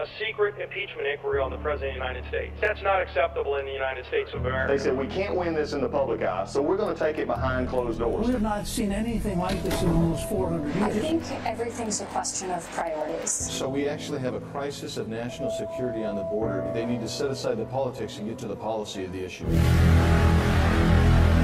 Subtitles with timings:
[0.00, 2.56] a secret impeachment inquiry on the President of the United States.
[2.58, 4.72] That's not acceptable in the United States of America.
[4.72, 7.18] They said, we can't win this in the public eye, so we're going to take
[7.18, 8.26] it behind closed doors.
[8.26, 10.82] We have not seen anything like this in almost 400 years.
[10.82, 13.30] I think everything's a question of priorities.
[13.30, 16.70] So we actually have a crisis of national security on the border.
[16.72, 19.44] They need to set aside the politics and get to the policy of the issue.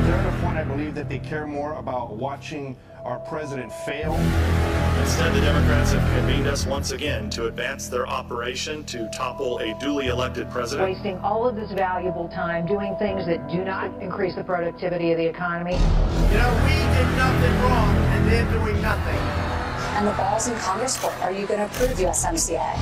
[0.07, 2.75] They're at a point, I believe, that they care more about watching
[3.07, 4.15] our president fail.
[5.01, 9.79] Instead, the Democrats have convened us once again to advance their operation to topple a
[9.79, 10.91] duly elected president.
[10.91, 15.19] Wasting all of this valuable time doing things that do not increase the productivity of
[15.19, 15.75] the economy.
[15.75, 19.21] You know, we did nothing wrong, and they're doing nothing.
[19.95, 21.15] And the ball's in Congress court.
[21.23, 22.77] Are you going to approve USMCA?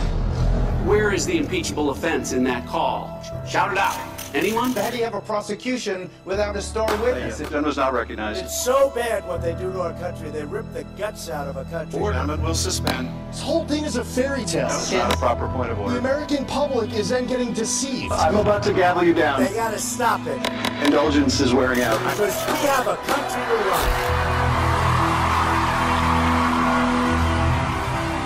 [0.86, 3.22] Where is the impeachable offense in that call?
[3.46, 4.13] Shout it out.
[4.34, 4.72] Anyone?
[4.72, 7.38] How do you have a prosecution without a star witness?
[7.38, 8.44] The gentleman is not recognized.
[8.44, 10.28] It's so bad what they do to our country.
[10.30, 12.00] They rip the guts out of a country.
[12.00, 13.08] Board amendment will suspend.
[13.28, 14.66] This whole thing is a fairy tale.
[14.66, 15.92] That's not a proper point of order.
[15.92, 18.12] The American public is then getting deceived.
[18.12, 19.44] I'm about to gavel you down.
[19.44, 20.38] They gotta stop it.
[20.84, 22.00] Indulgence is wearing out.
[22.00, 24.34] Because we have a country to run.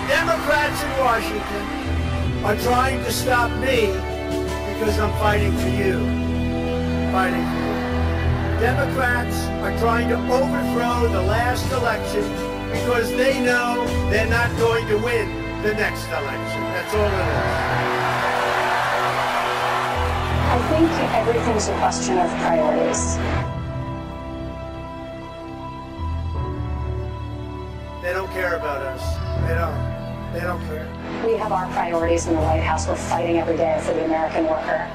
[0.09, 3.93] Democrats in Washington are trying to stop me
[4.79, 5.99] because I'm fighting for you.
[7.11, 8.59] Fighting for you.
[8.61, 12.23] Democrats are trying to overthrow the last election
[12.71, 15.27] because they know they're not going to win
[15.63, 16.61] the next election.
[16.71, 17.59] That's all it is.
[20.47, 23.17] I think everything's a question of priorities.
[28.01, 29.03] They don't care about us.
[29.45, 30.33] They don't.
[30.33, 30.88] They don't care.
[31.25, 32.87] We have our priorities in the White House.
[32.87, 34.89] We're fighting every day for the American worker.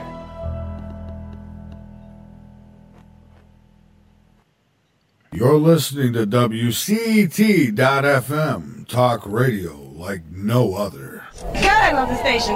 [5.32, 7.76] You're listening to WCET.FM,
[8.88, 11.24] talk radio like no other.
[11.54, 12.54] God, I love the station.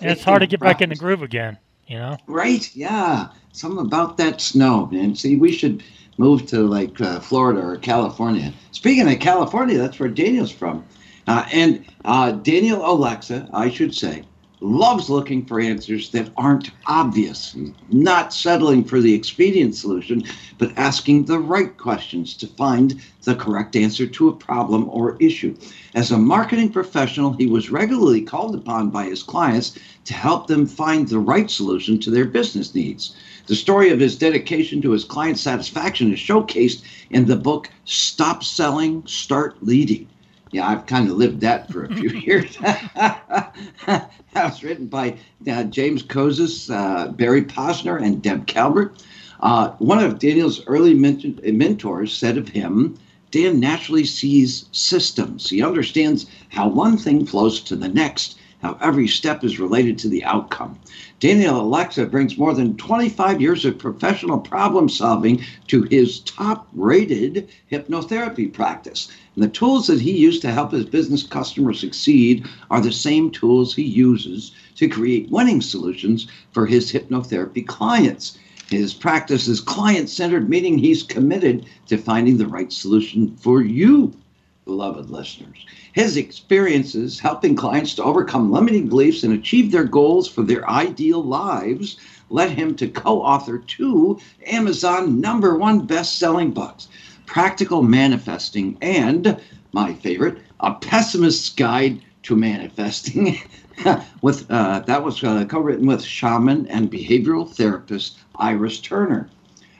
[0.00, 1.58] it's hard to get back in the groove again.
[1.88, 2.74] You know, right?
[2.74, 5.14] Yeah, something about that snow, man.
[5.14, 5.82] See, we should
[6.16, 8.54] move to like uh, Florida or California.
[8.70, 10.86] Speaking of California, that's where Daniel's from.
[11.26, 14.24] Uh, and uh, Daniel Olexa, I should say,
[14.60, 17.56] loves looking for answers that aren't obvious,
[17.90, 20.22] not settling for the expedient solution,
[20.58, 25.56] but asking the right questions to find the correct answer to a problem or issue.
[25.94, 30.66] As a marketing professional, he was regularly called upon by his clients to help them
[30.66, 33.14] find the right solution to their business needs.
[33.46, 38.44] The story of his dedication to his client satisfaction is showcased in the book Stop
[38.44, 40.08] Selling, Start Leading
[40.50, 42.56] yeah, I've kind of lived that for a few years.
[42.58, 45.16] that was written by
[45.50, 49.02] uh, James Kouzes, uh, Barry Posner, and Deb Calvert.
[49.40, 52.98] Uh, one of Daniel's early ment- mentors said of him,
[53.30, 55.50] Dan naturally sees systems.
[55.50, 60.08] He understands how one thing flows to the next how every step is related to
[60.08, 60.78] the outcome.
[61.20, 67.48] Daniel Olexa brings more than 25 years of professional problem solving to his top rated
[67.70, 69.08] hypnotherapy practice.
[69.34, 73.30] And the tools that he used to help his business customers succeed are the same
[73.30, 78.38] tools he uses to create winning solutions for his hypnotherapy clients.
[78.70, 84.12] His practice is client centered, meaning he's committed to finding the right solution for you,
[84.66, 85.64] beloved listeners.
[85.98, 91.20] His experiences helping clients to overcome limiting beliefs and achieve their goals for their ideal
[91.20, 91.96] lives
[92.30, 96.86] led him to co author two Amazon number one best selling books
[97.26, 99.40] Practical Manifesting and,
[99.72, 103.40] my favorite, A Pessimist's Guide to Manifesting.
[104.22, 109.28] with uh, that was uh, co-written with shaman and behavioral therapist Iris Turner.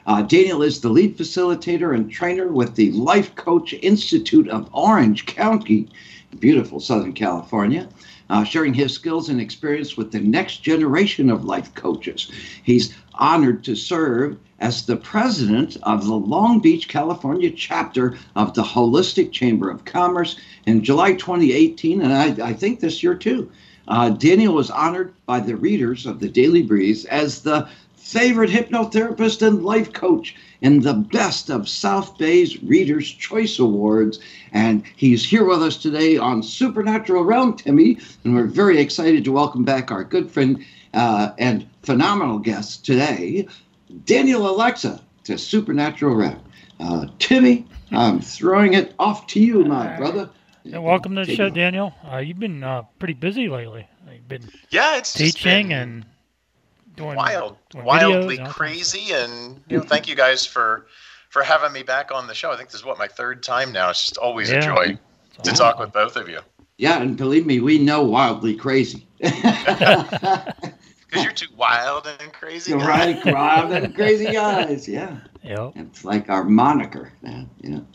[0.09, 5.27] Uh, Daniel is the lead facilitator and trainer with the Life Coach Institute of Orange
[5.27, 5.87] County,
[6.39, 7.87] beautiful Southern California,
[8.31, 12.31] uh, sharing his skills and experience with the next generation of life coaches.
[12.63, 18.63] He's honored to serve as the president of the Long Beach, California chapter of the
[18.63, 23.51] Holistic Chamber of Commerce in July 2018, and I, I think this year too.
[23.87, 27.69] Uh, Daniel was honored by the readers of the Daily Breeze as the
[28.09, 34.19] favorite hypnotherapist and life coach in the Best of South Bay's Readers' Choice Awards.
[34.51, 37.99] And he's here with us today on Supernatural Realm, Timmy.
[38.23, 40.65] And we're very excited to welcome back our good friend
[40.95, 43.47] uh, and phenomenal guest today,
[44.05, 46.41] Daniel Olexa, to Supernatural Realm.
[46.79, 50.31] Uh, Timmy, I'm throwing it off to you, my brother.
[50.63, 51.93] Yeah, welcome to the show, Daniel.
[52.11, 53.87] Uh, you've been uh, pretty busy lately.
[54.11, 56.05] You've been yeah, it's teaching and
[56.99, 60.85] doing wild, doing wildly videos and all crazy, and you know, thank you guys for
[61.29, 62.51] for having me back on the show.
[62.51, 63.89] I think this is what my third time now.
[63.89, 64.61] It's just always a Yeah.
[64.61, 64.97] joy
[65.43, 66.39] to talk with both of you
[66.77, 69.05] Yeah, and believe me, we know wildly crazy.
[69.19, 72.71] because you're two wild and crazy.
[72.71, 73.23] You're guys.
[73.23, 74.87] right, wild and crazy guys.
[74.87, 75.17] Yeah.
[75.43, 75.73] Yep.
[75.75, 77.85] It's like our moniker now, you know.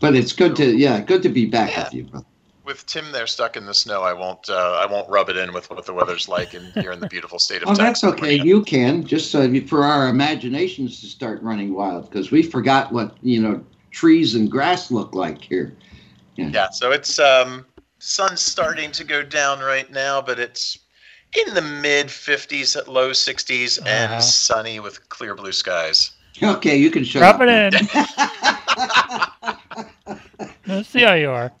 [0.00, 2.25] But it's good to yeah, good to be back with you, brother.
[2.66, 5.52] With Tim there stuck in the snow, I won't uh, I won't rub it in
[5.52, 8.34] with what the weather's like in here in the beautiful state of Oh, that's okay.
[8.34, 13.16] You can just uh, for our imaginations to start running wild because we forgot what
[13.22, 15.76] you know trees and grass look like here.
[16.34, 17.64] Yeah, yeah so it's um
[18.00, 20.80] sun's starting to go down right now, but it's
[21.46, 23.88] in the mid 50s, at low 60s, Uh-huh.
[23.88, 26.10] and sunny with clear blue skies.
[26.42, 27.42] Okay, you can shut Drop up.
[27.42, 27.80] it in.
[30.66, 31.52] Let's see how you are.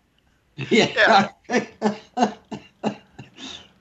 [0.56, 1.28] Yeah.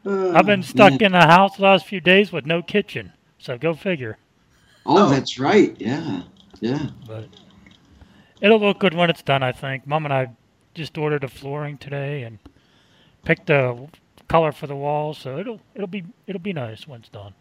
[0.07, 3.57] I've been oh, stuck in the house the last few days with no kitchen, so
[3.57, 4.17] go figure.
[4.85, 5.75] Oh, oh, that's right.
[5.79, 6.21] Yeah,
[6.59, 6.89] yeah.
[7.07, 7.27] But
[8.41, 9.87] it'll look good when it's done, I think.
[9.87, 10.29] Mom and I
[10.75, 12.37] just ordered the flooring today and
[13.23, 13.87] picked the
[14.27, 17.33] color for the walls, so it'll it'll be it'll be nice when it's done.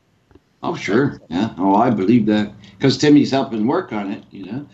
[0.63, 1.21] Oh, sure.
[1.29, 1.53] Yeah.
[1.59, 4.67] Oh, I believe that because Timmy's helping work on it, you know.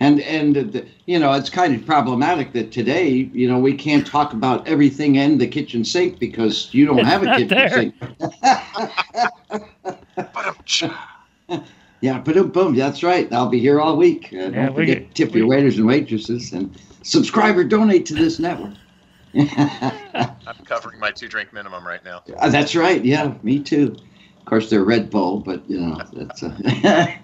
[0.00, 3.74] And and uh, the, you know it's kind of problematic that today you know we
[3.74, 7.38] can't talk about everything in the kitchen sink because you don't It's have a not
[7.38, 7.70] kitchen there.
[7.70, 7.94] sink.
[12.00, 12.74] yeah, boom, boom.
[12.76, 13.32] That's right.
[13.32, 14.28] I'll be here all week.
[14.32, 18.06] Uh, Yeah, don't we forget get- tip your waiters and waitresses and subscribe or donate
[18.06, 18.74] to this network.
[19.34, 22.22] I'm covering my two drink minimum right now.
[22.38, 23.04] Uh, that's right.
[23.04, 23.96] Yeah, me too.
[24.38, 26.56] Of course, they're Red Bull, but you know that's uh,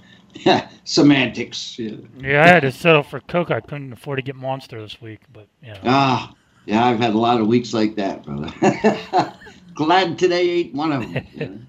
[0.84, 1.78] semantics.
[1.78, 1.96] Yeah.
[2.19, 3.50] Yeah, I had to settle for Coke.
[3.50, 5.78] I couldn't afford to get Monster this week, but yeah.
[5.84, 6.34] Ah,
[6.66, 8.52] yeah, I've had a lot of weeks like that, brother.
[9.74, 11.67] Glad today ain't one of them.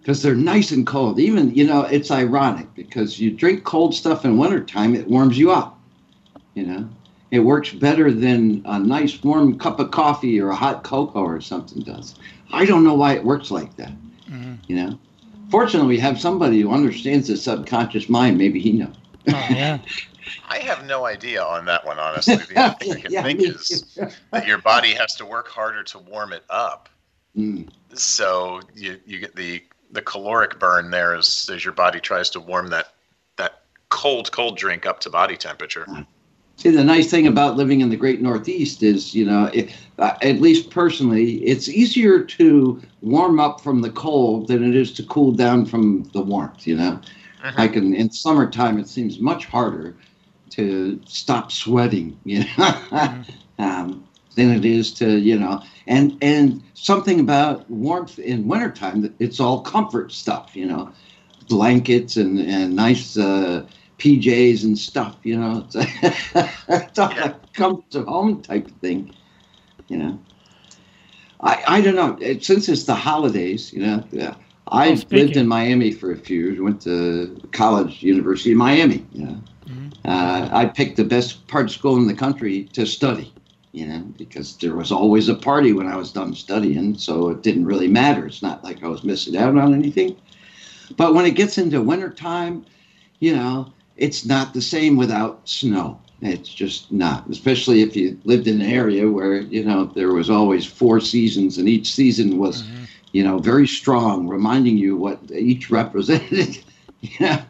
[0.00, 1.18] Because they're nice and cold.
[1.18, 5.50] Even, you know, it's ironic because you drink cold stuff in wintertime, it warms you
[5.50, 5.78] up.
[6.54, 6.88] You know,
[7.30, 11.40] it works better than a nice warm cup of coffee or a hot cocoa or
[11.40, 12.14] something does.
[12.52, 13.92] I don't know why it works like that.
[14.66, 14.98] You know,
[15.50, 18.38] fortunately, we have somebody who understands the subconscious mind.
[18.38, 18.94] Maybe he knows.
[19.28, 19.78] Oh, yeah.
[20.48, 22.36] I have no idea on that one, honestly.
[22.36, 23.98] The only thing I can Yeah, think is
[24.30, 26.88] that your body has to work harder to warm it up.
[27.36, 27.68] Mm.
[27.94, 32.40] So you, you get the, the caloric burn there as, as your body tries to
[32.40, 32.94] warm that,
[33.36, 35.86] that cold, cold drink up to body temperature.
[36.58, 40.16] See, the nice thing about living in the great Northeast is, you know, it, uh,
[40.22, 45.04] at least personally, it's easier to warm up from the cold than it is to
[45.04, 47.00] cool down from the warmth, you know?
[47.56, 49.96] I can in summertime, it seems much harder
[50.50, 53.22] to stop sweating, you know,
[53.60, 59.38] um, than it is to, you know, and, and something about warmth in wintertime, it's
[59.38, 60.90] all comfort stuff, you know,
[61.48, 63.64] blankets and, and nice, uh,
[63.98, 65.16] PJs and stuff.
[65.22, 65.76] You know, it's,
[66.68, 69.14] it's all a come to home type of thing.
[69.88, 70.18] You know,
[71.40, 72.16] I I don't know.
[72.20, 74.34] It, since it's the holidays, you know, yeah,
[74.68, 76.60] I lived in Miami for a few years.
[76.60, 79.04] Went to college, University of Miami.
[79.12, 79.40] You know,
[80.04, 83.32] uh, I picked the best part of school in the country to study.
[83.72, 87.42] You know, because there was always a party when I was done studying, so it
[87.42, 88.26] didn't really matter.
[88.26, 90.16] It's not like I was missing out on anything.
[90.96, 92.64] But when it gets into wintertime,
[93.20, 96.00] you know, it's not the same without snow.
[96.20, 100.30] It's just not, especially if you lived in an area where, you know, there was
[100.30, 102.84] always four seasons and each season was, Mm-hmm.
[103.12, 106.58] you know, very strong, reminding you what each represented.
[107.20, 107.44] yeah.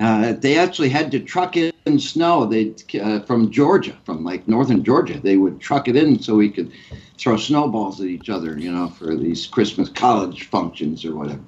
[0.00, 2.46] Uh, they actually had to truck in snow.
[2.46, 6.50] They uh, from Georgia, from like northern Georgia, they would truck it in so we
[6.50, 6.70] could
[7.18, 11.42] throw snowballs at each other, you know, for these Christmas college functions or whatever.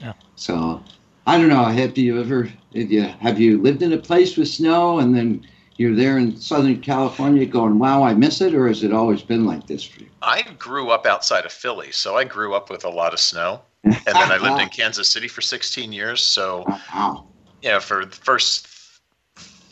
[0.00, 0.14] Yeah.
[0.36, 0.82] So
[1.26, 1.64] I don't know.
[1.64, 5.46] Have you ever have you, have you lived in a place with snow and then
[5.76, 9.44] you're there in Southern California going, "Wow, I miss it," or has it always been
[9.44, 10.08] like this for you?
[10.22, 13.62] I grew up outside of Philly, so I grew up with a lot of snow.
[13.84, 16.22] And then I lived in Kansas City for 16 years.
[16.22, 17.26] So, wow.
[17.62, 18.66] you know, for the first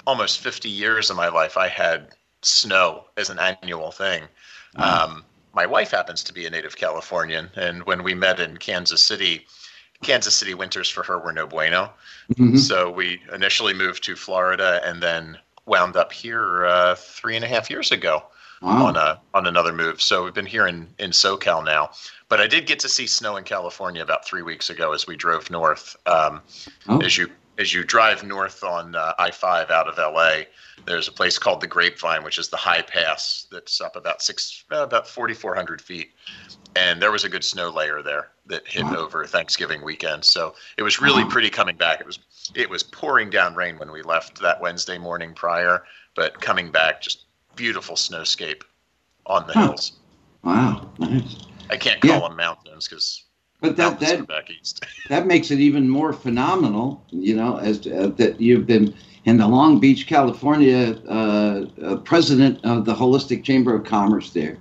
[0.06, 2.08] almost 50 years of my life, I had
[2.42, 4.24] snow as an annual thing.
[4.76, 7.50] Um, my wife happens to be a native Californian.
[7.56, 9.46] And when we met in Kansas City,
[10.02, 11.90] Kansas City winters for her were no bueno.
[12.34, 12.58] Mhm.
[12.58, 17.48] So we initially moved to Florida and then wound up here uh, three and a
[17.48, 18.24] half years ago
[18.60, 18.86] Wow.
[18.86, 20.00] on a on another move.
[20.02, 21.90] So we've been here in in SoCal now.
[22.28, 25.16] But I did get to see snow in California about three weeks ago as we
[25.16, 25.96] drove north.
[26.06, 26.42] Um,
[26.88, 27.00] Oh.
[27.00, 30.44] As you as you drive north on uh, I five out of LA,
[30.86, 34.64] there's a place called the Grapevine, which is the high pass that's up about six
[34.72, 36.10] uh, about 4,400 feet,
[36.74, 40.24] and there was a good snow layer there that hit over Thanksgiving weekend.
[40.24, 42.00] So it was really pretty coming back.
[42.00, 42.18] It was
[42.54, 47.00] it was pouring down rain when we left that Wednesday morning prior, but coming back
[47.00, 48.62] just beautiful snowscape
[49.26, 49.66] on the Huh.
[49.66, 49.92] hills.
[50.42, 51.36] Wow, nice.
[51.70, 52.28] I can't call Yeah.
[52.28, 53.24] them mountains because
[53.62, 54.26] But that that
[55.08, 58.92] that makes it even more phenomenal, you know, as uh, that you've been
[59.24, 64.58] in the Long Beach, California, uh, uh, president of the Holistic Chamber of Commerce there,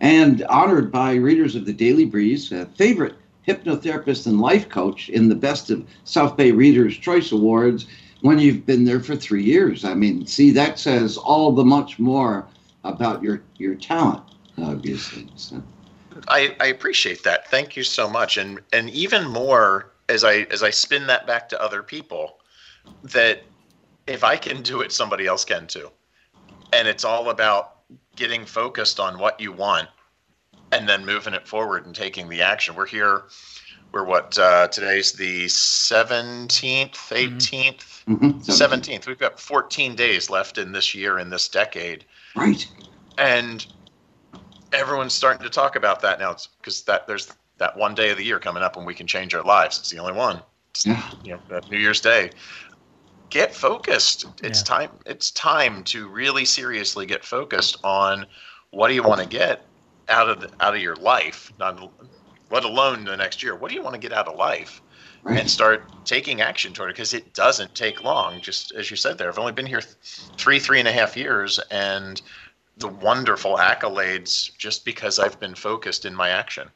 [0.00, 5.28] and honored by readers of the Daily Breeze, a favorite hypnotherapist and life coach in
[5.28, 7.86] the Best of South Bay Readers Choice Awards
[8.22, 9.84] when you've been there for three years.
[9.84, 12.46] I mean, see, that says all the much more
[12.84, 14.22] about your your talent,
[14.56, 15.28] obviously.
[15.36, 15.62] So.
[16.28, 17.50] I, I appreciate that.
[17.50, 18.36] Thank you so much.
[18.36, 22.38] And and even more as I as I spin that back to other people,
[23.02, 23.42] that
[24.06, 25.90] if I can do it, somebody else can too.
[26.72, 27.76] And it's all about
[28.16, 29.88] getting focused on what you want
[30.72, 32.74] and then moving it forward and taking the action.
[32.74, 33.24] We're here.
[33.92, 39.06] We're what uh, today's the 17th, 18th, Mhm, 17th.
[39.06, 42.66] We've got 14 days left in this year, in this decade Right.
[43.16, 43.66] and
[44.72, 48.24] everyone's starting to talk about that now because that there's that one day of the
[48.24, 49.78] year coming up when we can change our lives.
[49.78, 50.40] It's the only one.
[50.70, 51.10] It's, Yeah.
[51.24, 52.30] you know that new year's day.
[53.30, 54.24] Get focused.
[54.42, 58.26] It's time it's time to really seriously get focused on
[58.70, 59.66] what do you want to get
[60.08, 61.92] out of the, out of your life not
[62.50, 63.54] let alone the next year.
[63.54, 64.80] What do you want to get out of life?
[65.26, 68.40] And start taking action toward it because it doesn't take long.
[68.40, 69.94] Just as you said there i've only been here th-
[70.38, 72.22] three three and a half years and
[72.78, 76.68] the wonderful accolades just because i've been focused in my action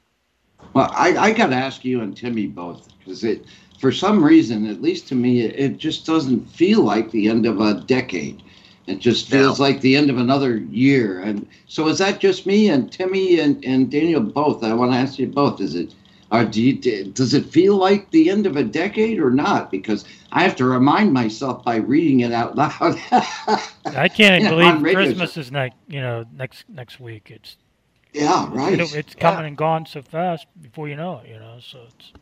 [0.75, 3.45] Well, I, I got to ask you and Timmy both because it,
[3.79, 7.47] for some reason, at least to me, it, it just doesn't feel like the end
[7.47, 8.43] of a decade.
[8.87, 11.21] It just feels like the end of another year.
[11.21, 14.65] And so, is that just me and Timmy and, and Daniel both?
[14.65, 15.61] I want to ask you both.
[15.61, 15.95] Is it,
[16.33, 19.71] or do you, does it feel like the end of a decade or not?
[19.71, 22.99] Because I have to remind myself by reading it out loud.
[23.95, 25.77] I can't You know, believe on radio Christmas is next.
[25.89, 27.31] You know, next next week.
[27.31, 27.59] It's
[28.13, 28.75] Yeah, right.
[28.75, 31.29] It'll, it's coming and gone so fast before you know it.
[31.29, 32.13] You know, so it's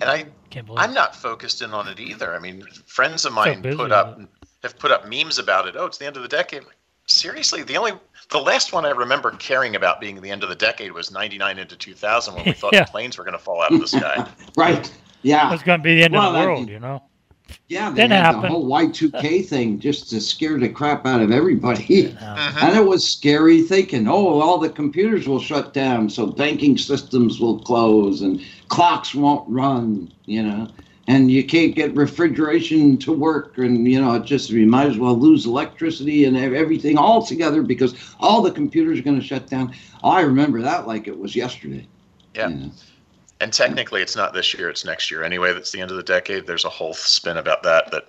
[0.00, 0.80] and i can't believe.
[0.80, 3.92] i'm not focused in on it either i mean friends of mine busy put with
[3.92, 4.20] up
[4.62, 6.64] have put up memes about it oh it's the end of the decade
[7.10, 7.92] seriously the only
[8.30, 11.58] the last one i remember caring about being the end of the decade was 99
[11.58, 12.84] into 2000 when we thought Yeah.
[12.84, 14.26] planes were going to fall out of the sky
[14.56, 14.92] right.
[15.22, 15.48] Yeah.
[15.48, 16.60] It was going to be the end Well, of the world.
[16.60, 17.02] mean- You know.
[17.68, 18.42] Yeah, they Didn't had happen.
[18.42, 22.12] the whole Y2K thing just to scare the crap out of everybody.
[22.14, 22.58] Mm-hmm.
[22.64, 27.38] And it was scary thinking, oh, all the computers will shut down, so banking systems
[27.40, 30.68] will close and clocks won't run, you know,
[31.10, 33.58] and you can't get refrigeration to work.
[33.58, 37.26] And, you know, it just, you might as well lose electricity and ev- everything all
[37.26, 39.74] together because all the computers are going to shut down.
[40.04, 41.88] Oh, I remember that like it was yesterday.
[42.34, 42.70] yeah you know.
[43.40, 45.54] And technically, it's not this year; it's next year anyway.
[45.54, 46.46] That's the end of the decade.
[46.46, 47.90] There's a whole spin about that.
[47.90, 48.04] That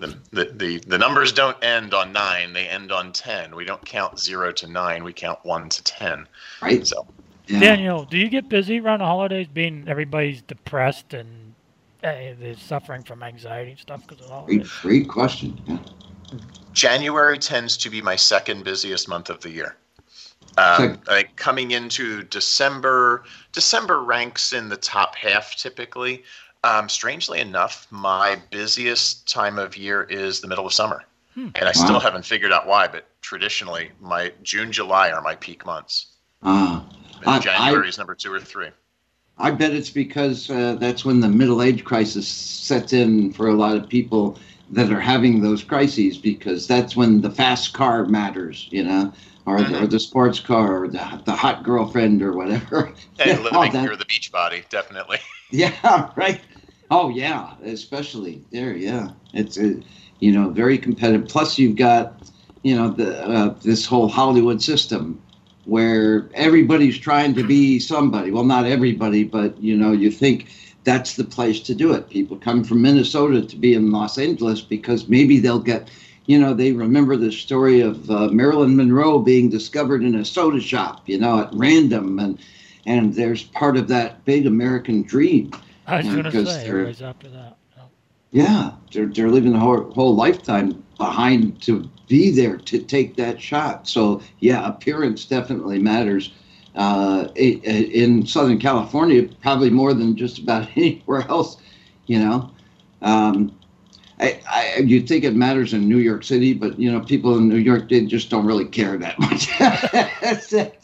[0.00, 3.54] the the the, the numbers don't end on nine; they end on ten.
[3.54, 6.26] We don't count zero to nine; we count one to ten.
[6.62, 6.86] Right.
[6.86, 7.06] So,
[7.46, 9.46] Daniel, do you get busy around the holidays?
[9.46, 11.51] Being everybody's depressed and
[12.02, 14.68] they're suffering from anxiety and stuff because of all holidays.
[14.82, 15.60] Great, great question.
[15.66, 15.78] Yeah.
[16.72, 19.76] January tends to be my second busiest month of the year.
[20.58, 26.24] Um, I think coming into December, December ranks in the top half typically.
[26.64, 31.02] Um, strangely enough, my busiest time of year is the middle of summer,
[31.34, 31.48] Hmm.
[31.56, 32.86] and I still haven't figured out why.
[32.86, 36.06] But traditionally, my June, July are my peak months.
[36.42, 36.80] Uh,
[37.20, 38.68] And I- January I- is number two or three.
[39.38, 43.54] I bet it's because uh, that's when the middle age crisis sets in for a
[43.54, 44.38] lot of people
[44.70, 49.12] that are having those crises because that's when the fast car matters, you know,
[49.46, 49.82] or, Mm-hmm.
[49.84, 52.92] or the sports car or the, the hot girlfriend or whatever.
[53.18, 55.18] And All living that- near the beach body, definitely.
[55.50, 56.40] Yeah, right.
[56.90, 58.74] Oh yeah, especially there.
[58.74, 59.82] Yeah, it's a,
[60.20, 61.28] you know very competitive.
[61.28, 62.14] Plus you've got
[62.62, 65.22] you know the uh, this whole Hollywood system
[65.64, 68.30] where everybody's trying to be somebody.
[68.30, 70.48] Well, not everybody, but you know you think
[70.84, 72.10] that's the place to do it.
[72.10, 75.90] People come from Minnesota to be in Los Angeles because maybe they'll get.
[76.26, 80.60] You know, they remember the story of uh, Marilyn Monroe being discovered in a soda
[80.60, 82.38] shop, you know, at random, and
[82.86, 85.50] and there's part of that big American dream.
[85.86, 87.56] I was going to say, everybody's after that.
[88.30, 93.40] yeah, they're, they're living a whole, whole lifetime behind to be there to take that
[93.40, 93.88] shot.
[93.88, 96.32] So, yeah, appearance definitely matters.
[96.74, 101.56] Uh, i- i- in Southern California, probably more than just about anywhere else,
[102.06, 102.50] you know.
[103.02, 103.54] Um,
[104.20, 107.48] I, I, you'd think it matters in New York City, but, you know, people in
[107.48, 109.48] New York, they just don't really care that much.
[109.58, 110.80] That's that,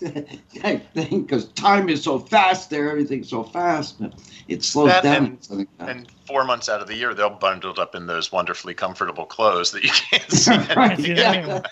[0.62, 4.00] that thing, because time is so fast there, everything's so fast.
[4.00, 4.15] But
[4.49, 5.17] it slows That down.
[5.17, 6.03] and- in Southern California.
[6.07, 9.73] And four months out of the year, they're bundled up in those wonderfully comfortable clothes
[9.73, 10.50] that you can't see.
[10.76, 11.62] right, anything yeah.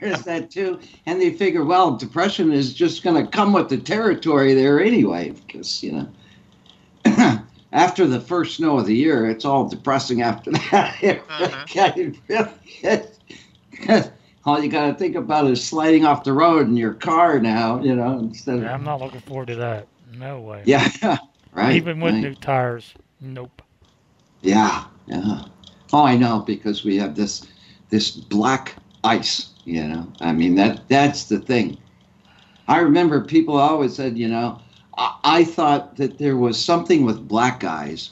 [0.00, 0.78] There's that too.
[1.06, 5.30] And they figure, well, depression is just going to come with the territory there anyway,
[5.30, 6.06] because, you
[7.04, 7.42] know,
[7.72, 10.96] after the first snow of the year, it's all depressing after that.
[11.02, 12.86] It really- mm-hmm.
[12.86, 13.18] it
[13.88, 14.10] really
[14.44, 17.80] all you got to think about is sliding off the road in your car now,
[17.80, 18.64] you know, instead of.
[18.64, 19.86] I'm not looking forward to that.
[20.14, 20.62] No way.
[20.66, 20.88] Yeah,
[21.52, 21.76] right.
[21.76, 22.22] Even with right.
[22.22, 23.62] new tires, nope.
[24.42, 25.44] Yeah, yeah.
[25.92, 27.46] Oh, I know because we have this
[27.90, 29.50] this black ice.
[29.64, 31.78] You know, I mean that that's the thing.
[32.68, 34.60] I remember people always said, you know,
[34.98, 38.10] I, I thought that there was something with black guys,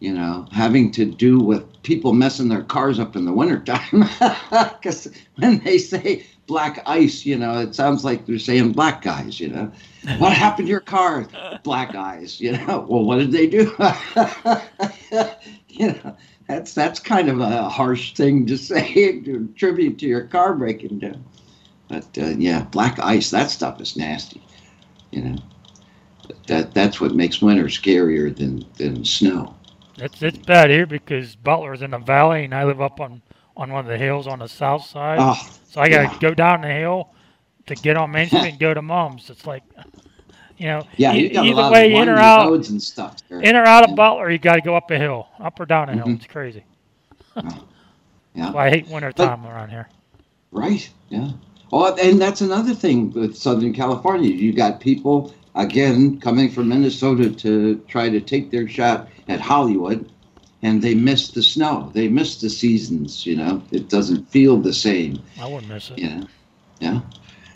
[0.00, 4.04] you know, having to do with people messing their cars up in the wintertime.
[4.80, 9.40] Because when they say black ice, you know, it sounds like they're saying black guys,
[9.40, 9.70] you know.
[10.18, 11.26] What happened to your car?
[11.64, 12.86] Black eyes, you know.
[12.88, 13.74] Well, what did they do?
[15.80, 16.16] you know,
[16.48, 20.98] that's that's kind of a harsh thing to say to attribute to your car breaking
[20.98, 21.24] down.
[21.88, 24.42] But uh, yeah, black ice, that stuff is nasty,
[25.12, 25.38] you know.
[26.26, 29.54] But that that's what makes winter scarier than than snow.
[29.96, 33.22] It's it's bad here because Butler's in the valley and I live up on
[33.56, 35.18] on one of the hills on the south side.
[35.20, 36.18] Oh, so I gotta yeah.
[36.20, 37.10] go down the hill
[37.66, 39.30] to get on Main Street and go to Mom's.
[39.30, 39.62] It's like,
[40.58, 43.16] you know, Yeah, e- you got a either way, in or out, roads and stuff.
[43.30, 45.88] in or out of Butler, you got to go up a hill, up or down
[45.88, 46.06] a hill.
[46.06, 46.16] Mhm.
[46.16, 46.64] It's crazy.
[48.34, 48.52] Yeah.
[48.54, 49.88] I hate winter time around here.
[50.52, 50.88] Right.
[51.08, 51.30] Yeah.
[51.72, 54.30] Oh, and that's another thing with Southern California.
[54.30, 60.08] You got people again coming from Minnesota to try to take their shot at Hollywood,
[60.62, 61.90] and they miss the snow.
[61.94, 63.26] They miss the seasons.
[63.26, 65.20] You know, it doesn't feel the same.
[65.40, 65.98] I wouldn't miss it.
[66.02, 66.26] Know.
[66.80, 67.00] Yeah.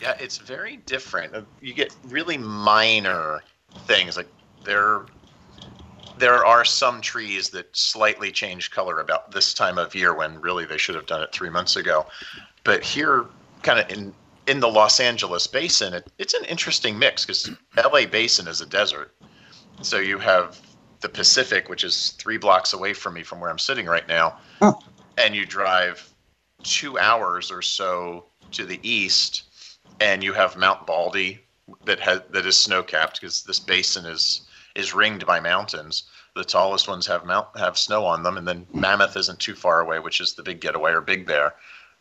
[0.03, 1.33] Yeah, it's very different.
[1.33, 3.41] Uh, You get really minor
[3.87, 4.27] things like
[4.65, 5.05] there
[6.17, 10.65] there are some trees that slightly change color about this time of year when really
[10.65, 12.05] they should have done it 3 months ago.
[12.65, 13.25] But here
[13.61, 14.13] kind of in
[14.45, 18.65] in the Los Angeles basin, it, it's an interesting mix cuz LA basin is a
[18.65, 19.15] desert.
[19.81, 20.59] So you have
[20.99, 24.37] the Pacific which is 3 blocks away from me from where I'm sitting right now.
[25.17, 26.13] And you drive
[26.63, 29.43] 2 hours or so to the east
[29.99, 31.39] and you have Mount Baldy
[31.85, 34.41] that has that is snow capped because this basin is
[34.75, 36.03] is ringed by mountains.
[36.35, 39.81] The tallest ones have mount have snow on them, and then Mammoth isn't too far
[39.81, 41.53] away, which is the Big Getaway or Big Bear.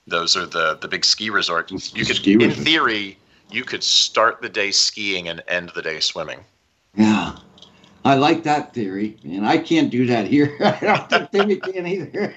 [0.06, 1.70] Those are the the big ski resorts.
[1.94, 2.64] You could, Ski in resort.
[2.64, 3.18] theory,
[3.50, 6.40] you could start the day skiing and end the day swimming.
[6.96, 7.36] Yeah.
[8.04, 10.56] I like that theory, and I can't do that here.
[10.60, 12.34] I don't think Timmy can either.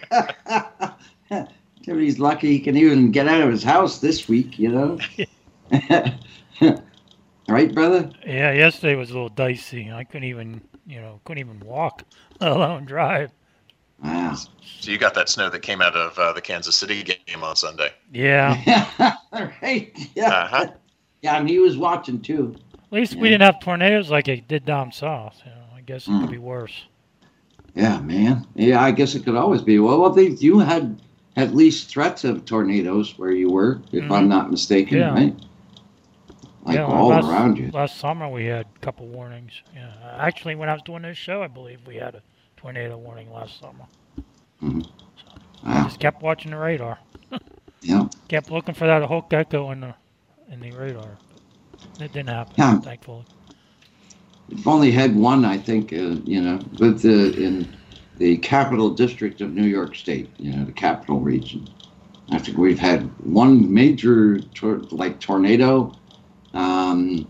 [1.83, 4.99] Timmy's lucky he can even get out of his house this week, you know.
[7.47, 8.09] Right, brother?
[8.25, 9.91] Yeah, yesterday was a little dicey.
[9.91, 12.01] I couldn't even, you know, couldn't even walk,
[12.41, 13.29] let alone drive.
[14.03, 14.33] Wow.
[14.33, 17.55] So you got that snow that came out of uh, the Kansas City game on
[17.55, 17.91] Sunday.
[18.11, 19.13] Yeah.
[19.61, 19.95] right.
[20.15, 20.29] Yeah.
[20.29, 20.71] Uh-huh.
[21.21, 22.55] Yeah, and he was watching too.
[22.73, 25.39] At least we didn't have tornadoes like it did down south.
[25.45, 26.85] You know, I guess it could be worse.
[27.75, 28.47] Yeah, man.
[28.55, 29.79] Yeah, I guess it could always be.
[29.79, 30.99] Well, well, they you had
[31.35, 34.29] at least threats of tornadoes where you were, if I'm Mhm.
[34.29, 35.13] not mistaken, Yeah.
[35.13, 35.35] right?
[36.65, 37.69] Like yeah, all last, around you.
[37.71, 39.53] Last summer we had a couple warnings.
[39.75, 42.21] Yeah, actually, when I was doing this show, I believe we had a
[42.57, 43.85] tornado warning last summer.
[44.63, 44.87] Mhm.
[45.63, 46.99] I just kept watching the radar.
[47.81, 48.07] Yeah.
[48.29, 49.93] Kept looking for that hook echo in the
[50.49, 51.17] in the radar.
[51.99, 52.79] It didn't happen, Yeah.
[52.79, 53.25] thankfully.
[54.49, 57.67] We've only had one, I think, uh, you know, with the in
[58.17, 61.67] the capital district of New York State, you know, the capital region.
[62.31, 65.93] I think we've had one major tor- like tornado
[66.55, 67.27] um,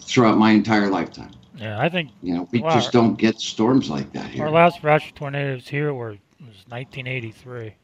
[0.00, 1.32] throughout my entire lifetime.
[1.54, 2.72] Yeah, I think You know, we Wow.
[2.72, 4.44] just don't get storms like that here.
[4.44, 7.76] our last rash of tornadoes here were was 1983.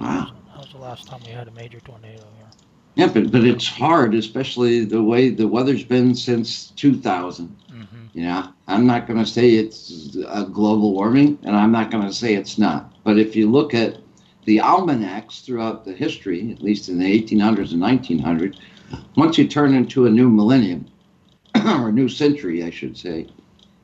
[0.00, 0.32] Wow.
[0.52, 2.52] That was the last time we had a major tornado here.
[2.94, 7.56] Yeah, but but it's hard, especially the way the weather's been since 2000.
[8.14, 12.04] You know, I'm not going to say it's a global warming, and I'm not going
[12.06, 12.90] to say it's not.
[13.04, 13.98] But if you look at
[14.44, 18.56] the almanacs throughout the history, at least in the 1800s and 1900s,
[19.16, 20.86] once you turn into a new millennium
[21.54, 23.26] or a new century, I should say,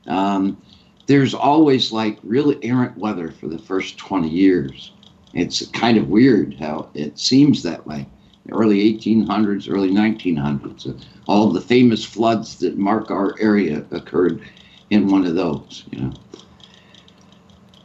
[0.07, 0.61] um,
[1.07, 4.91] there's always like really errant weather for the first 20 years.
[5.33, 8.07] It's kind of weird how it seems that way.
[8.51, 14.43] Early 1800s, early 1900s, uh, all the famous floods that mark our area occurred
[14.89, 16.13] in one of those, you know.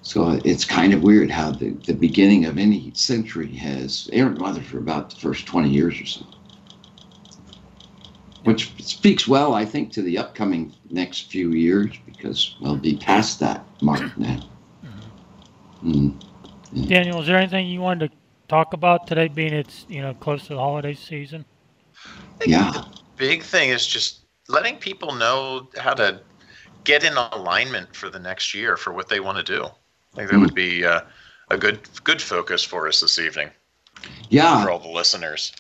[0.03, 4.63] So it's kind of weird how the, the beginning of any century has errant weather
[4.63, 6.27] for about the first 20 years or so.
[8.49, 13.39] Which speaks well, I think, to the upcoming next few years because we'll be past
[13.41, 14.41] that mark now.
[15.85, 16.15] Mm.
[16.89, 18.17] Daniel, is there anything you wanted to
[18.49, 21.45] talk about today, being it's you know close to the holiday season?
[22.47, 22.71] Yeah.
[22.71, 22.87] The
[23.19, 26.23] Big thing is just letting people know how to
[26.85, 29.67] get in alignment for the next year for what they want to do.
[30.15, 31.03] I think that would be uh,
[31.51, 33.51] a good good focus for us this evening
[34.31, 34.65] Yeah.
[34.65, 35.53] for all the listeners.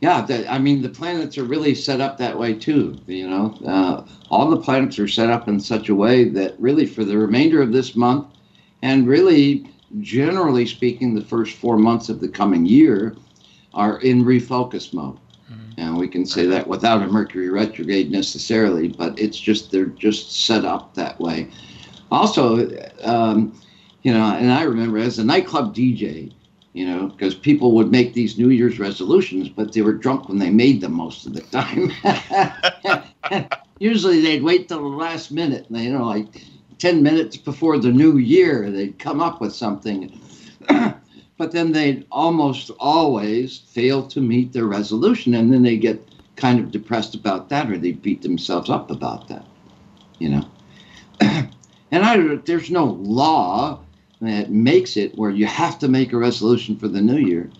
[0.00, 2.98] Yeah, the, I mean, the planets are really set up that way too.
[3.06, 6.86] You know, uh, all the planets are set up in such a way that really
[6.86, 8.26] for the remainder of this month,
[8.82, 13.16] and really, generally speaking, the first four months of the coming year
[13.72, 15.18] are in refocus mode.
[15.76, 20.44] And we can say that without a Mercury retrograde necessarily, but it's just they're just
[20.46, 21.50] set up that way.
[22.10, 22.70] Also,
[23.02, 23.58] um,
[24.02, 26.32] you know, and I remember as a nightclub DJ,
[26.74, 30.38] you know, because people would make these New Year's resolutions, but they were drunk when
[30.38, 31.92] they made them most of the time.
[33.78, 36.26] Usually they'd wait till the last minute, and, you know, like
[36.78, 40.20] 10 minutes before the new year, they'd come up with something.
[41.38, 46.58] but then they'd almost always fail to meet their resolution, and then they get kind
[46.58, 49.46] of depressed about that, or they beat themselves up about that,
[50.18, 50.48] you know.
[51.20, 53.78] and I, there's no law
[54.26, 57.50] that makes it where you have to make a resolution for the new year,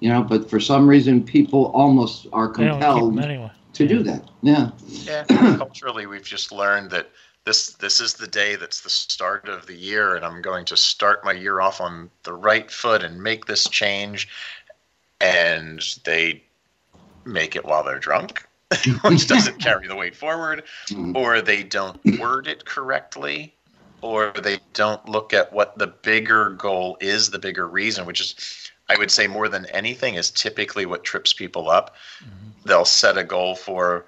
[0.00, 0.22] you know.
[0.22, 3.50] But for some reason, people almost are They don't keep compelled anyway.
[3.74, 4.28] to do that.
[4.42, 4.70] Yeah.
[4.86, 5.24] Yeah,
[5.58, 7.10] culturally, we've just learned that
[7.44, 10.76] this this is the day that's the start of the year, and I'm going to
[10.76, 14.28] start my year off on the right foot and make this change.
[15.20, 16.44] And they
[17.24, 18.46] make it while they're drunk,
[19.02, 21.16] which doesn't carry the weight forward, mm.
[21.16, 23.54] or they don't word it correctly,
[24.00, 28.70] or they don't look at what the bigger goal is, the bigger reason, which is,
[28.88, 31.96] I would say, more than anything, is typically what trips people up.
[32.22, 32.68] Mm-hmm.
[32.68, 34.06] They'll set a goal for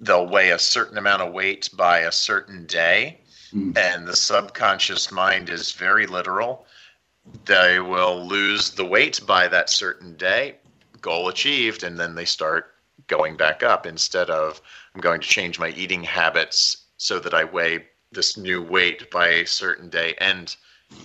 [0.00, 3.20] they'll weigh a certain amount of weight by a certain day
[3.54, 3.76] mm.
[3.76, 6.66] and the subconscious mind is very literal.
[7.44, 10.56] They will lose the weight by that certain day
[11.02, 12.74] goal achieved and then they start
[13.08, 14.62] going back up instead of
[14.94, 19.28] i'm going to change my eating habits so that i weigh this new weight by
[19.28, 20.56] a certain day and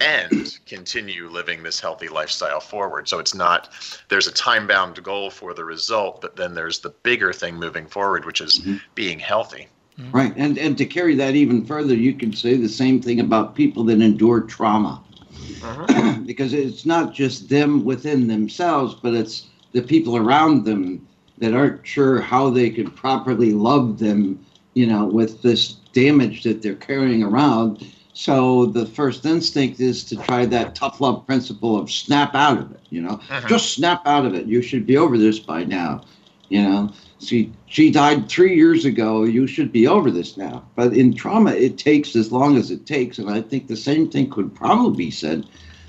[0.02, 3.08] and continue living this healthy lifestyle forward.
[3.08, 3.70] So it's not
[4.10, 7.88] there's a time bound goal for the result but then there's the bigger thing moving
[7.88, 8.78] forward which is mm-hmm.
[8.96, 9.68] being healthy.
[10.00, 10.12] Mm-hmm.
[10.12, 13.56] Right, and and to carry that even further, you can say the same thing about
[13.56, 15.02] people that endure trauma,
[15.34, 16.24] mm-hmm.
[16.26, 21.08] because it's not just them within themselves, but it's the people around them
[21.40, 24.44] that aren't sure how they could properly love them,
[24.76, 27.86] you know, with this damage that they're carrying around.
[28.14, 32.72] So the first instinct is to try that tough love principle of snap out of
[32.72, 33.48] it, you know, Mhm.
[33.48, 34.46] just snap out of it.
[34.46, 36.04] You should be over this by now.
[36.50, 39.24] You know, she she died three years ago.
[39.24, 40.64] You should be over this now.
[40.76, 44.08] But in trauma, it takes as long as it takes, and I think the same
[44.10, 45.44] thing could probably be said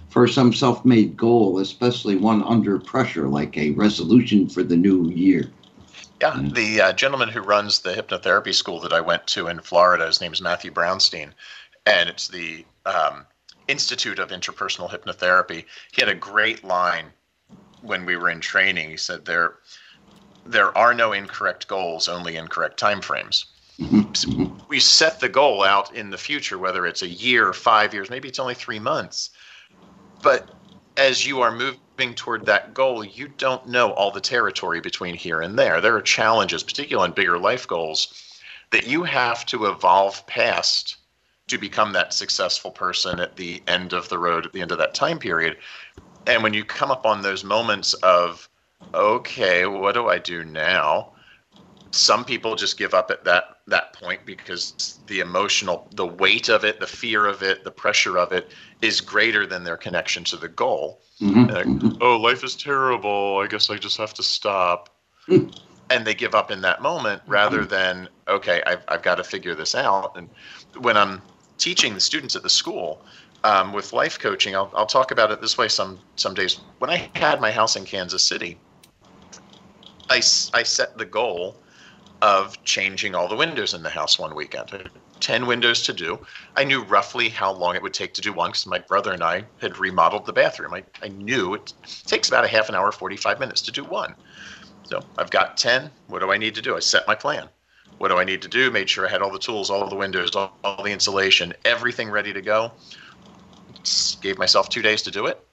[0.09, 5.53] for some self-made goal, especially one under pressure, like a resolution for the new year.
[6.21, 10.07] Yeah, the uh, gentleman who runs the hypnotherapy school that I went to in Florida,
[10.07, 11.31] his name is Matthew Brownstein,
[11.87, 13.25] and it's the um,
[13.69, 15.65] Institute of Interpersonal Hypnotherapy.
[15.93, 17.13] He had a great line
[17.83, 18.91] when we were in training.
[18.91, 19.57] He said there
[20.45, 23.45] there are no incorrect goals, only incorrect timeframes.
[24.69, 28.29] we set the goal out in the future, whether it's a year, five years, maybe
[28.29, 29.31] it's only three months.
[30.23, 30.51] But
[30.97, 31.79] as you are moving
[32.15, 35.81] toward that goal, you don't know all the territory between here and there.
[35.81, 40.97] There are challenges, particularly on bigger life goals, that you have to evolve past
[41.49, 44.79] to become that successful person at the end of the road, at the end of
[44.79, 45.57] that time period.
[46.27, 48.49] And when you come up on those moments of,
[48.95, 51.13] okay, what do I do now?
[51.91, 56.65] Some people just give up at that that point because the emotional, the weight of
[56.65, 58.53] it, the fear of it, the pressure of it
[58.83, 61.01] is greater than their connection to the goal.
[61.21, 61.83] Mm-hmm.
[61.83, 63.39] Like, oh, life is terrible.
[63.39, 64.89] I guess I just have to stop.
[65.91, 69.55] and they give up in that moment rather than, okay, I've, I've got to figure
[69.55, 70.17] this out.
[70.17, 70.29] And
[70.79, 71.23] when I'm
[71.59, 73.05] teaching the students at the school
[73.45, 76.61] um, with life coaching, I'll, I'll talk about it this way some, some days.
[76.79, 78.59] When I had my house in Kansas City,
[80.11, 80.17] I,
[80.55, 81.57] I set the goal
[82.23, 84.91] of changing all the windows in the house one weekend.
[85.21, 86.19] 10 windows to do.
[86.57, 89.23] I knew roughly how long it would take to do one because my brother and
[89.23, 90.75] I had remodeled the bathroom.
[90.75, 91.73] I, I knew it
[92.07, 94.15] takes about a half an hour, 45 minutes to do one.
[94.85, 95.91] So I've got 10.
[96.07, 96.77] What do I need to do?
[96.77, 97.49] I set my plan.
[97.99, 98.71] What do I need to do?
[98.71, 102.11] Made sure I had all the tools, all the windows, all, all the insulation, everything
[102.11, 102.73] ready to go.
[104.21, 105.45] Gave myself two days to do it.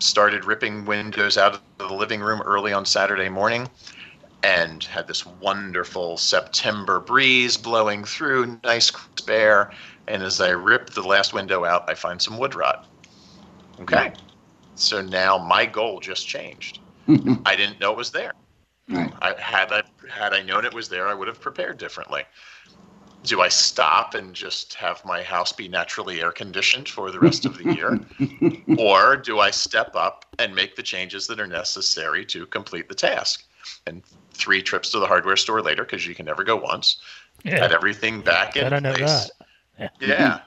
[0.00, 3.68] Started ripping windows out of the living room early on Saturday morning
[4.42, 9.70] and had this wonderful September breeze blowing through, nice crisp air.
[10.08, 12.86] And as I rip the last window out, I find some wood rot.
[13.80, 14.12] Okay.
[14.74, 16.80] So now my goal just changed.
[17.46, 18.32] I didn't know it was there.
[18.88, 19.12] Right.
[19.22, 22.24] I had I had I known it was there, I would have prepared differently.
[23.24, 27.44] Do I stop and just have my house be naturally air conditioned for the rest
[27.44, 28.00] of the year?
[28.78, 32.96] or do I step up and make the changes that are necessary to complete the
[32.96, 33.44] task?
[33.86, 36.96] And three trips to the hardware store later, because you can never go once,
[37.44, 37.60] Yeah.
[37.60, 39.30] had everything back in I know place.
[39.78, 39.92] that.
[40.00, 40.40] Yeah.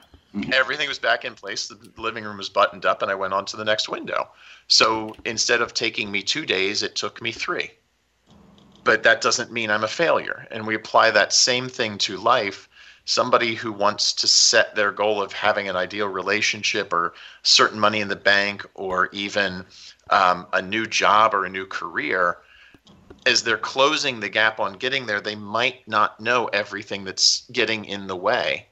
[0.52, 1.68] Everything was back in place.
[1.68, 4.28] The living room was buttoned up, and I went on to the next window.
[4.68, 7.70] So instead of taking me two days, it took me three.
[8.84, 10.46] But that doesn't mean I'm a failure.
[10.50, 12.68] And we apply that same thing to life.
[13.04, 18.00] Somebody who wants to set their goal of having an ideal relationship or certain money
[18.00, 19.64] in the bank or even
[20.10, 22.38] um, a new job or a new career,
[23.26, 27.84] as they're closing the gap on getting there, they might not know everything that's getting
[27.84, 28.66] in the way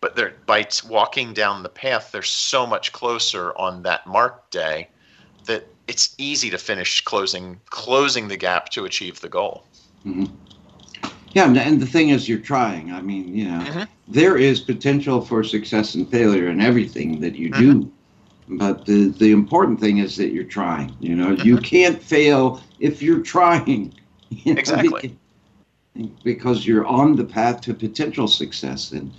[0.00, 4.86] but they're by walking down the path they're so much closer on that mark day
[5.46, 9.64] that it's easy to finish closing closing the gap to achieve the goal
[10.06, 10.30] Mhm.
[11.32, 12.92] Yeah, and- and the thing is, you're trying.
[12.92, 13.64] I mean, you know,
[14.06, 17.90] there is potential for success and failure in everything that you do.
[18.48, 20.94] But the, the important thing is that you're trying.
[21.00, 21.64] You know, you mm-hmm.
[21.64, 23.94] can't fail if you're trying.
[24.28, 25.16] you know, Exactly.
[26.24, 28.92] Because you're on the path to potential success.
[28.92, 29.12] And,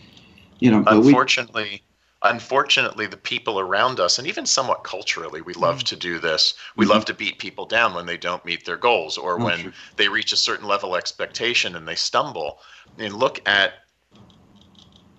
[0.60, 1.82] you know, but we, unfortunately
[2.24, 5.84] unfortunately the people around us and even somewhat culturally we love mm.
[5.84, 6.94] to do this we mm-hmm.
[6.94, 9.74] love to beat people down when they don't meet their goals or Oh, when sure.
[9.98, 12.60] they reach a certain level of expectation and they stumble
[12.98, 13.74] and look at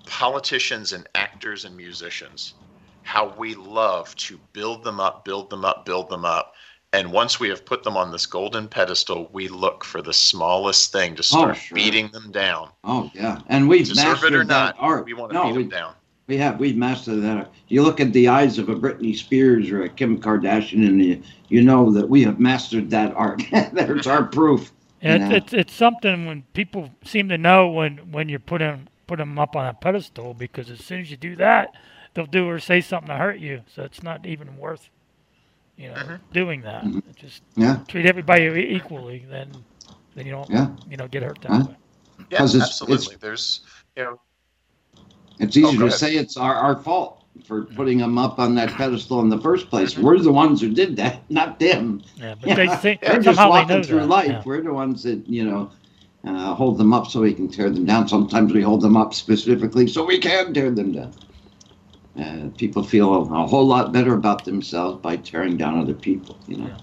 [0.06, 2.54] politicians and actors and musicians
[3.06, 6.54] how we love to build them up build them up build them up
[6.92, 10.92] and once we have put them on this golden pedestal we look for the smallest
[10.92, 11.74] thing to start oh, sure.
[11.76, 13.40] beating them down oh, yeah.
[13.48, 15.04] And we've deserve mastered it or that not art.
[15.06, 15.94] we want to No, beat we- them down
[16.28, 16.58] We have.
[16.58, 17.52] We've mastered that.
[17.68, 21.22] You look at the eyes of a Britney Spears or a Kim Kardashian, and you,
[21.48, 23.40] you know that we have mastered that art.
[23.72, 24.72] There's our proof.
[25.02, 25.36] you It's, know?
[25.36, 29.38] it's it's something when people seem to know when when you put them put them
[29.38, 31.68] up on a pedestal because as soon as you do that,
[32.16, 33.62] they'll do or say something to hurt you.
[33.72, 34.88] So it's not even worth,
[35.76, 36.14] you know, mm-hmm.
[36.33, 36.83] doing that.
[36.83, 36.98] Mm-hmm.
[37.14, 37.79] Just Yeah.
[37.87, 39.52] treat everybody e- equally, then
[40.16, 40.68] then you don't Yeah.
[40.90, 41.64] you know get hurt that Huh?
[41.68, 41.76] way.
[42.31, 43.16] Yeah, 'Cause it's- absolutely.
[43.20, 43.61] There's,
[43.96, 44.20] you know,
[45.38, 45.92] It's easy Oh, to ahead.
[45.92, 47.76] say it's our, our fault for mm-hmm.
[47.76, 49.98] putting them up on that pedestal in the first place.
[49.98, 52.00] We're the ones who did that, not them.
[52.16, 54.29] Yeah, but they think- They're just somehow they walking through that, life.
[54.31, 54.42] yeah.
[54.46, 55.70] We're the ones that, you know,
[56.26, 58.09] uh, hold them up so we can tear them down.
[58.09, 61.12] Sometimes we hold them up specifically so we can tear them down.
[62.18, 66.57] Uh, people feel a whole lot better about themselves by tearing down other people, you
[66.59, 66.76] know.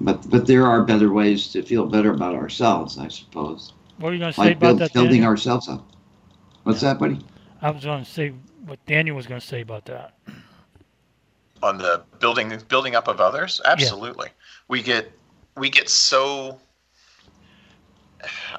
[0.00, 3.72] But but there are better ways to feel better about ourselves, I suppose.
[3.98, 4.92] What are you going to say Like about build, that?
[4.92, 5.30] building Daniel?
[5.30, 5.84] ourselves up.
[6.62, 7.18] What's that, buddy?
[7.62, 8.32] I was going to say
[8.64, 10.14] what Daniel was going to say about that.
[11.62, 14.28] on the building building up of others absolutely
[14.68, 15.10] we get
[15.56, 16.60] we get so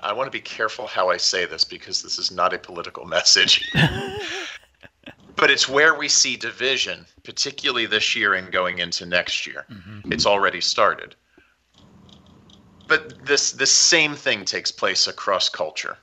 [0.04, 3.06] i want to be careful how i say this because this is not a political
[3.18, 3.72] message
[5.39, 10.12] but it's where we see division particularly this year and going into next year mm-hmm.
[10.12, 11.15] it's already started
[12.88, 15.97] but this this same thing takes place across culture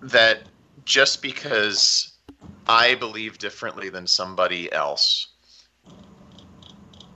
[0.00, 0.42] that
[0.84, 2.12] just because
[2.68, 5.28] i believe differently than somebody else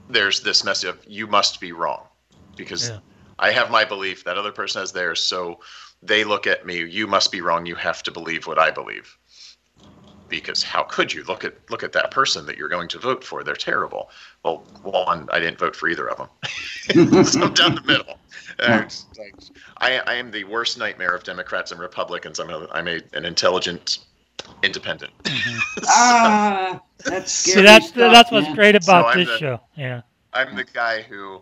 [0.09, 2.07] there's this message of you must be wrong
[2.55, 2.99] because Yeah.
[3.39, 5.59] I have my belief that other person has theirs, so
[6.01, 6.83] they look at me.
[6.83, 7.65] You must be wrong.
[7.65, 9.16] You have to believe what I believe.
[10.29, 13.23] Because how could you look at look at that person that you're going to vote
[13.23, 13.43] for?
[13.43, 14.09] They're terrible.
[14.43, 17.23] Well, one, I didn't vote for either of them.
[17.25, 18.17] so I'm down the middle.
[18.59, 18.87] Uh,
[19.17, 19.33] like,
[19.77, 22.39] I, I am the worst nightmare of Democrats and Republicans.
[22.39, 23.99] I'm a, I'm a, an intelligent
[24.63, 25.13] independent.
[25.87, 28.55] ah, that's See, that's stuff, that's what's man.
[28.55, 29.61] great about I'm this the- show.
[29.75, 30.01] Yeah.
[30.33, 31.41] I'm the guy who,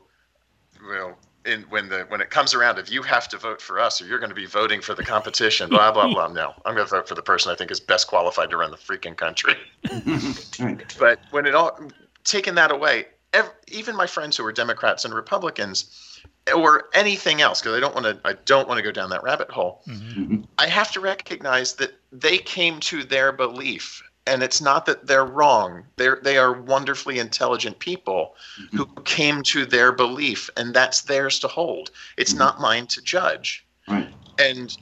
[0.87, 4.01] well, in when the when it comes around, if you have to vote for us
[4.01, 6.27] or you're going to be voting for the competition, blah blah blah.
[6.27, 8.71] No, I'm going to vote for the person I think is best qualified to run
[8.71, 9.55] the freaking country.
[10.99, 11.79] But when it all
[12.23, 16.21] taking that away, ev- even my friends who are Democrats and Republicans,
[16.55, 19.23] or anything else, because I don't want to, I don't want to go down that
[19.23, 19.81] rabbit hole.
[19.87, 20.21] Mm-hmm.
[20.21, 20.41] Mm-hmm.
[20.57, 25.25] I have to recognize that they came to their belief, and it's not that they're
[25.25, 25.85] wrong.
[25.97, 28.35] They're they are wonderfully intelligent people
[28.71, 29.03] who mm-hmm.
[29.03, 31.91] came to their belief, and that's theirs to hold.
[32.17, 32.39] It's mm-hmm.
[32.39, 33.65] not mine to judge.
[33.87, 34.11] Right.
[34.39, 34.75] And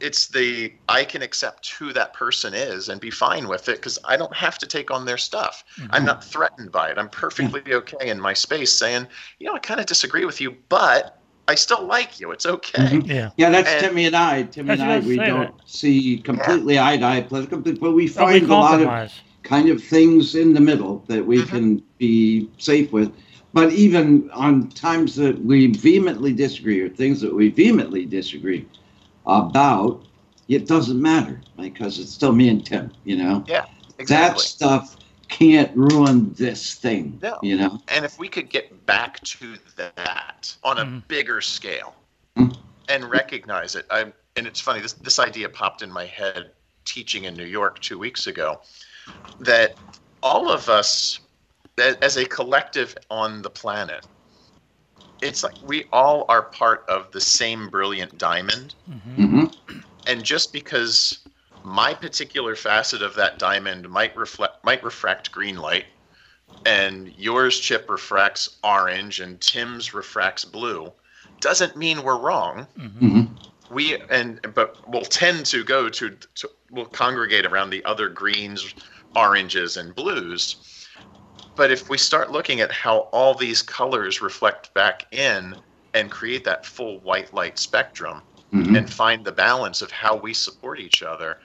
[0.00, 3.98] it's the I can accept who that person is and be fine with it because
[4.04, 5.64] I don't have to take on their stuff.
[5.76, 6.04] I'm mm-hmm.
[6.06, 6.98] not threatened by it.
[6.98, 7.72] I'm perfectly mm.
[7.74, 9.06] okay in my space saying,
[9.38, 11.17] you know, I kind of disagree with you, but
[11.48, 12.30] I still like you.
[12.30, 13.00] It's okay.
[13.06, 13.30] Yeah.
[13.38, 14.42] Yeah, that's And- Timmy and I.
[14.44, 18.26] Timmy and I I, we don't see completely eye to eye politically, but we But
[18.28, 21.48] we find a lot of kind of things in the middle that we Mm-hmm.
[21.56, 23.10] can be safe with.
[23.54, 28.66] But even on times that we vehemently disagree or things that we vehemently disagree
[29.26, 30.04] about,
[30.48, 33.44] it doesn't matter because it's still me and Tim, you know?
[33.48, 33.64] Yeah,
[33.98, 34.34] exactly.
[34.34, 34.96] That stuff
[35.28, 37.38] can't ruin this thing, No.
[37.42, 37.78] you know?
[37.88, 40.98] And if we could get back to that on a Mm-hmm.
[41.08, 41.94] bigger scale
[42.36, 42.56] Mm.
[42.88, 46.52] and recognize it, I and it's funny this this idea popped in my head
[46.84, 48.60] teaching in New York two weeks ago
[49.40, 49.76] that
[50.22, 51.20] all of us
[51.78, 54.06] as a collective on the planet
[55.20, 58.74] it's like we all are part of the same brilliant diamond
[59.16, 59.44] hmm
[60.06, 61.18] and just because
[61.64, 65.86] my particular facet of that diamond might reflect might refract green light
[66.64, 70.92] and yours chip refracts orange and tim's refracts blue
[71.40, 72.66] doesn't mean we're wrong.
[72.76, 73.26] Hmm
[73.70, 78.74] we and but we'll tend to go to, to we'll congregate around the other greens
[79.14, 80.86] oranges and blues.
[81.56, 85.56] But if we start looking at how all these colors reflect back in
[85.92, 90.32] and create that full white light spectrum hmm and find the balance of how we
[90.32, 91.36] support each other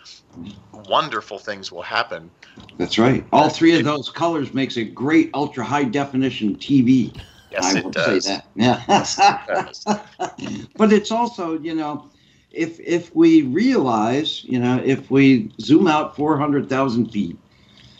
[0.87, 2.29] wonderful things will happen
[2.77, 3.25] That's right.
[3.31, 7.15] All three of those colors makes a great ultra high definition TV.
[7.51, 8.47] yes I it does say that.
[8.55, 8.81] Yeah.
[8.89, 9.85] Yes,
[10.77, 12.09] but it's also, you know,
[12.51, 17.37] if if we realize, you know, if we zoom out 400,000 feet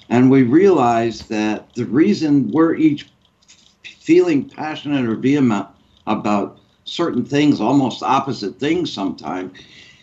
[0.10, 3.10] and we realize that the reason we're each
[3.84, 5.68] feeling passionate or vehement
[6.08, 9.58] about certain things, almost opposite things sometimes,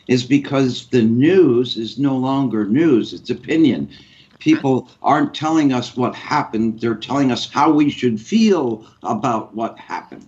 [0.09, 3.89] is because the news is no longer news, it's opinion.
[4.39, 9.79] People aren't telling us what happened, they're telling us how we should feel about what
[9.79, 10.27] happened.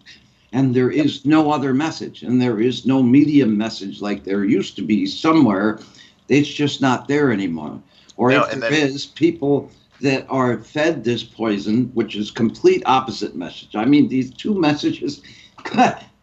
[0.52, 4.76] And there is no other message, and there is no media message like there used
[4.76, 5.80] to be somewhere.
[6.28, 7.80] It's just not there anymore.
[8.16, 9.70] Or No, if there then- is, people
[10.02, 13.74] that are fed this poison, which is complete opposite message.
[13.74, 15.22] I mean, these two messages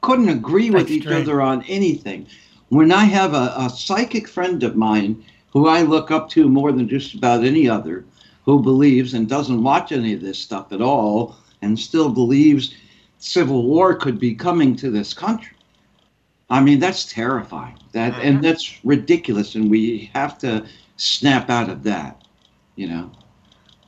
[0.02, 1.22] couldn't agree with each Extreme.
[1.22, 2.28] other on anything.
[2.70, 6.72] When I have a, a psychic friend of mine who I look up to more
[6.72, 8.06] than just about any other,
[8.46, 12.76] who believes and doesn't watch any of this stuff at all, and still believes
[13.18, 15.56] civil war could be coming to this country.
[16.50, 17.78] I mean, that's terrifying.
[17.92, 18.44] That and mm-hmm.
[18.44, 20.66] that's ridiculous, and we have to
[20.98, 22.24] snap out of that.
[22.76, 23.12] You know,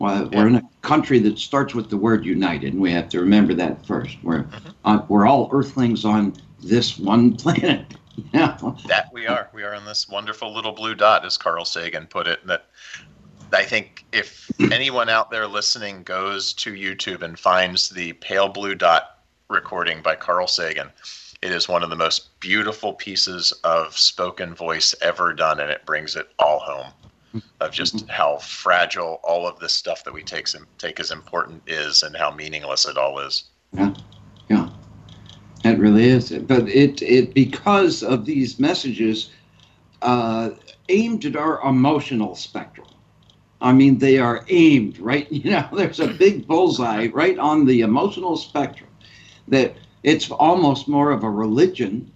[0.02, 3.20] well, we're in a country that starts with the word united, and we have to
[3.20, 4.18] remember that first.
[4.24, 4.48] We're
[4.84, 7.86] uh, we're all Earthlings on this one planet.
[8.16, 8.76] You know?
[8.88, 12.28] that we are we are on this wonderful little blue dot as carl sagan put
[12.28, 12.66] it And that
[13.54, 18.76] i think if anyone out there listening goes to youtube and finds the pale blue
[18.76, 19.20] dot
[19.50, 20.90] recording by Carl Sagan.
[21.42, 25.86] It is one of the most beautiful pieces of spoken voice ever done, and it
[25.86, 26.94] brings it all home
[27.60, 32.04] of just how fragile all of this stuff that we take, take as important is
[32.04, 33.46] and how meaningless it all is.
[33.74, 33.94] Yeah,
[34.50, 34.70] yeah,
[35.64, 36.32] it really is.
[36.32, 39.32] But it it because of these messages
[40.02, 40.52] uh,
[40.90, 42.88] aimed at our emotional spectrum.
[43.62, 45.32] I mean, they are aimed right.
[45.32, 48.90] You know, there's a big bullseye right on the emotional spectrum.
[49.48, 52.12] That it's almost more of a religion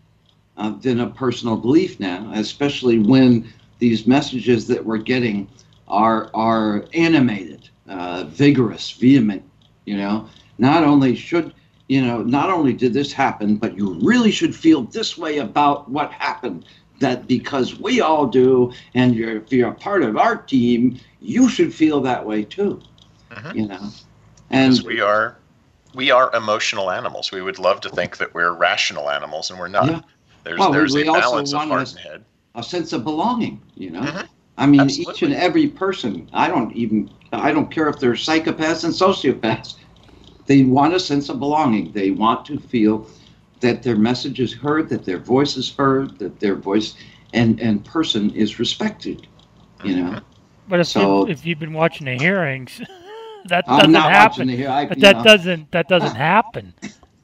[0.58, 5.48] uh, than a personal belief now, especially when these messages that we're getting
[5.88, 9.44] are are animated, uh, vigorous, vehement.
[9.86, 11.54] You know, not only should
[11.88, 15.90] you know, not only did this happen, but you really should feel this way about
[15.90, 16.66] what happened.
[17.00, 21.50] That because we all do, and you're, if you're a part of our team, you
[21.50, 22.82] should feel that way too.
[23.32, 23.58] Mm-hmm.
[23.58, 23.90] You know,
[24.50, 25.38] and because we are
[25.94, 27.34] we are emotional animals.
[27.34, 29.88] We would love to think that we're rational animals, and we're not.
[29.88, 30.02] Yeah.
[30.46, 32.26] There's Well, there's we a balance of heart and head.
[32.56, 33.62] A sense of belonging.
[33.76, 34.28] You know, Mhm.
[34.58, 36.30] I mean, each and every person.
[36.34, 37.10] I don't even.
[37.34, 39.76] I don't care if they're psychopaths and sociopaths.
[40.46, 41.92] They want a sense of belonging.
[41.92, 43.08] They want to feel
[43.62, 46.96] that their message is heard, that their voice is heard, that their voice
[47.34, 49.28] and and person is respected.
[49.84, 50.20] You know.
[50.70, 52.80] But if, So- you, if you've been watching the hearings,
[53.46, 54.48] that I'm doesn't happen.
[54.48, 55.24] the I- but that know.
[55.24, 56.74] doesn't that doesn't happen.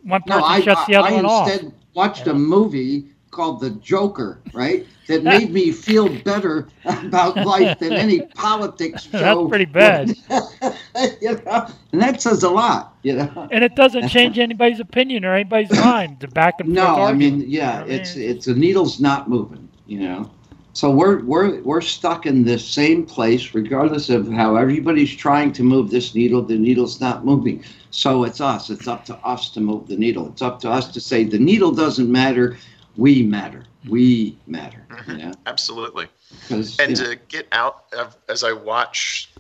[0.03, 1.47] One person No, I, shuts the other I one off.
[1.49, 4.85] instead watched a movie called The Joker, right?
[5.07, 9.17] That made me feel better about life than any politics show.
[9.19, 10.09] That's pretty bad.
[11.21, 11.67] you know?
[11.91, 13.49] And that says a lot, you know.
[13.51, 16.21] And it doesn't change anybody's opinion or anybody's mind.
[16.21, 18.53] The back and forth No, I mean, yeah, You know what I it's it's the
[18.53, 20.31] needle's not moving, you know.
[20.73, 25.63] So we're we're we're stuck in this same place, regardless of how everybody's trying to
[25.63, 26.41] move this needle.
[26.41, 27.65] The needle's not moving.
[27.89, 28.69] So it's us.
[28.69, 30.27] It's up to us to move the needle.
[30.29, 32.57] It's up to us to say the needle doesn't matter.
[32.97, 33.65] We matter.
[33.89, 34.85] We matter.
[35.07, 35.31] You know.
[35.45, 36.07] Absolutely.
[36.49, 36.87] and yeah.
[36.87, 39.31] to get out of as I watch,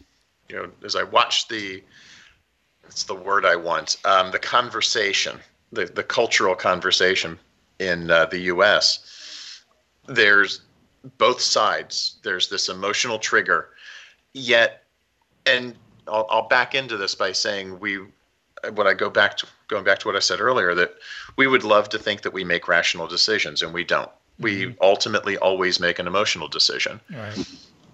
[0.49, 1.83] you know, as I watch the,
[2.85, 5.39] it's the word I want, um, the conversation,
[5.71, 7.37] the the cultural conversation
[7.79, 9.63] in uh, the U.S.
[10.07, 10.61] There's
[11.17, 12.19] both sides.
[12.23, 13.69] There's this emotional trigger,
[14.33, 14.83] yet,
[15.45, 15.75] and
[16.07, 17.99] I'll, I'll back into this by saying we,
[18.73, 20.95] when I go back to going back to what I said earlier, that
[21.37, 24.09] we would love to think that we make rational decisions, and we don't.
[24.39, 24.77] We mm-hmm.
[24.81, 26.99] ultimately always make an emotional decision.
[27.09, 27.47] Right.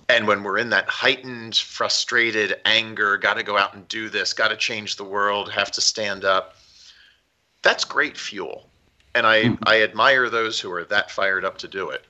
[0.09, 4.33] And when we're in that heightened, frustrated anger, got to go out and do this,
[4.33, 6.55] got to change the world, have to stand up,
[7.61, 8.69] that's great fuel.
[9.15, 9.63] And I, mm-hmm.
[9.65, 12.05] I admire those who are that fired up to do it.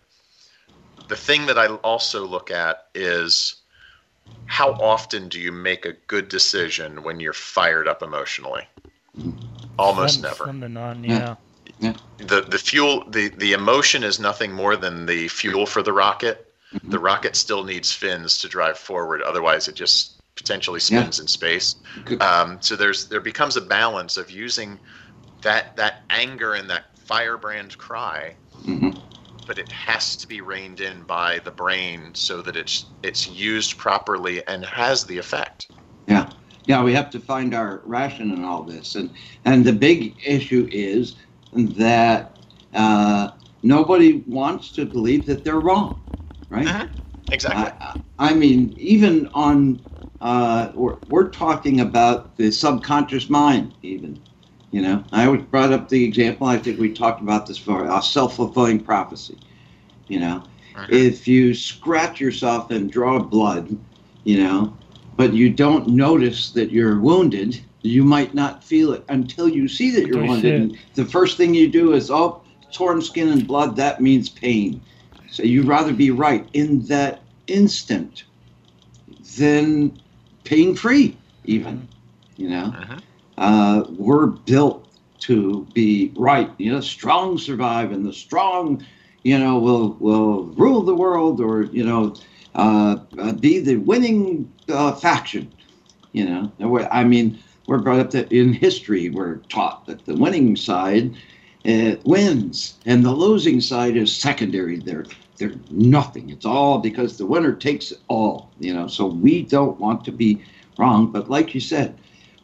[1.08, 3.56] The thing that I also look at is
[4.46, 8.68] how often do you make a good decision when you're fired up emotionally?
[9.18, 9.57] Mm-hmm.
[9.80, 10.44] Almost Slim- never.
[10.46, 11.36] slim to none, yeah.
[12.18, 16.44] the the fuel the the emotion is nothing more than the fuel for the rocket.
[16.84, 21.02] The rocket still needs fins to drive forward otherwise it just potentially Yeah.
[21.02, 21.76] spins in space.
[22.20, 24.80] Um, so there's there becomes a balance of using
[25.42, 29.00] that that anger and that firebrand cry Mhm.
[29.46, 33.78] but it has to be reined in by the brain so that it's it's used
[33.78, 35.68] properly and has the effect.
[36.08, 36.30] Yeah,
[36.68, 39.16] yeah, we have to find our ration in all this, and
[39.46, 41.18] and the big issue is
[41.54, 42.38] that
[42.74, 43.32] uh,
[43.64, 46.02] nobody wants to believe that they're wrong,
[46.50, 46.78] right?
[47.32, 49.84] exactly I, I mean, even on
[50.22, 54.22] uh, we're, we're talking about the subconscious mind, even.
[54.72, 56.48] You know, I always brought up the example.
[56.48, 57.86] I think we talked about this before.
[57.86, 59.40] A self-fulfilling prophecy.
[60.08, 60.44] You know,
[60.88, 63.78] if you scratch yourself and draw blood,
[64.24, 64.78] you know,
[65.18, 69.92] but you don't notice that you're wounded, you might not feel it until you see
[69.92, 70.62] that you're wounded.
[70.62, 72.42] And the first thing you do is, oh,
[72.72, 74.80] torn skin and blood, that means pain.
[75.30, 78.24] So you'd rather be right in that instant
[79.38, 80.00] than
[80.44, 81.88] pain free, even.
[82.38, 82.74] You know,
[83.38, 84.88] uh, we're built
[85.22, 86.52] to be right.
[86.60, 88.86] You know, strong survive, and the strong,
[89.24, 92.16] you know, will will rule the world, or you know,
[93.40, 95.52] be the winning uh, faction.
[96.14, 100.56] You know, I mean, we're brought up that in history, we're taught that the winning
[100.56, 101.16] side
[101.68, 104.80] uh, wins, and the losing side is secondary.
[104.80, 105.06] They're
[105.38, 106.32] they're nothing.
[106.32, 108.52] It's all because the winner takes it all.
[108.60, 110.42] You know, so we don't want to be
[110.80, 111.12] wrong.
[111.12, 111.96] But like you said,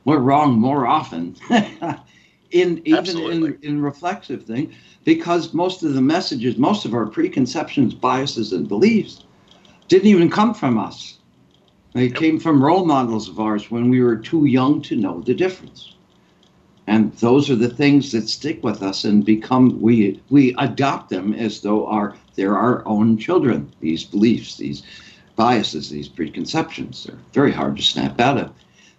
[0.06, 1.36] we're wrong more often.
[2.52, 7.96] in even in, in reflexive thing, because most of the messages, most of our preconceptions,
[7.96, 9.24] biases, and beliefs
[9.88, 11.18] didn't even come from us.
[11.94, 15.34] They came from role models of ours when we were too young to know the
[15.36, 15.94] difference.
[16.88, 21.34] and those are the things that stick with us and become we we adopt them
[21.34, 23.72] as though our they're our own children.
[23.80, 24.84] These beliefs, these
[25.36, 28.52] biases, these preconceptions, they're very hard to snap out of.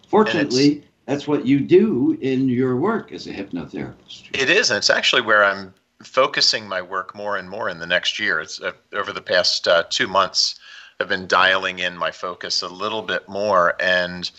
[0.09, 4.28] Fortunately, that's what you do in your work as a hypnotherapist.
[4.32, 5.74] It is, and it's actually where I'm
[6.05, 8.40] focusing my work more and more in the next year.
[8.40, 10.59] It's uh, over the past uh, two months.
[11.00, 14.30] I've been dialing in my focus a little bit more, and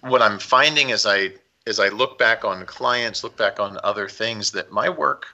[0.00, 1.30] what I'm finding as I
[1.66, 5.26] as I look back on clients, look back on other things, that my work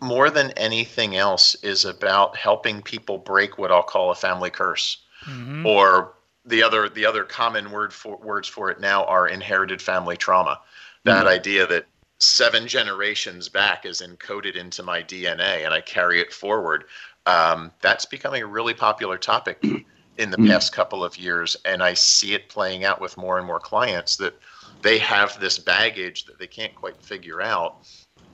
[0.00, 4.98] more than anything else is about helping people break what I'll call a family curse,
[5.24, 5.66] Mm-hmm.
[5.66, 6.12] or
[6.44, 10.60] the other the other common word for words for it now are inherited family trauma.
[11.02, 11.86] That idea that
[12.18, 16.84] seven generations back is encoded into my DNA and I carry it forward.
[17.26, 19.62] Um, that's becoming a really popular topic
[20.18, 23.46] in the past couple of years, and I see it playing out with more and
[23.46, 24.34] more clients that
[24.80, 27.86] they have this baggage that they can't quite figure out.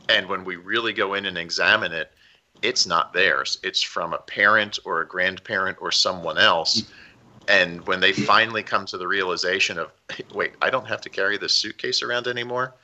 [0.08, 2.12] And when we really go in and examine it,
[2.60, 3.58] it's not theirs.
[3.64, 6.84] It's from a parent or a grandparent or someone else.
[7.48, 9.90] And when they finally come to the realization of,
[10.32, 12.74] wait, I don't have to carry this suitcase around anymore,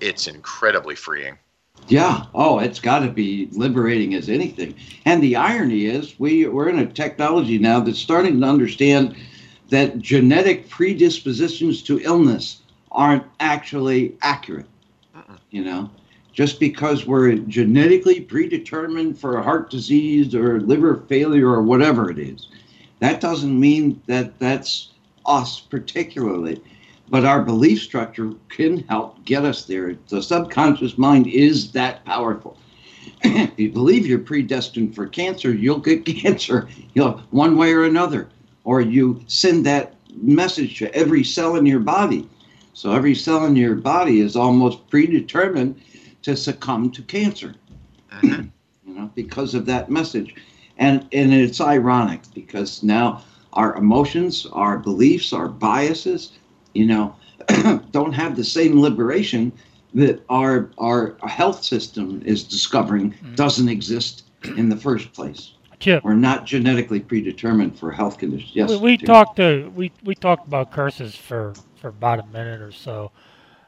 [0.00, 1.38] it's incredibly freeing.
[1.86, 2.26] Yeah.
[2.34, 4.74] Oh, it's got to be liberating as anything.
[5.04, 9.16] And the irony is, we we're in a technology now that's starting to understand
[9.70, 14.66] that genetic predispositions to illness aren't actually accurate.
[15.50, 15.90] You know,
[16.32, 22.48] just because we're genetically predetermined for heart disease or liver failure or whatever it is,
[23.00, 24.90] that doesn't mean that that's
[25.24, 26.62] us particularly.
[27.10, 29.96] But our belief structure can help get us there.
[30.08, 32.58] The subconscious mind is that powerful.
[33.22, 37.84] if you believe you're predestined for cancer, you'll get cancer, you know, one way or
[37.84, 38.28] another.
[38.64, 42.28] Or you send that message to every cell in your body.
[42.74, 45.80] So every cell in your body is almost predetermined
[46.22, 47.54] to succumb to cancer.
[48.12, 48.48] Mm-hmm.
[48.86, 50.34] you know, because of that message.
[50.76, 56.37] And and it's ironic because now our emotions, our beliefs, our biases,
[56.74, 57.16] you know,
[57.90, 59.52] don't have the same liberation
[59.94, 64.24] that our our health system is discovering doesn't exist
[64.56, 65.52] in the first place.
[65.80, 66.02] Chip.
[66.02, 68.50] We're not genetically predetermined for health conditions.
[68.54, 68.70] Yes.
[68.70, 72.72] we, we talked to we, we talked about curses for, for about a minute or
[72.72, 73.12] so.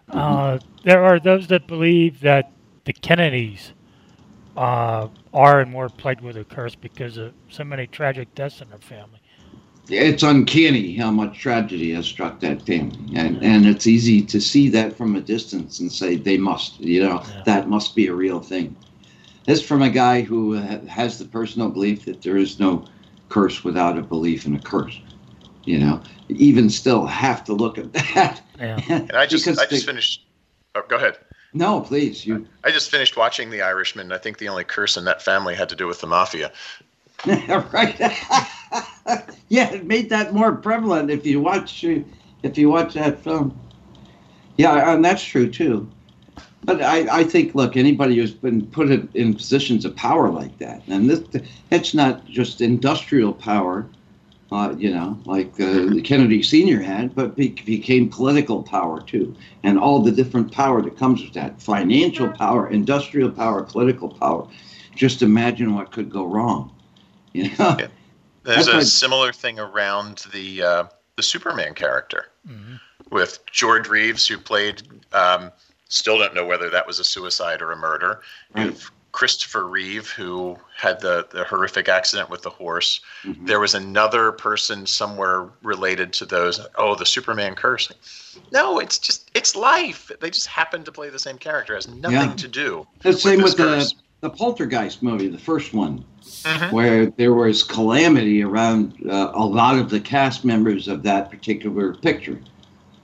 [0.08, 2.50] Uh, there are those that believe that
[2.84, 3.72] the Kennedys
[4.56, 8.68] uh, are and were plagued with a curse because of so many tragic deaths in
[8.70, 9.19] their family.
[9.90, 14.68] It's uncanny how much tragedy has struck that family, and and it's easy to see
[14.70, 18.40] that from a distance and say they must, you know, that must be a real
[18.40, 18.76] thing.
[19.46, 22.84] This from a guy who has the personal belief that there is no
[23.28, 25.00] curse without a belief in a curse.
[25.64, 28.42] You know, even still have to look at that.
[28.58, 28.80] Yeah.
[28.88, 30.24] And I just I just the- finished.
[30.74, 31.18] Oh, go ahead.
[31.52, 32.46] No, please, you.
[32.62, 34.12] I just finished watching The Irishman.
[34.12, 36.52] I think the only curse in that family had to do with the mafia.
[37.72, 37.98] right.
[39.48, 43.58] yeah, it made that more prevalent if you watch if you watch that film.
[44.56, 45.90] Yeah, and that's true too.
[46.64, 50.82] But I, I think, look, anybody who's been put in, positions of power like that,
[50.88, 51.22] and this,
[51.70, 53.86] it's not just industrial power,
[54.52, 56.80] uh, you know, like uh, Kennedy Sr.
[56.82, 61.32] had, but be, became political power too, and all the different power that comes with
[61.32, 64.46] that financial power, industrial power, political power.
[64.94, 66.70] Just imagine what could go wrong.
[67.32, 67.76] You know?
[68.42, 70.84] There's That's a why- similar thing around the uh,
[71.16, 72.26] the Superman character
[73.10, 74.82] with George Reeves, who played.
[75.12, 75.52] Um,
[75.88, 78.22] still don't know whether that was a suicide or a murder.
[78.56, 83.00] You have Christopher Reeve, who had the, the horrific accident with the horse.
[83.24, 86.60] There was another person somewhere related to those.
[86.76, 87.90] Oh, the Superman curse.
[88.52, 90.10] No, it's just it's life.
[90.20, 91.74] They just happen to play the same character.
[91.74, 92.34] It has nothing Yeah.
[92.36, 92.86] to do.
[93.02, 93.94] The same this with the, curse.
[94.20, 96.04] The Poltergeist movie, the first one,
[96.44, 96.72] Mhm.
[96.72, 101.94] where there was calamity around uh, a lot of the cast members of that particular
[101.94, 102.38] picture.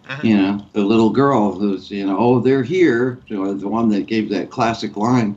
[0.09, 0.27] Mm-hmm.
[0.27, 3.89] You know, the little girl who's, you know, oh, they're here, you know, the one
[3.89, 5.37] that gave that classic line.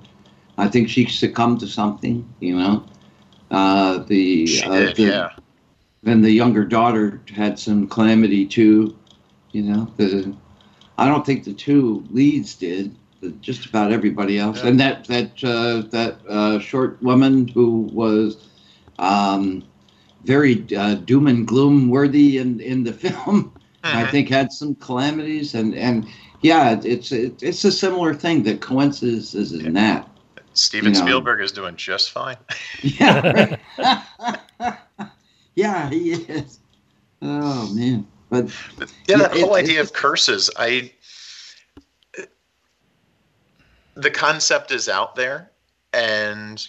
[0.58, 2.84] I think she succumbed to something, you know.
[3.50, 5.30] Uh, the, She uh, did, the- yeah.
[6.04, 8.96] Then the younger daughter had some calamity too,
[9.52, 9.92] you know.
[9.98, 10.34] The,
[10.98, 12.96] I don't think the two leads did,
[13.42, 14.64] just about everybody else.
[14.64, 18.48] And that that uh, that uh, short woman who was
[19.00, 19.64] um,
[20.24, 23.52] very uh, doom and gloom worthy in in the film,
[23.84, 24.12] I Mhm.
[24.12, 26.08] think had some calamities and and
[26.42, 28.44] yeah, it's it's it's a similar thing.
[28.44, 30.08] that coincidences in that.
[30.54, 31.06] Steven you know.
[31.06, 32.38] Spielberg is doing just fine.
[32.84, 33.56] Yeah.
[35.56, 36.60] yeah, he is.
[37.22, 38.46] Oh man, but
[39.08, 40.92] Yeah, that Yeah, whole it- idea of curses, I
[44.00, 45.52] the concept is out there,
[45.94, 46.66] and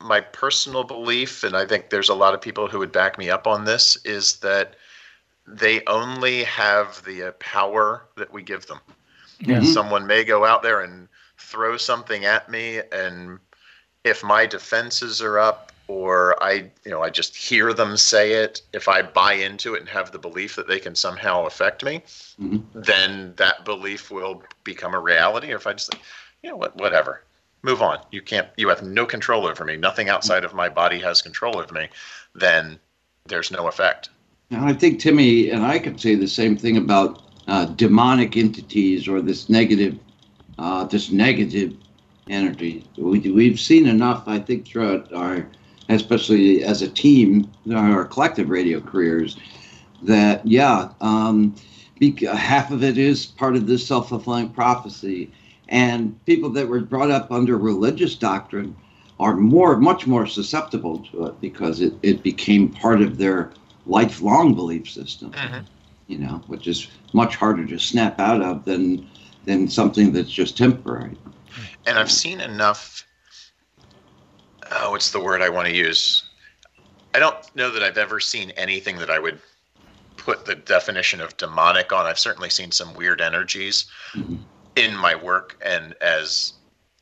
[0.00, 3.30] my personal belief, and I think there's a lot of people who would back me
[3.30, 4.74] up on this, is that
[5.46, 8.80] they only have the uh, power that we give them.
[9.40, 9.62] Yeah.
[9.62, 13.38] Someone may go out there and throw something at me, and
[14.04, 18.60] if my defenses are up, or I, you know, I just hear them say it,
[18.74, 22.02] if I buy into it and have the belief that they can somehow affect me,
[22.74, 25.50] then that belief will become a reality.
[25.50, 26.02] Or if I just, think,
[26.42, 27.24] you know what, whatever,
[27.62, 27.98] move on.
[28.10, 29.76] You can't, you have no control over me.
[29.76, 31.88] Nothing outside of my body has control of me.
[32.34, 32.78] Then
[33.26, 34.10] there's no effect.
[34.50, 39.08] And I think Timmy and I could say the same thing about uh, demonic entities
[39.08, 39.98] or this negative,
[40.58, 41.74] uh, this negative
[42.30, 42.84] energy.
[42.96, 45.46] We, we've seen enough, I think, throughout our,
[45.88, 49.36] especially as a team, our collective radio careers,
[50.02, 51.54] that yeah, um,
[52.32, 55.32] half of it is part of this self-fulfilling prophecy,
[55.68, 58.76] and people that were brought up under religious doctrine
[59.20, 63.50] are more, much more susceptible to it because it, it became part of their
[63.86, 65.32] lifelong belief system.
[65.32, 65.64] Mm-hmm.
[66.06, 69.06] You know, which is much harder to snap out of than
[69.44, 71.16] than something that's just temporary.
[71.86, 73.06] And I've seen enough.
[74.70, 76.24] Oh, what's the word I want to use?
[77.14, 79.38] I don't know that I've ever seen anything that I would
[80.16, 82.06] put the definition of demonic on.
[82.06, 84.36] I've certainly seen some weird energies mm-hmm.
[84.78, 86.54] In my work and as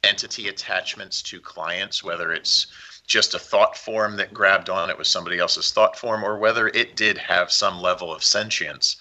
[0.02, 2.66] entity attachments to clients, whether it's
[3.06, 6.68] just a thought form that grabbed on it was somebody else's thought form, or whether
[6.68, 8.96] it did have some level of sentience.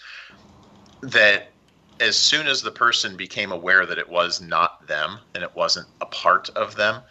[1.01, 1.51] That
[1.99, 5.87] as soon as the person became aware that it was not them and it wasn't
[6.01, 7.01] a part of them,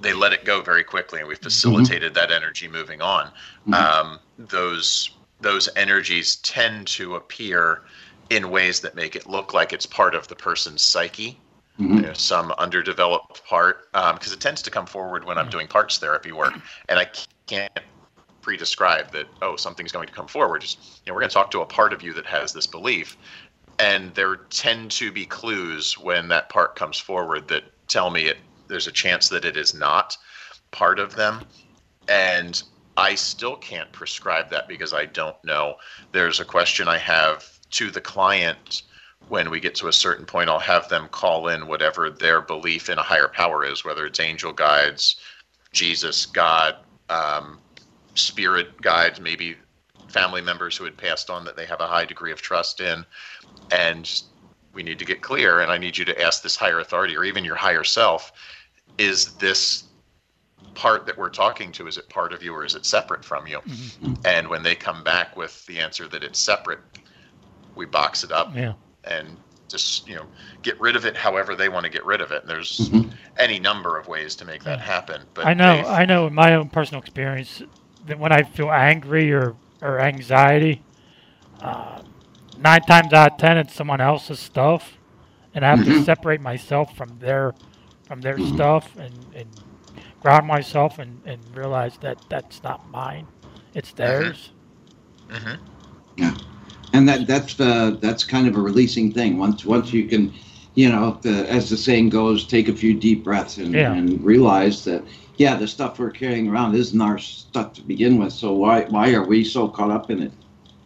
[0.00, 3.32] they let it go very quickly, and we facilitated that energy moving on.
[3.72, 7.82] Um, those those energies tend to appear
[8.36, 11.38] in ways that make it look like it's part of the person's psyche,
[11.78, 11.96] mm-hmm.
[11.96, 15.52] you know, some underdeveloped part, um, because it tends to come forward when I'm mm.
[15.52, 16.54] doing parts therapy work,
[16.88, 17.08] and I
[17.46, 17.80] can't
[18.40, 19.26] pre-describe that.
[19.42, 20.62] Oh, something's going to come forward.
[20.62, 22.66] Just you know, we're going to talk to a part of you that has this
[22.66, 23.16] belief,
[23.78, 28.38] and there tend to be clues when that part comes forward that tell me it.
[28.68, 30.16] There's a chance that it is not
[30.70, 31.44] part of them,
[32.08, 32.62] and
[32.96, 35.76] I still can't prescribe that because I don't know.
[36.12, 38.82] There's a question I have to the client
[39.28, 40.48] when we get to a certain point.
[40.48, 44.20] I'll have them call in whatever their belief in a higher power is, whether it's
[44.20, 45.16] angel guides,
[45.72, 46.76] Jesus, God,
[47.08, 47.58] um,
[48.14, 49.56] spirit guides, maybe
[50.08, 53.04] family members who had passed on that they have a high degree of trust in.
[53.70, 54.10] And
[54.74, 57.24] we need to get clear, and I need you to ask this higher authority or
[57.24, 58.32] even your higher self
[58.98, 59.84] is this
[60.74, 63.46] part that we're talking to is it part of you or is it separate from
[63.46, 63.60] you
[64.24, 66.78] and when they come back with the answer that it's separate
[67.74, 68.74] we box it up Yeah.
[69.04, 69.36] and
[69.68, 70.26] just you know
[70.62, 72.42] get rid of it however they want to get rid of it.
[72.42, 72.90] And there's
[73.38, 76.54] any number of ways to make that happen but I know, I know in my
[76.54, 77.62] own personal experience
[78.06, 80.82] that when I feel angry or, or anxiety,
[81.60, 82.02] uh,
[82.56, 84.98] nine times out of ten it's someone else's stuff,
[85.54, 86.04] and I have to Mhm.
[86.04, 87.54] separate myself from their
[88.06, 89.48] from their stuff and, and
[90.20, 93.26] ground myself and, and realize that that's not mine,
[93.74, 94.50] it's theirs.
[96.92, 99.38] And that that's uh, that's kind of a releasing thing.
[99.38, 100.32] Once once you can,
[100.74, 103.92] you know, the, as the saying goes, take a few deep breaths and, Yeah.
[103.92, 105.02] and realize that
[105.36, 108.32] yeah, the stuff we're carrying around isn't our stuff to begin with.
[108.32, 110.32] So why why are we so caught up in it?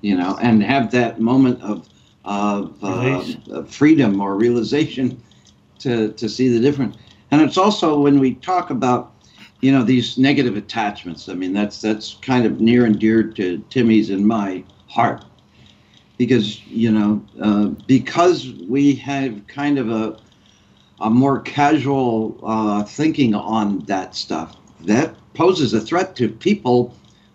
[0.01, 1.89] You know, and have that moment of
[2.25, 5.21] of uh, of freedom or realization
[5.81, 6.97] to to see the difference.
[7.31, 9.13] And it's also when we talk about
[9.61, 11.29] you know these negative attachments.
[11.29, 15.25] I mean, that's that's kind of near and dear to Timmy's and my heart
[16.19, 20.19] because you know uh, because we have kind of a
[21.01, 26.95] a more casual uh, thinking on that stuff that poses a threat to people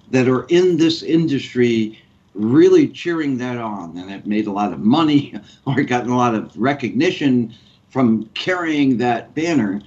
[0.09, 2.01] that are in this industry
[2.34, 3.97] really cheering that on.
[3.97, 7.53] And have made a lot of money or gotten a lot of recognition
[7.89, 9.82] from carrying that banner.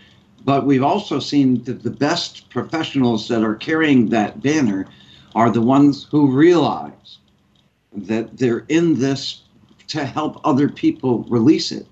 [0.45, 4.87] But we've also seen that the best professionals that are carrying that banner
[5.35, 7.19] are the ones who realize
[7.95, 9.43] that they're in this
[9.89, 11.87] to help other people release it,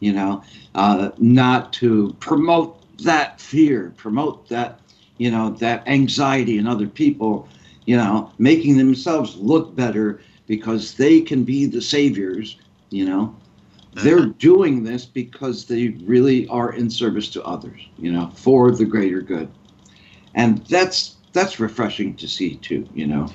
[0.00, 0.42] you know,
[0.74, 4.80] uh, not to promote that fear, promote that,
[5.18, 7.48] you know, that anxiety in other people,
[7.86, 12.58] you know, making themselves look better because they can be the saviors,
[12.90, 13.34] you know.
[13.94, 18.84] They're doing this because they really are in service to others, you know, for the
[18.84, 19.48] greater good.
[20.34, 23.26] And that's that's refreshing to see too, you know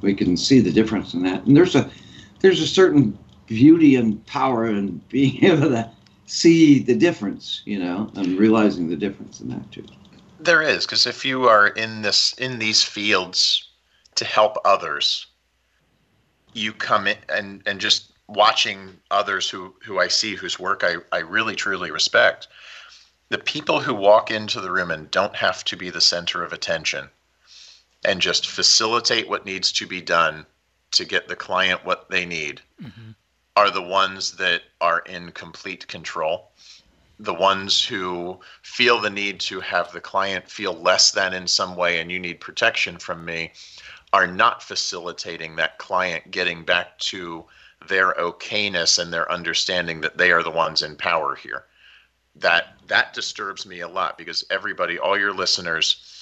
[0.00, 1.44] we can see the difference in that.
[1.44, 1.90] And there's a
[2.40, 5.90] there's a certain beauty and power in being able to
[6.26, 9.84] see the difference, you know, I'm realizing the difference in that too.
[10.38, 13.66] There is, because if you are in this in these fields
[14.14, 15.26] to help others,
[16.52, 20.96] you come in and and just watching others who who I see whose work I,
[21.12, 22.46] I really truly respect.
[23.30, 26.52] The people who walk into the room and don't have to be the center of
[26.52, 27.10] attention
[28.04, 30.46] and just facilitate what needs to be done
[30.92, 33.10] to get the client what they need Mm-hmm.
[33.56, 36.52] are the ones that are in complete control.
[37.18, 41.74] The ones who feel the need to have the client feel less than in some
[41.74, 43.52] way and you need protection from me
[44.12, 47.44] are not facilitating that client getting back to
[47.88, 51.64] their okayness and their understanding that they are the ones in power here.
[52.36, 56.17] That that disturbs me a lot because everybody, all your listeners,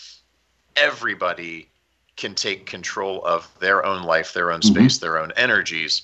[0.76, 1.68] everybody
[2.16, 4.74] can take control of their own life, their own mm-hmm.
[4.74, 6.02] space, their own energies.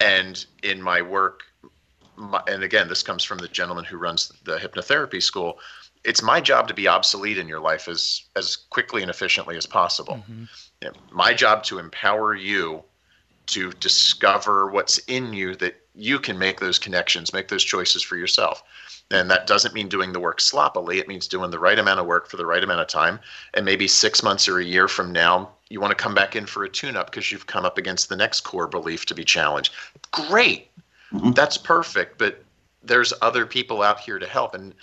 [0.00, 1.42] And in my work,
[2.16, 5.58] my, and again, this comes from the gentleman who runs the hypnotherapy school.
[6.04, 9.66] It's my job to be obsolete in your life as as quickly and efficiently as
[9.66, 10.14] possible.
[10.14, 10.44] Mm-hmm.
[10.82, 12.82] You know, my job to empower you
[13.46, 18.16] to discover what's in you that you can make those connections, make those choices for
[18.16, 18.62] yourself.
[19.10, 20.98] And that doesn't mean doing the work sloppily.
[20.98, 23.18] It means doing the right amount of work for the right amount of time.
[23.54, 26.46] And maybe six months or a year from now, you want to come back in
[26.46, 29.24] for a tune up because you've come up against the next core belief to be
[29.24, 29.72] challenged.
[30.12, 30.68] Great.
[31.12, 31.32] Mm-hmm.
[31.32, 32.18] That's perfect.
[32.18, 32.44] But
[32.84, 34.54] there's other people out here to help.
[34.54, 34.74] And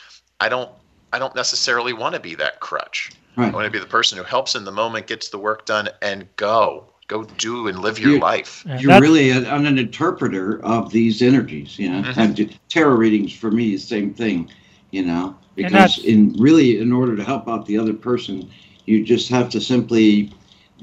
[0.41, 0.69] I don't
[1.13, 3.11] I don't necessarily want to be that crutch.
[3.37, 3.47] Right.
[3.47, 5.89] I want to be the person who helps in the moment, gets the work done,
[6.01, 6.85] and go.
[7.07, 8.65] Go do and live your You- life.
[8.79, 12.01] You're really an, an interpreter of these energies, you know.
[12.01, 12.17] Mhm.
[12.17, 14.49] And do- tarot readings for me the same thing,
[14.91, 18.49] you know, because in really, in order to help out the other person,
[18.85, 20.31] you just have to simply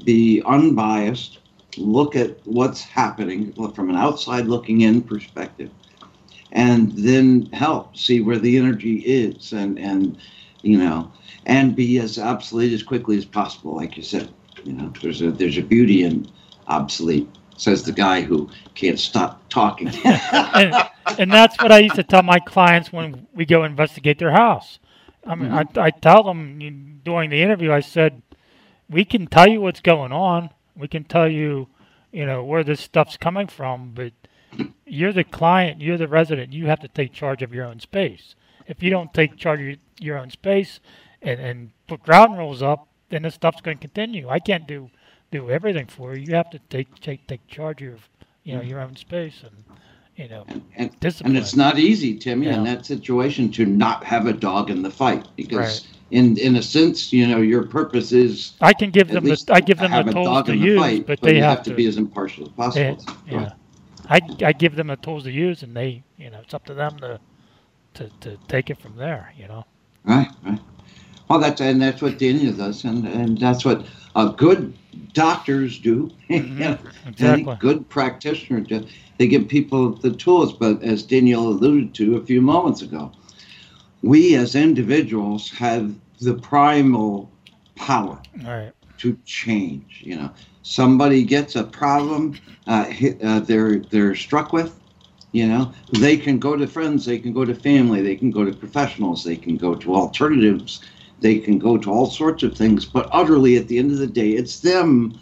[0.03, 1.39] be unbiased,
[1.77, 5.69] look at what's happening look from an outside looking in perspective,
[6.53, 10.17] and then help see where the energy is, and and
[10.63, 11.11] you know,
[11.45, 14.29] and be as obsolete as quickly as possible, like you said.
[14.65, 16.27] You know, there's a there's a beauty in
[16.67, 17.29] obsolete.
[17.57, 19.87] Says the guy who can't stop talking.
[20.03, 20.75] and,
[21.17, 24.79] and that's what I used to tell my clients when we go investigate their house.
[25.25, 25.79] I mean, I, mm-hmm.
[25.79, 28.21] I tell them during the interview, I said,
[28.89, 30.49] we can tell you what's going on.
[30.75, 31.69] We can tell you,
[32.11, 34.11] you know, where this stuff's coming from, but
[34.85, 36.53] you're the client, you're the resident.
[36.53, 38.35] You have to take charge of your own space.
[38.67, 40.79] If you don't take charge of your, your own space
[41.21, 44.27] and, and put ground rules up, then this stuff's going to continue.
[44.27, 44.89] I can't do
[45.31, 46.25] do everything for you.
[46.27, 48.07] You have to take take take charge of
[48.43, 48.69] you know mm-hmm.
[48.69, 49.63] your own space and
[50.17, 50.45] you know
[50.75, 51.35] and, discipline.
[51.35, 54.91] and it's not easy, Timmy, in that situation to not have a dog in the
[54.91, 55.87] fight because, Right.
[56.11, 58.53] in in a sense, you know, your purpose is.
[58.59, 60.59] I can give them the I give them have the a tools dog to in
[60.59, 63.15] the use, fight, but they you have, have to be as impartial as eh, possible.
[63.27, 63.53] Yeah, yeah.
[64.09, 66.73] I I give them the tools to use, and they you know it's up to
[66.73, 67.19] them to
[67.93, 69.33] to, to take it from there.
[69.37, 69.65] You know.
[70.03, 70.59] Right, right.
[71.27, 74.73] Well, that's and that's what Daniel does, and and that's what uh, good
[75.13, 76.11] doctors do.
[76.29, 77.07] Mm-hmm.
[77.07, 77.43] exactly.
[77.43, 78.85] Any good practitioner do.
[79.17, 83.11] They give people the tools, but as Daniel alluded to a few moments ago,
[84.01, 87.31] we as individuals have the primal
[87.75, 88.71] power right.
[88.97, 90.01] to change.
[90.03, 90.31] You know,
[90.63, 94.79] somebody gets a problem uh, hit, uh, they're they're struck with.
[95.31, 98.45] You know, they can go to friends, they can go to family, they can go
[98.45, 100.79] to professionals, they can go to alternatives,
[101.19, 102.85] they can go to all sorts of things.
[102.85, 105.19] But utterly, at the end of the day, it's them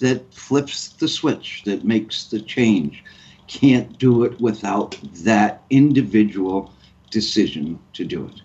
[0.00, 3.04] that flips the switch, that makes the change.
[3.46, 6.74] Can't do it without that individual
[7.10, 8.42] decision to do it.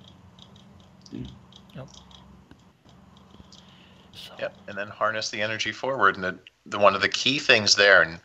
[4.39, 6.15] Yep, and then harness the energy forward.
[6.15, 8.19] And the, the one of the key things there, and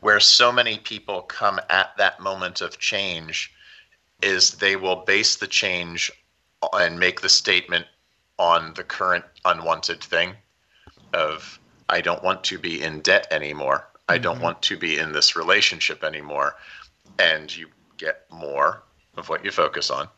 [0.00, 3.52] where so many people come at that moment of change,
[4.22, 6.10] is they will base the change
[6.62, 7.86] uh, and make the statement
[8.38, 10.34] on the current unwanted thing
[11.12, 11.58] of
[11.88, 13.86] I don't want to be in debt anymore.
[14.08, 14.44] I don't mm-hmm.
[14.44, 16.56] want to be in this relationship anymore.
[17.18, 17.68] And you
[17.98, 18.82] get more
[19.16, 20.08] of what you focus on.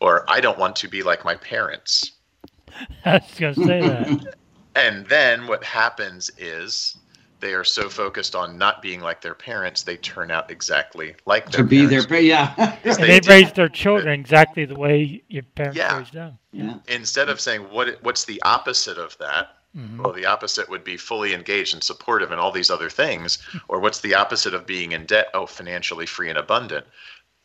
[0.00, 2.12] Or I don't want to be like my parents.
[3.04, 4.34] I was gonna say that.
[4.74, 6.96] And then what happens is
[7.40, 11.50] they are so focused on not being like their parents, they turn out exactly like
[11.50, 12.06] their To be parents.
[12.06, 12.76] their, yeah.
[12.82, 15.98] They they raised their children exactly the way your parents Yeah.
[15.98, 16.38] raised them.
[16.52, 16.74] Yeah.
[16.88, 19.98] Instead of saying what what's the opposite of that, Mhm.
[20.02, 23.38] well, the opposite would be fully engaged and supportive and all these other things.
[23.68, 25.28] Or what's the opposite of being in debt?
[25.34, 26.86] Oh, financially free and abundant.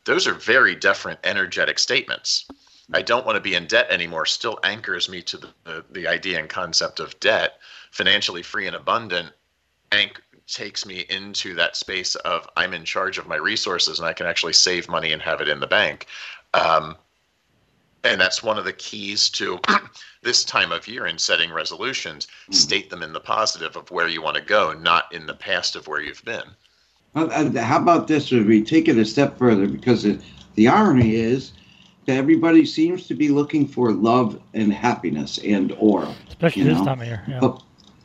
[0.06, 2.46] Those are very different energetic statements.
[2.94, 6.08] I don't want to be in debt anymore still anchors me to the, the, the
[6.08, 7.60] idea and concept of debt.
[7.92, 9.32] Financially free and abundant
[9.94, 14.14] anch- takes me into that space of I'm in charge of my resources and I
[14.14, 16.08] can actually save money and have it in the bank.
[16.54, 16.98] Um,
[18.04, 19.60] and that's one of the keys to
[20.22, 22.28] this time of year in setting resolutions.
[22.52, 25.76] State them in the positive of where you want to go, not in the past
[25.76, 26.44] of where you've been.
[27.14, 28.32] Well, uh, how about this?
[28.32, 30.20] If we take it a step further, because it,
[30.56, 31.54] the irony is
[32.06, 36.86] that everybody seems to be looking for love and happiness and or especially this know?
[36.86, 37.24] time of year.
[37.28, 37.40] Yeah.
[37.40, 37.64] But,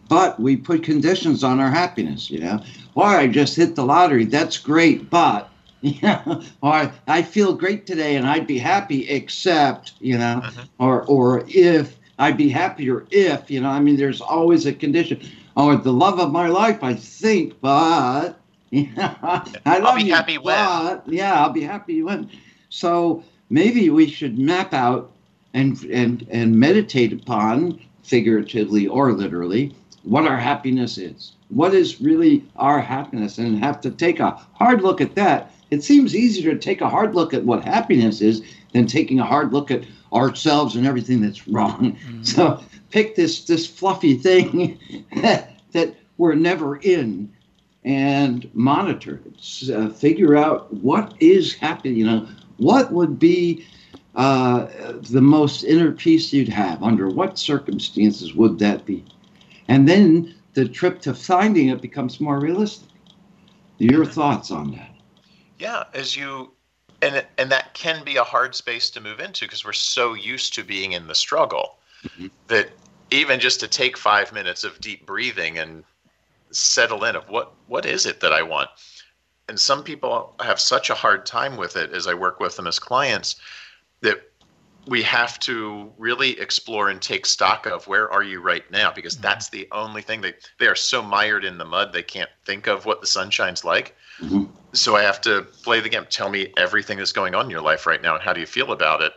[0.08, 2.30] but we put conditions on our happiness.
[2.30, 2.62] You know,
[2.94, 4.24] Or I just hit the lottery.
[4.24, 5.50] That's great, but
[5.80, 10.82] yeah, or I feel great today and I'd be happy, except you know, mm-hmm.
[10.84, 13.70] or or if I'd be happier if you know.
[13.70, 15.20] I mean, there's always a condition.
[15.56, 18.40] Or the love of my life, I think, but
[18.70, 19.14] yeah,
[19.66, 20.54] I love I'll be you, happy when.
[20.56, 22.30] but yeah, I'll be happy when.
[22.68, 25.10] So maybe we should map out
[25.54, 31.32] and and and meditate upon, figuratively or literally, what our happiness is.
[31.48, 35.52] What is really our happiness, and have to take a hard look at that.
[35.70, 38.42] It seems easier to take a hard look at what happiness is
[38.72, 41.96] than taking a hard look at ourselves and everything that's wrong.
[42.22, 44.78] So pick this this fluffy thing
[45.72, 47.32] that we're never in
[47.84, 49.70] and monitor it.
[49.70, 51.90] Uh, figure out what is happy.
[51.90, 52.28] You know,
[52.58, 53.64] what would be
[54.14, 54.66] uh,
[55.00, 56.82] the most inner peace you'd have?
[56.82, 59.04] Under what circumstances would that be?
[59.68, 62.88] And then the trip to finding it becomes more realistic.
[63.78, 64.90] Your thoughts on that?
[65.58, 66.52] Yeah, as you
[67.00, 70.54] and and that can be a hard space to move into because we're so used
[70.54, 72.26] to being in the struggle mm-hmm.
[72.48, 72.70] that
[73.10, 75.84] even just to take 5 minutes of deep breathing and
[76.50, 78.70] settle in of what what is it that I want?
[79.48, 82.66] And some people have such a hard time with it as I work with them
[82.66, 83.36] as clients
[84.00, 84.30] that
[84.88, 89.14] we have to really explore and take stock of where are you right now because
[89.14, 89.22] mm-hmm.
[89.22, 92.66] that's the only thing they they are so mired in the mud they can't think
[92.66, 93.94] of what the sunshine's like.
[94.20, 94.44] Mm-hmm.
[94.72, 96.06] So i have to play the game.
[96.10, 98.46] Tell me everything that's going on in your life right now and how do you
[98.46, 99.12] feel about it?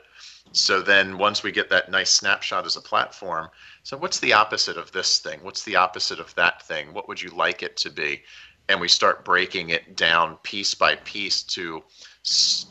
[0.54, 3.50] So then once we get that nice snapshot as a platform
[3.84, 5.40] so what's the opposite of this thing?
[5.42, 6.94] What's the opposite of that thing?
[6.94, 8.22] What would you like it to be?
[8.70, 11.84] And we start breaking it down piece by piece to
[12.24, 12.68] s-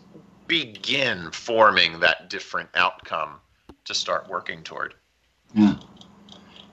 [0.51, 3.37] begin forming that different outcome
[3.85, 4.95] to start working toward
[5.55, 5.77] Yeah.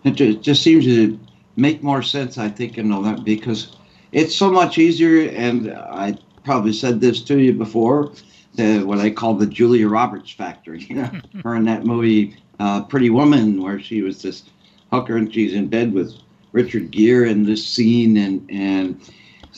[0.04, 1.20] It ju- it just seems to
[1.56, 3.76] make more sense, I think, and all that because
[4.12, 5.30] it's so much easier.
[5.30, 8.12] And I probably said this to you before,
[8.56, 10.76] the, what I call the Julia Roberts factor.
[10.88, 11.12] You know,
[11.44, 14.44] her in that movie uh, Pretty Woman, where she was this
[14.92, 16.14] hooker and she's in bed with
[16.52, 19.02] Richard Gere in this scene, and and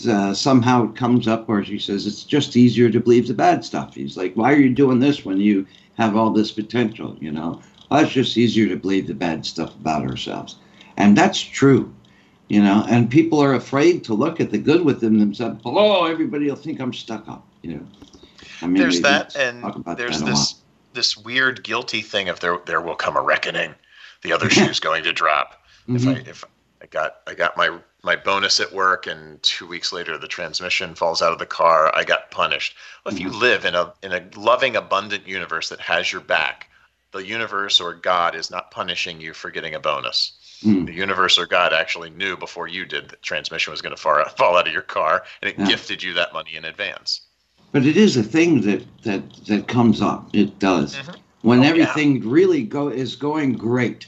[0.08, 3.64] uh, somehow it comes up where she says it's just easier to believe the bad
[3.66, 3.96] stuff.
[3.96, 5.66] He's like, why are you doing this when you
[5.98, 7.18] have all this potential?
[7.20, 10.56] You know, well, it's just easier to believe the bad stuff about ourselves,
[10.98, 11.94] and that's true.
[12.48, 15.62] You know, and people are afraid to look at the good within themselves.
[15.66, 17.46] Oh, everybody will think I'm stuck up.
[17.62, 17.88] You know,
[18.62, 19.64] I mean, there's that and
[19.98, 20.56] there's that this
[20.94, 23.76] this weird guilty thing of there there will come a reckoning
[24.24, 25.56] the other shoe's going to drop
[25.88, 26.28] if i Mhm.
[26.28, 26.44] if
[26.82, 27.70] i got i got my
[28.04, 31.92] my bonus at work and two weeks later the transmission falls out of the car
[31.96, 32.76] i got punished
[33.06, 33.40] well, if you Mm-hmm.
[33.40, 36.70] live in a in a loving abundant universe that has your back
[37.12, 40.34] the universe or god is not punishing you for getting a bonus
[40.66, 40.86] Mm.
[40.88, 44.22] the universe or god actually knew before you did that transmission was going to fall,
[44.38, 45.68] fall out of your car and it Yeah.
[45.70, 47.22] gifted you that money in advance
[47.72, 50.30] But it is a thing that that that comes up.
[50.34, 50.98] It does
[51.44, 51.70] when Oh, yeah.
[51.70, 54.08] everything really go is going great.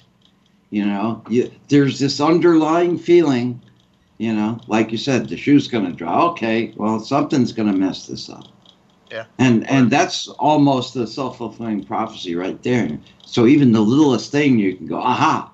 [0.72, 3.62] You know, you, there's this underlying feeling.
[4.22, 6.34] You know, like you said, the shoe's going to drop.
[6.34, 8.46] Okay, well, something's going to mess this up.
[9.10, 9.26] Yeah.
[9.40, 13.00] And and that's almost a self fulfilling prophecy right there.
[13.26, 15.52] So even the littlest thing, you can go, aha.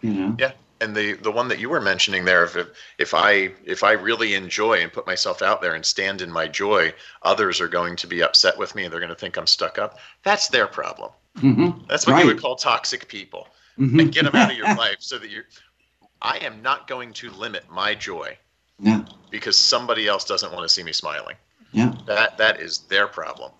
[0.00, 0.36] You know.
[0.38, 2.56] Yeah, and the the one that you were mentioning there, if
[2.98, 6.46] if I if I really enjoy and put myself out there and stand in my
[6.46, 6.94] joy,
[7.24, 9.76] others are going to be upset with me and they're going to think I'm stuck
[9.76, 9.98] up.
[10.22, 11.10] That's their problem.
[11.38, 11.86] Mm-hmm.
[11.88, 13.48] That's what you would call toxic people.
[13.76, 14.00] Mhm.
[14.00, 15.42] And get them out of your life so that you.
[16.22, 18.36] I am not going to limit my joy
[18.80, 19.02] Yeah.
[19.30, 21.36] because somebody else doesn't want to see me smiling.
[21.72, 21.92] Yeah.
[22.06, 23.52] That that is their problem.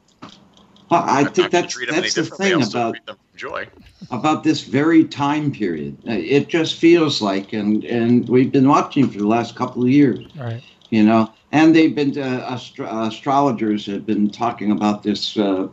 [0.90, 3.36] Well, I I'm think that's treat them any that's the thing about treat them with
[3.40, 3.68] joy.
[4.11, 5.96] about this very time period.
[6.09, 9.90] Uh, It just feels like, and and we've been watching for the last couple of
[9.90, 10.62] years, Right.
[10.88, 15.68] you know, and they've been uh, astro- astrologers have been talking about this uh,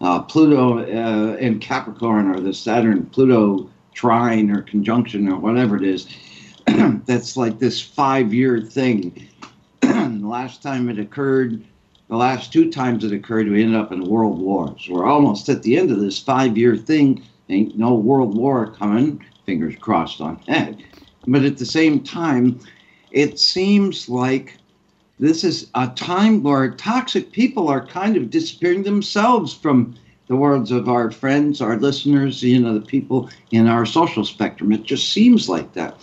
[0.00, 5.84] uh, Pluto uh, in Capricorn or the Saturn Pluto trine or conjunction or whatever it
[5.84, 6.08] is.
[7.06, 9.28] that's like this five year thing.
[9.82, 11.62] last time it occurred,
[12.08, 14.86] the last two times it occurred, we ended up in world wars.
[14.88, 17.22] We're almost at the end of this five year thing.
[17.48, 19.24] Ain't no world war coming.
[19.46, 20.76] Fingers crossed on that.
[21.26, 22.60] But at the same time,
[23.10, 24.56] it seems like
[25.18, 29.94] this is a time where toxic people are kind of disappearing themselves from
[30.32, 34.72] the words of our friends, our listeners, you know, the people in our social spectrum.
[34.72, 35.94] It just seems like that.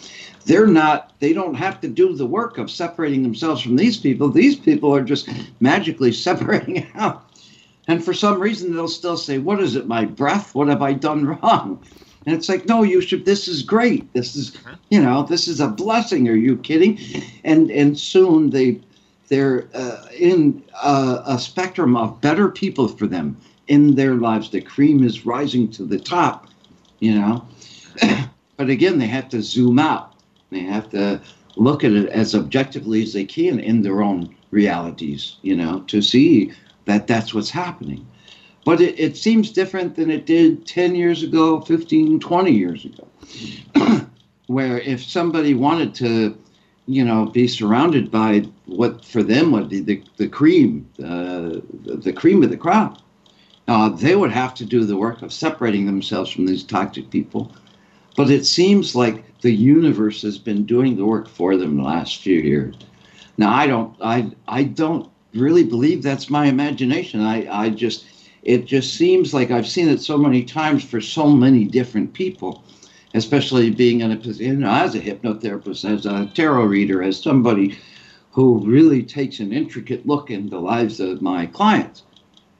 [0.46, 4.30] They're not, they don't have to do the work of separating themselves from these people.
[4.30, 5.28] These people are just
[5.62, 7.26] magically separating out.
[7.88, 10.54] And for some reason, they'll still say, What is it, my breath?
[10.54, 11.84] What have I done wrong?
[12.28, 13.26] And it's like, no, you should.
[13.26, 14.14] This is great.
[14.14, 14.56] This is,
[14.92, 16.30] you know, this is a blessing.
[16.30, 17.00] Are you kidding?
[17.44, 18.80] And and soon they,
[19.30, 23.36] they're uh, in a, a spectrum of better people for them
[23.70, 24.50] in their lives.
[24.50, 26.48] The cream is rising to the top,
[27.00, 27.48] you know.
[28.58, 30.16] but again, they have to zoom out.
[30.50, 31.22] They have to
[31.56, 36.02] look at it as objectively as they can in their own realities, you know, to
[36.02, 36.52] see
[36.86, 38.06] that that's what's happening.
[38.66, 44.08] But it, it seems different than it did 10 years ago, 15, 20 years ago,
[44.48, 46.38] where if somebody wanted to,
[46.88, 52.00] you know, be surrounded by what for them would be the, the cream, uh, the,
[52.02, 53.02] the cream of the crop,
[53.70, 57.54] uh, they would have to do the work of separating themselves from these toxic people.
[58.18, 62.18] But it seems like the universe has been doing the work for them the last
[62.18, 62.76] few years.
[63.38, 67.22] Now, I don't, I, I don't really believe that's my imagination.
[67.22, 68.06] I, I just,
[68.42, 72.64] it just seems like I've seen it so many times for so many different people,
[73.14, 77.22] especially being in a position, you know, as a hypnotherapist, as a tarot reader, as
[77.22, 77.78] somebody
[78.32, 82.02] who really takes an intricate look in the lives of my clients.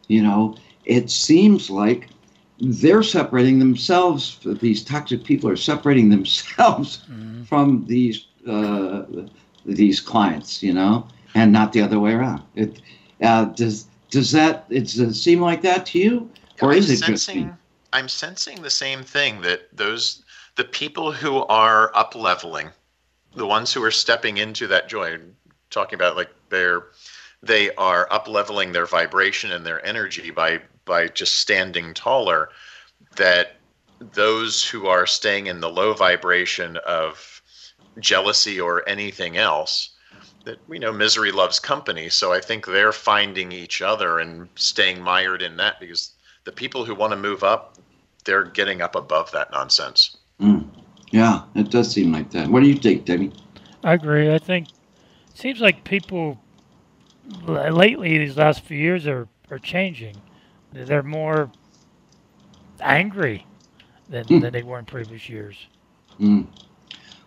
[0.08, 0.56] You know,
[0.86, 2.10] it seems like
[2.60, 4.40] they're separating themselves.
[4.44, 7.44] These toxic people are separating themselves mm-hmm.
[7.44, 9.04] from these uh,
[9.66, 10.62] these clients.
[10.64, 12.44] You know, and not the other way around.
[12.56, 12.82] It
[13.22, 16.30] uh, does does that it does it seem like that to you,
[16.62, 17.50] or I'm is it sensing, just me?
[17.94, 20.24] I'm sensing the same thing that those
[20.56, 22.70] the people who are up leveling,
[23.36, 25.18] the ones who are stepping into that joy,
[25.70, 26.88] talking about like they're
[27.42, 32.50] they are up leveling their vibration and their energy by by just standing taller
[33.16, 33.56] that
[34.00, 37.42] those who are staying in the low vibration of
[38.00, 39.92] jealousy or anything else
[40.46, 45.02] that we know misery loves company so i think they're finding each other and staying
[45.02, 46.14] mired in that because
[46.46, 47.78] the people who want to move up
[48.26, 50.18] they're getting up above that nonsense.
[50.40, 50.68] Mm.
[51.12, 52.48] yeah it does seem like that.
[52.48, 53.32] What do you think debbie?
[53.84, 54.34] I agree.
[54.34, 56.40] I think it seems like people
[57.48, 60.16] lately these last few years are are changing
[60.72, 61.52] they're more
[62.80, 63.46] angry
[64.10, 64.42] than, mm.
[64.42, 65.68] than they were in previous years
[66.20, 66.46] mm.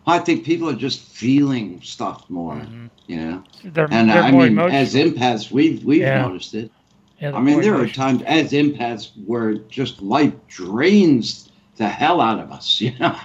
[0.07, 2.87] I think people are just feeling stuff more, mm-hmm.
[3.07, 3.45] you know.
[3.65, 4.81] They're, and they're I more mean, emotional.
[4.81, 6.23] as empaths, we've we've Yeah.
[6.23, 6.71] noticed it.
[7.21, 12.41] Yeah, I mean, there are times as empaths where just life drains the hell out
[12.41, 13.17] of us, you know,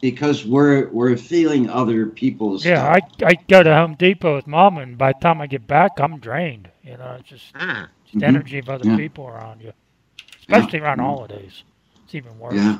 [0.00, 2.96] because we're we're feeling other people's Yeah, stuff.
[3.22, 5.92] I, I go to Home Depot with mom, and by the time I get back,
[6.00, 6.70] I'm drained.
[6.82, 7.88] You know, it's just, Mm.
[8.04, 8.24] just Mhm.
[8.28, 8.96] energy of other Yeah.
[8.96, 9.72] people around you,
[10.38, 11.06] especially around Mhm.
[11.06, 11.64] holidays.
[12.04, 12.54] It's even worse.
[12.56, 12.78] Yeah.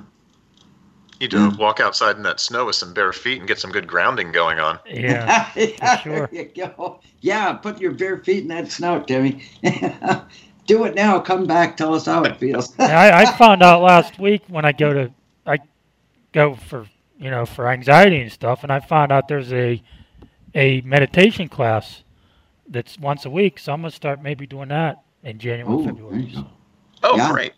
[1.20, 3.70] you need to walk outside in that snow with some bare feet and get some
[3.70, 6.28] good grounding going on Yeah, yeah, sure.
[6.32, 7.00] There you go.
[7.20, 9.42] Yeah, put your bare feet in that snow, Timmy.
[10.66, 11.20] Do it now.
[11.20, 11.76] Come back.
[11.76, 12.78] Tell us how it feels.
[12.78, 15.12] I, I found out last week when I go to,
[15.46, 15.58] I
[16.32, 16.86] go for
[17.20, 19.82] you know for anxiety and stuff, and I found out there's a
[20.54, 22.02] a meditation class
[22.68, 23.58] that's once a week.
[23.58, 26.22] So I'm gonna start maybe doing that in January, Oh, there February.
[26.22, 26.46] you go.
[27.04, 27.30] oh Yeah.
[27.32, 27.52] great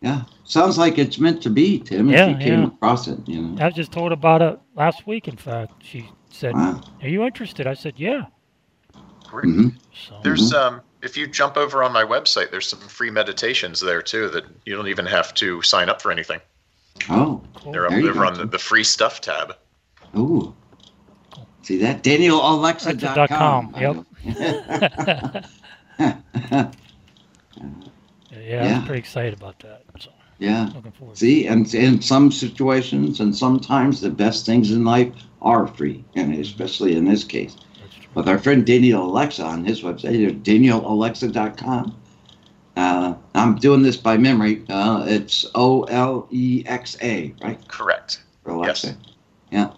[0.00, 2.08] Yeah, sounds like it's meant to be, Tim.
[2.08, 2.66] Yeah, if you came yeah.
[2.68, 3.62] across it, you know.
[3.62, 5.28] I was just told about it last week.
[5.28, 6.80] In fact, she said, Wow.
[7.02, 8.26] "Are you interested?" I said, "Yeah."
[9.24, 9.76] great Mhm.
[9.92, 14.02] So There's um if you jump over on my website, there's some free meditations there
[14.02, 16.40] too that you don't even have to sign up for anything.
[17.10, 17.42] Oh.
[17.72, 19.56] They're up There you over on the, the free stuff tab.
[20.16, 20.54] ooh.
[21.62, 22.02] See that?
[22.02, 23.74] DanielOlexa.com.
[23.78, 24.04] Yep.
[25.98, 26.70] yeah,
[28.30, 28.78] Yeah.
[28.78, 29.82] I'm pretty excited about that.
[29.98, 30.70] So yeah.
[30.74, 31.14] looking forward.
[31.14, 36.04] to See, and in some situations and sometimes the best things in life are free,
[36.14, 37.54] and especially in this case.
[37.54, 37.60] it.
[37.80, 38.04] That's true.
[38.14, 41.94] With our friend Daniel Olexa on his website, DanielOlexa.com.
[42.78, 44.62] Uh, I'm doing this by memory.
[44.68, 47.58] Uh, it's O L E X A, right?
[47.66, 48.22] Correct.
[48.44, 48.84] For Olexa.
[48.84, 48.96] Yes.
[49.50, 49.70] Yeah.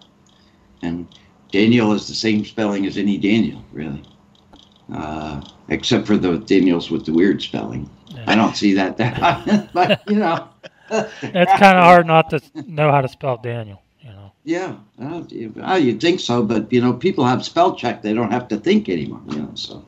[0.83, 1.07] And
[1.51, 4.03] Daniel is the same spelling as any Daniel, really.
[4.93, 7.89] Uh, except for the Daniels with the weird spelling.
[8.27, 10.47] I don't see that that often, but you know.
[10.91, 13.81] It's kind of hard not to know how to spell Daniel.
[14.01, 14.31] You know.
[14.43, 18.31] Yeah, well, you- you'd think so, but you know, people have spell check; they don't
[18.31, 19.21] have to think anymore.
[19.29, 19.83] You know, so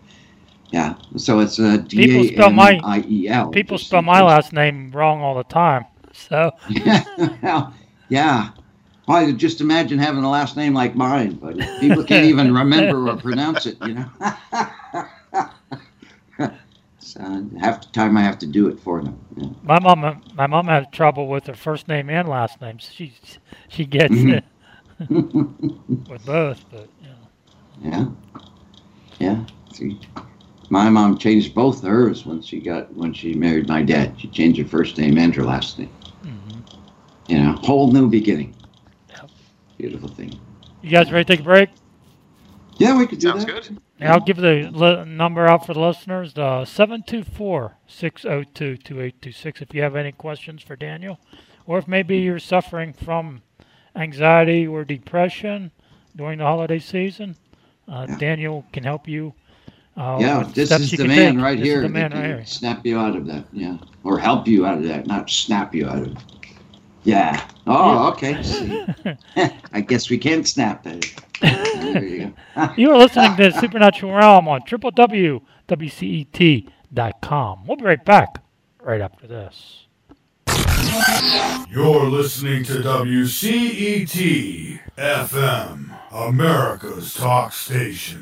[0.74, 3.50] yeah, so it's uh, D A my- I E L.
[3.50, 5.86] People spell my last name wrong all the time.
[6.14, 6.52] So
[7.44, 7.74] Well,
[8.10, 8.50] yeah,
[9.08, 13.18] Well, just imagine having a last name like mine, but people can't even remember or
[13.18, 14.06] pronounce it, you know.
[17.00, 17.20] so
[17.60, 19.20] half the time I have to do it for them.
[19.38, 19.48] Yeah.
[19.62, 22.80] My mom, my mom had trouble with her first name and last name.
[22.80, 23.14] She
[23.70, 24.42] she gets Mhm.
[25.00, 27.92] it with both, but you know.
[27.92, 28.06] Yeah.
[29.20, 29.46] Yeah.
[29.74, 30.00] See,
[30.70, 34.16] my mom changed both hers when she got when she married my dad.
[34.20, 35.90] She changed her first name and her last name.
[37.28, 38.56] You know, whole new beginning.
[39.78, 40.38] Beautiful thing.
[40.82, 41.70] You guys ready to take a break?
[42.78, 43.64] Yeah, we could do Sounds that.
[43.64, 43.78] good.
[44.00, 49.96] Yeah, I'll give the li- number out for the listeners, the 724-602-2826 if you have
[49.96, 51.20] any questions for Daniel.
[51.66, 53.42] Or if maybe you're suffering from
[53.96, 55.72] anxiety or depression
[56.16, 57.38] during the holiday season,
[57.88, 59.34] uh, Daniel can help you.
[59.96, 61.44] Uh, yeah, this is the man take.
[61.44, 62.46] right This here the man right here.
[62.46, 63.46] snap you out of that.
[63.52, 66.18] Yeah, or help you out of that, not snap you out of it.
[67.04, 67.46] Yeah.
[67.68, 68.42] Oh, okay.
[68.42, 68.86] See.
[69.74, 71.14] I guess we can snap at it.
[71.94, 72.70] There you go.
[72.78, 75.42] You are listening to Supernatural Realm on www.wcet.com.
[77.68, 78.42] We'll be right back
[78.82, 79.80] right after this.
[81.70, 88.22] You're listening to WCET FM, America's talk station.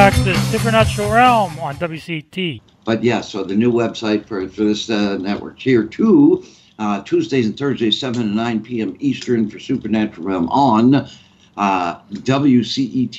[0.00, 2.62] back to Supernatural Realm on WCT.
[2.86, 6.42] But yeah, so the new website for, for this uh, network here too,
[6.78, 8.96] uh, Tuesdays and Thursdays, 7 to 9 p.m.
[8.98, 11.06] Eastern for Supernatural Realm on
[11.58, 13.10] uh, WCETFM.com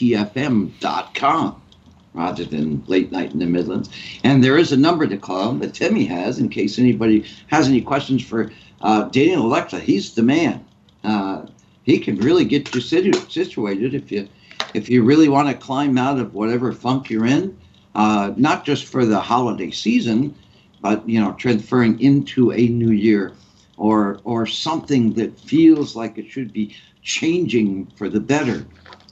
[2.15, 3.91] rather than late night in the Midlands.
[4.23, 7.81] And there is a number to call that Timmy has in case anybody has any
[7.81, 8.51] questions for
[8.81, 9.79] uh, Daniel Olexa.
[9.79, 10.65] He's the man.
[11.03, 11.45] Uh,
[11.83, 14.27] he can really get you situ- situated if you
[14.73, 17.57] if you really want to climb out of whatever funk you're in,
[17.95, 20.35] uh, not just for the holiday season,
[20.81, 23.33] but you know, transferring into a new year,
[23.77, 28.65] or or something that feels like it should be changing for the better,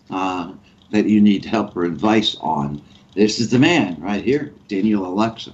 [0.10, 0.54] uh,
[0.92, 2.82] that you need help or advice on.
[3.16, 5.54] This is the man right here, Daniel Olexa.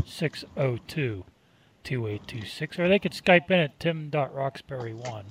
[0.00, 2.78] 724-602-2826.
[2.78, 5.24] Or they could Skype in at tim.roxbury1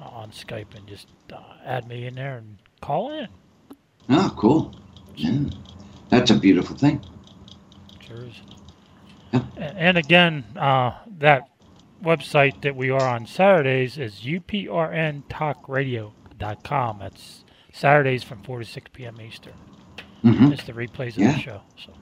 [0.00, 3.28] uh, on Skype and just uh, add me in there and call in.
[4.08, 4.74] Oh, cool.
[5.16, 5.40] Yeah,
[6.08, 7.04] that's a beautiful thing.
[8.06, 8.40] Sure is.
[9.32, 11.48] A- And again, uh, that
[12.02, 16.98] website that we are on Saturdays is uprntalkradio.com.
[17.00, 19.20] That's Saturdays from 4 to 6 p.m.
[19.20, 19.52] Eastern.
[20.24, 20.52] Mm-hmm.
[20.52, 21.32] It's the replays of Yeah.
[21.32, 21.60] the show.
[21.84, 21.92] So.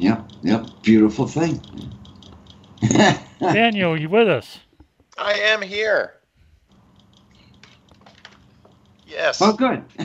[0.00, 1.60] Yep, yep, beautiful thing.
[3.40, 4.60] Daniel, you with us?
[5.18, 6.14] I am here.
[9.06, 9.40] Yes.
[9.42, 9.84] Oh, good.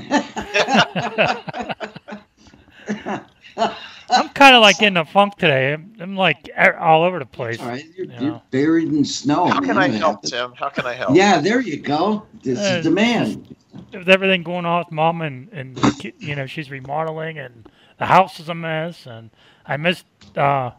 [4.10, 5.74] I'm kind of like in the funk today.
[5.74, 7.62] I'm, I'm like all over the place.
[7.62, 9.46] All right, you're, you you're buried in snow.
[9.48, 9.94] How can I man.
[9.94, 10.54] help, Tim?
[10.58, 11.16] How can I help?
[11.16, 12.28] Yeah, there you go.
[12.44, 13.48] This Uh, is the man.
[13.94, 15.78] with everything going on with mom and and
[16.20, 19.30] you know she's remodeling and the house is a mess and
[19.68, 20.06] I missed
[20.38, 20.72] uh,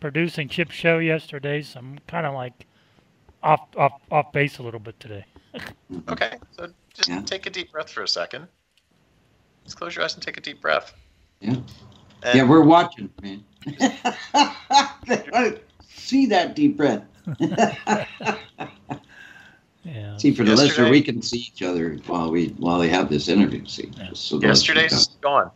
[0.00, 2.66] producing Chip's show yesterday, so I'm kind of like
[3.42, 5.24] off off off base a little bit today.
[6.10, 8.46] Okay, so just take a deep breath for a second.
[9.64, 10.92] Just close your eyes and take a deep breath.
[11.40, 11.56] Yeah.
[12.22, 13.42] And yeah, we're watching, man.
[15.88, 17.02] See that deep breath.
[17.40, 18.06] yeah.
[20.18, 23.28] See, for the listener, we can see each other while we while we have this
[23.28, 23.64] interview.
[23.66, 24.74] See, just so those who
[25.20, 25.50] gone.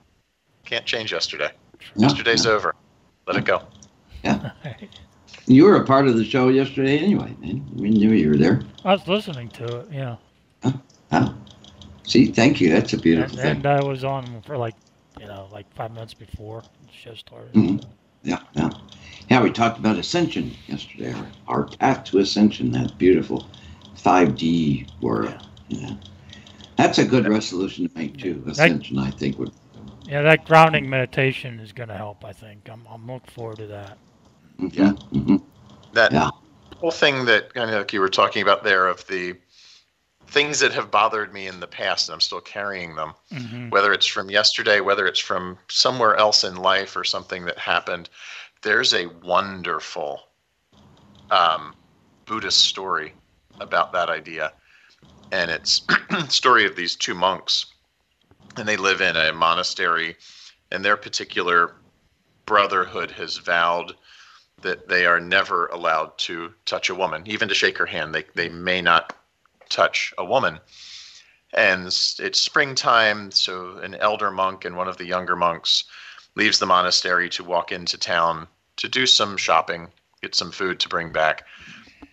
[0.65, 1.51] Can't change yesterday.
[1.97, 2.75] No, Yesterday's over.
[3.27, 3.63] Let it go.
[4.25, 4.53] Yeah.
[5.47, 7.69] You were a part of the show yesterday, anyway, man.
[7.75, 8.63] We knew you were there.
[8.85, 10.17] I was listening to it, yeah,
[11.11, 11.35] Oh.
[12.05, 12.71] See, thank you.
[12.71, 13.67] That's a and, beautiful and thing.
[13.67, 14.75] I was on for like
[15.19, 17.53] you know like five minutes before the show started.
[17.53, 17.91] Mm-hmm.
[18.23, 18.71] Yeah, yeah.
[19.31, 21.13] Yeah, we talked about ascension yesterday.
[21.13, 23.47] Our, our path to ascension, that beautiful
[23.97, 25.35] 5D world.
[25.69, 25.95] Yeah.
[26.77, 28.43] That's a good resolution to make, too.
[28.47, 29.53] Ascension, I think, would.
[30.13, 32.25] Yeah, that grounding meditation is going to help.
[32.25, 33.99] I think I'm I'm looking forward to that.
[34.59, 34.93] Yeah.
[35.13, 35.37] hmm
[35.93, 36.31] That Yeah.
[36.81, 39.35] whole thing that kind of like you were talking about there of the
[40.29, 43.71] things that have bothered me in the past and I'm still carrying them, Mhm.
[43.71, 48.11] whether it's from yesterday, whether it's from somewhere else in life or something that happened.
[48.63, 50.23] There's a wonderful
[51.31, 51.75] um,
[52.27, 53.15] Buddhist story
[53.61, 54.53] about that idea,
[55.33, 55.83] and it's
[56.29, 57.67] story of these two monks,
[58.57, 60.17] and they live in a monastery,
[60.71, 61.75] and their particular
[62.47, 63.95] brotherhood has vowed
[64.63, 68.15] that they are never allowed to touch a woman, even to shake her hand.
[68.15, 69.15] They they may not
[69.69, 70.61] touch a woman.
[71.55, 75.85] And it's springtime, so an elder monk and one of the younger monks
[76.35, 79.89] leaves the monastery to walk into town to do some shopping,
[80.23, 81.45] get some food to bring back.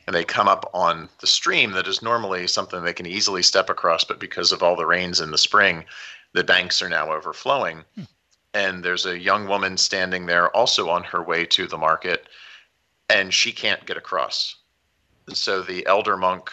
[0.08, 3.70] And they come up on the stream that is normally something they can easily step
[3.70, 5.86] across, but because of all the rains in the spring,
[6.34, 7.84] the banks are now overflowing.
[7.96, 8.04] Hmm.
[8.54, 12.28] And there's a young woman standing there also on her way to the market,
[13.10, 14.56] and she can't get across.
[15.34, 16.52] So the elder monk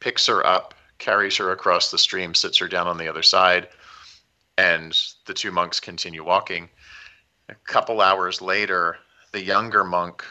[0.00, 3.68] picks her up, carries her across the stream, sits her down on the other side,
[4.56, 6.70] and the two monks continue walking.
[7.50, 8.96] A couple hours later,
[9.32, 10.24] the younger monk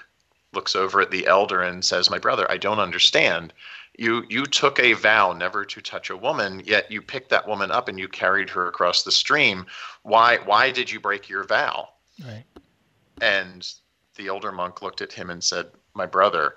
[0.54, 3.54] looks over at the elder and says, "My brother, I don't understand.
[3.98, 7.72] You you took a vow never to touch a woman, yet you picked that woman
[7.72, 9.66] up and you carried her across the stream.
[10.02, 11.90] Why why did you break your vow?"
[12.24, 12.46] Right.
[13.22, 13.72] And
[14.16, 16.56] the older monk looked at him and said, "My brother,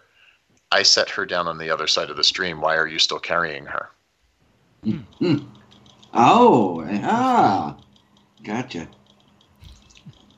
[0.72, 2.60] I set her down on the other side of the stream.
[2.60, 3.90] Why are you still carrying her?"
[4.82, 5.36] Hmm.
[6.18, 7.76] Oh, ah.
[8.42, 8.88] Gotcha.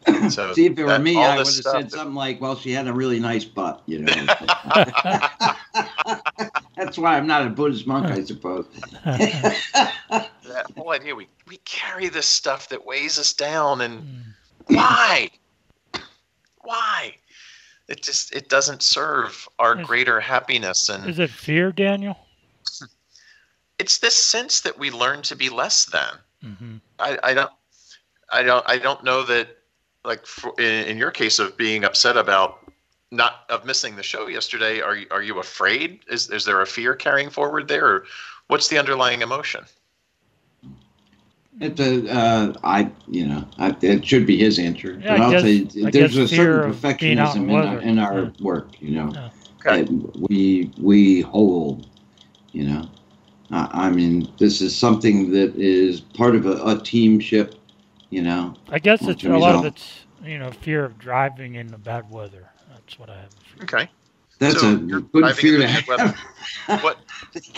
[0.31, 2.73] So See, if it were me, I would have said that- something like, well, she
[2.73, 4.13] had a really nice butt, you know.
[6.77, 8.67] That's why I'm not a Buddhist monk, I suppose.
[9.05, 14.03] that whole idea we, we carry this stuff that weighs us down and
[14.69, 15.29] why
[16.63, 17.15] why
[17.89, 22.17] it just it doesn't serve our Is- greater happiness and Is it fear, Daniel?
[23.79, 26.11] it's this sense that we learn to be less than
[26.43, 27.51] hmm I, I don't
[28.33, 29.58] I don't I don't know that
[30.05, 32.59] like for, in, in your case of being upset about
[33.11, 36.67] not of missing the show yesterday are you are you afraid is is there a
[36.67, 38.05] fear carrying forward there or
[38.49, 39.65] what's the underlying emotion
[41.61, 44.93] It's a, uh, I, you know, I, it should be his answer.
[45.03, 47.51] Yeah, but I I'll guess- say I there's a certain of being out perfectionism in
[47.51, 48.31] in our, in our Yeah.
[48.41, 49.31] work, you know, Yeah.
[49.65, 49.89] that
[50.31, 51.89] we we hold,
[52.53, 52.89] you know.
[53.51, 57.57] I, I mean, this is something that is part of a, a teamship,
[58.11, 58.55] you know.
[58.71, 62.11] I guess it's a lot of it's you know fear of driving in the bad
[62.11, 62.49] weather.
[62.71, 63.35] That's what I have.
[63.63, 63.91] okay
[64.39, 65.89] That's So a you're good fear in to the have.
[65.89, 66.15] weather.
[66.83, 66.99] what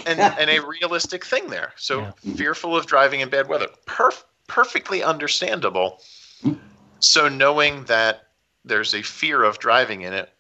[0.07, 1.73] and and a realistic thing there.
[1.77, 2.33] So mm-hmm.
[2.33, 3.69] fearful of driving in bad weather.
[3.87, 6.01] Perf- perfectly understandable.
[6.43, 6.59] Mm-hmm.
[7.01, 8.29] So knowing that
[8.65, 10.31] there's a fear of driving in it,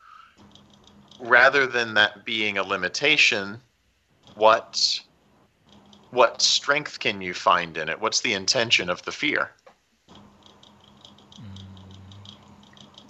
[1.20, 3.60] rather than that being a limitation,
[4.34, 5.00] what
[6.10, 8.00] what strength can you find in it?
[8.00, 9.52] What's the intention of the fear?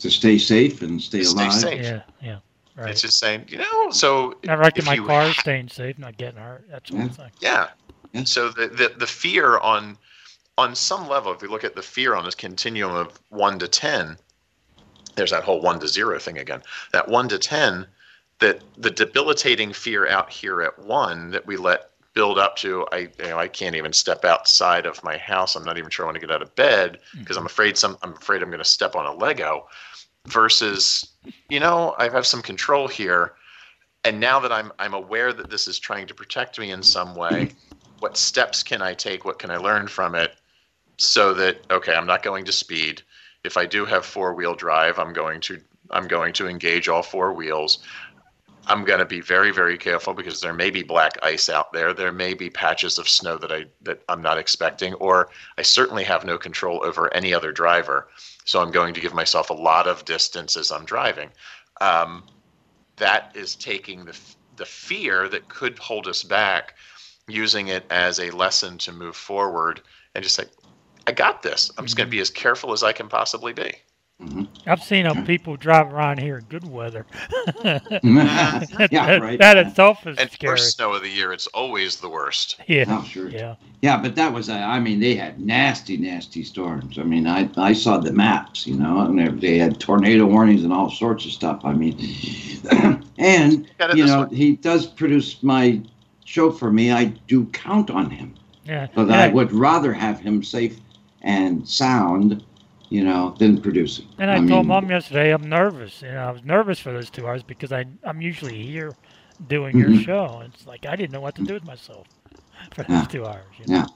[0.00, 1.54] To stay safe and stay Stay alive.
[1.54, 1.82] safe.
[1.82, 2.38] Yeah, yeah,
[2.76, 2.90] right.
[2.90, 6.16] It's just saying, you know, so Not wrecking if my you car, staying safe, not
[6.16, 6.66] getting hurt.
[6.70, 7.30] That's one thing.
[7.40, 7.68] Yeah.
[8.24, 9.96] So the, the the fear on
[10.58, 13.68] on some level, if you look at the fear on this continuum of one to
[13.68, 14.16] ten,
[15.14, 16.62] there's that whole one to zero thing again.
[16.92, 17.86] That one to ten,
[18.40, 22.98] that the debilitating fear out here at one that we let build up to I
[22.98, 25.54] you know I can't even step outside of my house.
[25.54, 27.20] I'm not even sure I want to get out of bed mm-hmm.
[27.20, 29.68] because I'm afraid some I'm afraid I'm going to step on a Lego
[30.26, 31.12] versus
[31.48, 33.34] you know I have some control here
[34.04, 37.14] and now that I'm I'm aware that this is trying to protect me in some
[37.14, 37.50] way,
[37.98, 39.24] what steps can I take?
[39.24, 40.36] What can I learn from it
[40.96, 43.02] so that okay, I'm not going to speed.
[43.44, 45.60] If I do have four-wheel drive, I'm going to
[45.90, 47.78] I'm going to engage all four wheels.
[48.66, 51.92] I'm going to be very, very careful because there may be black ice out there.
[51.92, 56.04] There may be patches of snow that I that I'm not expecting, or I certainly
[56.04, 58.08] have no control over any other driver.
[58.50, 61.30] So I'm going to give myself a lot of distance as I'm driving.
[61.80, 62.24] Um,
[62.96, 64.18] that is taking the
[64.56, 66.74] the fear that could hold us back,
[67.28, 69.82] using it as a lesson to move forward,
[70.16, 70.46] and just say,
[71.06, 71.70] I got this.
[71.78, 73.72] I'm just going to be as careful as I can possibly be.
[74.66, 77.06] I've seen how people drive around here in good weather.
[77.64, 79.38] Yeah, that, right.
[79.38, 80.52] that itself is And scary.
[80.56, 82.60] first snow of the year, it's always the worst.
[82.66, 82.84] Yeah.
[82.88, 83.28] Oh, sure.
[83.28, 83.54] Yeah.
[83.82, 86.98] Yeah, but that was, uh, I mean, they had nasty, nasty storms.
[86.98, 90.64] I mean, I, I saw the maps, you know, and they- they had tornado warnings
[90.64, 91.60] and all sorts of stuff.
[91.64, 91.96] I mean,
[93.18, 94.36] and, you know, way.
[94.36, 95.80] he does produce my
[96.26, 96.92] show for me.
[96.92, 98.34] I do count on him.
[98.64, 98.86] Yeah.
[98.94, 100.78] But And I I- would rather have him safe
[101.22, 102.44] and sound,
[102.90, 104.06] you know, than producing.
[104.18, 106.02] And I, mean, told mom yesterday I'm nervous.
[106.02, 108.96] You know, I was nervous for those two hours because I I'm usually here
[109.48, 110.04] doing your Mhm.
[110.04, 110.42] show.
[110.44, 112.06] It's like I didn't know what to do with myself
[112.74, 113.00] for Yeah.
[113.00, 113.54] those two hours.
[113.58, 113.74] You know?
[113.74, 113.86] Yeah.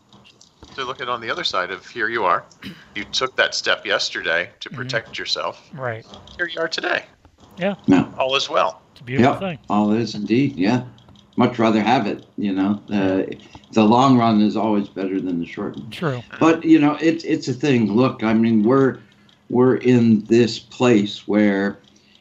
[0.74, 2.44] So look at on the other side of here you are.
[2.94, 4.76] You took that step yesterday to Mm-hmm.
[4.78, 5.70] protect yourself.
[5.74, 6.04] Right.
[6.38, 7.04] Here you are today.
[7.58, 7.74] Yeah.
[7.86, 8.06] Yeah.
[8.18, 8.82] All is well.
[8.92, 9.58] It's a beautiful Yeah, thing.
[9.68, 10.56] all is indeed.
[10.56, 10.84] Yeah,
[11.36, 12.24] much rather have it.
[12.36, 13.22] You know, uh,
[13.72, 15.76] the long run is always better than the short.
[15.76, 15.90] Run.
[15.90, 16.22] True.
[16.38, 17.92] But you know, it's it's a thing.
[17.92, 18.98] Look, I mean, we're
[19.50, 21.78] we're in this place where,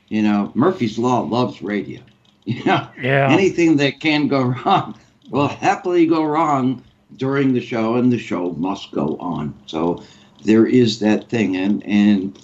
[0.09, 2.01] you know, Murphy's Law loves radio.
[2.45, 3.29] You know, Yeah.
[3.31, 4.99] anything that can go wrong
[5.29, 6.83] will happily go wrong
[7.15, 9.53] during the show, and the show must go on.
[9.65, 10.03] So
[10.43, 12.37] there is that thing, and and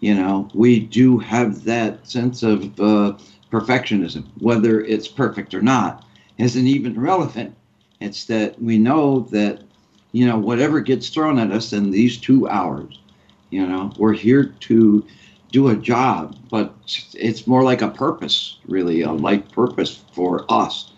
[0.00, 3.16] you know, we do have that sense of uh,
[3.52, 6.04] perfectionism, whether it's perfect or not,
[6.38, 7.54] isn't even relevant.
[8.04, 9.62] It's that we know that,
[10.12, 13.00] you know, whatever gets thrown at us in these two hours,
[13.50, 15.06] you know, we're here to
[15.50, 16.74] do a job, but
[17.14, 20.92] it's more like a purpose, really, a life purpose for us,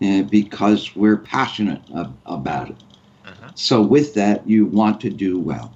[0.00, 2.76] and because we're passionate ab- about it.
[3.24, 3.50] Uh-huh.
[3.54, 5.74] So with that, you want to do well,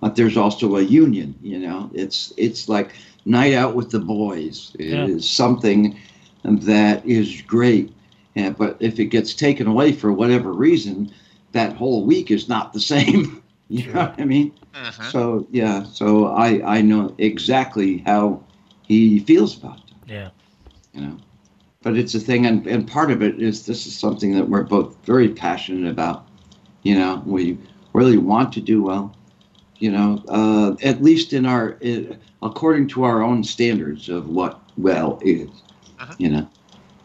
[0.00, 1.34] but there's also a union.
[1.42, 2.94] You know, it's it's like
[3.24, 5.04] night out with the boys Yeah.
[5.06, 5.96] is something
[6.44, 7.94] that is great,
[8.38, 11.12] and, but if it gets taken away for whatever reason,
[11.52, 13.42] that whole week is not the same.
[13.68, 14.52] you know what I mean?
[15.10, 18.44] So yeah, so I I know exactly how
[18.86, 19.94] he feels about it.
[20.06, 20.30] Yeah.
[20.92, 21.18] You know,
[21.82, 24.62] but it's a thing, and and part of it is this is something that we're
[24.62, 26.26] both very passionate about.
[26.84, 27.58] You know, we
[27.92, 29.14] really want to do well.
[29.78, 34.60] You know, uh, at least in our uh, according to our own standards of what
[34.76, 35.50] well is.
[36.18, 36.48] You know,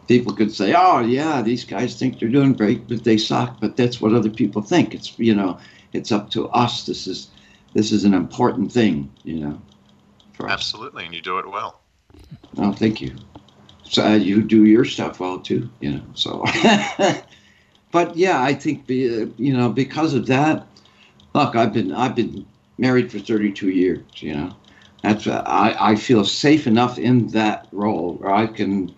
[0.08, 3.76] people could say, "Oh yeah, these guys think they're doing great, but they suck." But
[3.76, 4.94] that's what other people think.
[4.94, 5.58] It's you know,
[5.92, 6.86] it's up to us.
[6.86, 7.28] This is
[7.74, 9.10] this is an important thing.
[9.24, 9.62] You know.
[10.34, 10.52] For us.
[10.52, 11.80] Absolutely, and you do it well.
[12.58, 13.14] Oh, thank you.
[13.84, 16.02] So uh, you do your stuff well too, you know.
[16.14, 16.44] So,
[17.92, 20.66] but yeah, I think be, uh, you know because of that.
[21.34, 22.46] Look, I've been I've been
[22.78, 24.04] married for 32 years.
[24.16, 24.56] You know,
[25.02, 28.94] that's uh, I I feel safe enough in that role where I can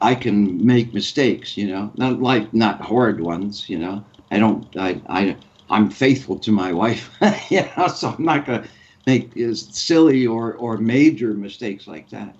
[0.00, 1.56] I can make mistakes.
[1.56, 3.68] You know, not like not horrid ones.
[3.68, 5.36] You know, I don't I I
[5.68, 7.10] I'm faithful to my wife.
[7.50, 8.66] you know, so I'm not gonna
[9.06, 12.36] make uh, silly or or major mistakes like that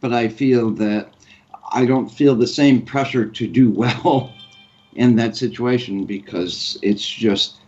[0.00, 1.10] but I feel that
[1.72, 4.32] I don't feel the same pressure to do well
[4.94, 7.60] in that situation because it's just,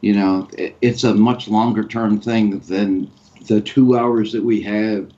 [0.00, 3.10] you know, it, it's a much longer term thing than
[3.48, 5.10] the two hours that we have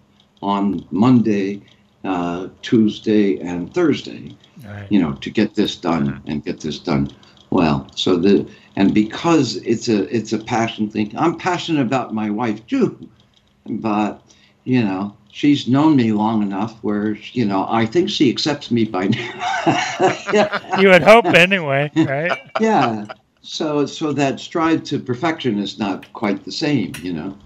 [0.42, 1.62] on Monday,
[2.04, 4.86] uh, Tuesday, and Thursday, Right.
[4.90, 7.10] you know, to get this done and get this done
[7.50, 7.88] well.
[7.94, 8.46] So the
[8.76, 13.08] and because it's a it's a passion thing, I'm passionate about my wife too,
[13.66, 14.22] but
[14.64, 18.84] you know she's known me long enough where you know I think she accepts me
[18.84, 19.34] by now.
[20.78, 22.38] You would hope anyway, right?
[22.60, 23.06] yeah.
[23.42, 27.36] So so that stride to perfection is not quite the same, you know.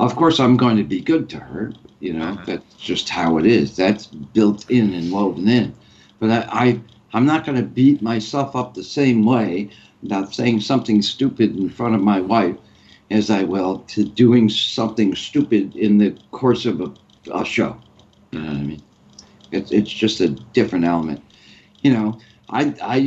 [0.00, 2.38] Of course, I'm going to be good to her, you know.
[2.46, 3.76] That's just how it is.
[3.76, 5.74] That's built in and woven in.
[6.20, 6.80] But I, I
[7.12, 9.70] I'm not going to beat myself up the same way
[10.04, 12.56] about saying something stupid in front of my wife
[13.10, 16.92] as I will to doing something stupid in the course of a,
[17.32, 17.76] a show.
[18.30, 18.82] You know what I mean?
[19.50, 21.22] It's it's just a different element.
[21.82, 22.18] You know,
[22.50, 23.00] I, I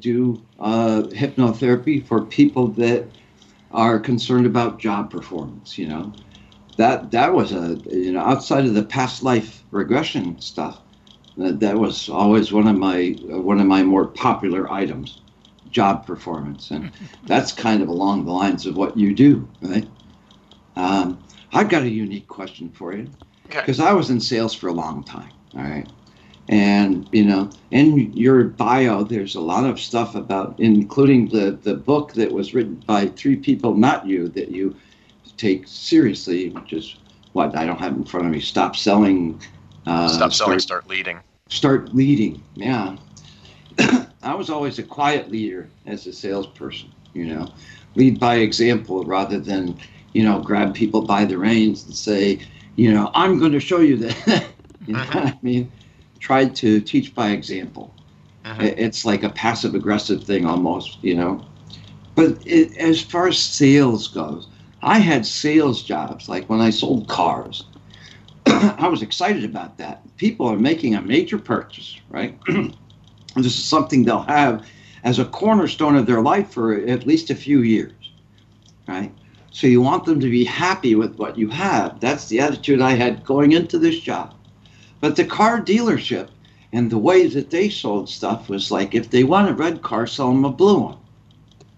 [0.00, 3.06] do uh, hypnotherapy for people that
[3.72, 5.76] are concerned about job performance.
[5.76, 6.12] You know,
[6.78, 10.80] that that was a you know outside of the past life regression stuff.
[11.36, 15.20] That, that was always one of my one of my more popular items,
[15.70, 16.90] job performance, and
[17.26, 19.86] that's kind of along the lines of what you do, right?
[20.76, 21.22] Um,
[21.52, 23.10] I've got a unique question for you
[23.48, 25.32] because I was in sales for a long time.
[25.56, 25.86] All right.
[26.48, 31.74] And you know, in your bio, there's a lot of stuff about, including the the
[31.74, 34.76] book that was written by three people, not you, that you
[35.38, 36.96] take seriously, which is
[37.32, 38.40] what I don't have in front of me.
[38.40, 39.40] Stop selling.
[39.86, 41.20] Uh, Stop selling, start leading.
[41.48, 42.42] Start leading.
[42.56, 42.96] Yeah.
[44.22, 46.90] I was always a quiet leader as a salesperson.
[47.14, 47.52] You know,
[47.96, 49.78] lead by example rather than
[50.12, 52.40] you know grab people by the reins and say,
[52.76, 54.44] you know, I'm going to show you that.
[54.86, 55.72] you know what I mean?
[56.20, 57.94] Tried to teach by example.
[58.58, 61.44] It- It's like a passive aggressive thing almost, you know.
[62.14, 64.48] But it, as far as sales goes,
[64.82, 67.64] I had sales jobs like when I sold cars.
[68.46, 70.02] I was excited about that.
[70.16, 72.38] People are making a major purchase, right?
[72.48, 72.76] and
[73.36, 74.66] this is something they'll have
[75.04, 77.92] as a cornerstone of their life for at least a few years,
[78.86, 79.12] right?
[79.50, 82.00] So you want them to be happy with what you have.
[82.00, 84.34] That's the attitude I had going into this job.
[85.00, 86.28] But the car dealership
[86.72, 90.06] and the way that they sold stuff was like if they want a red car,
[90.06, 90.98] sell them a blue one.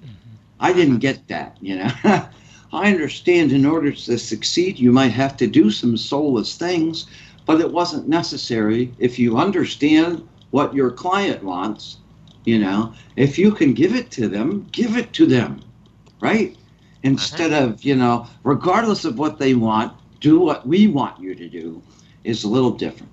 [0.03, 0.35] Mm-hmm.
[0.59, 1.91] I didn't get that, you know.
[2.73, 7.07] I understand in order to succeed, you might have to do some soulless things,
[7.47, 11.99] but it wasn't necessary if you understand what your client wants,
[12.45, 12.95] you know.
[13.17, 15.61] If you can give it to them, give it to them,
[16.21, 16.57] right?
[17.03, 21.49] Instead of, you know, regardless of what they want, do what we want you to
[21.49, 21.83] do
[22.25, 23.11] is a little different.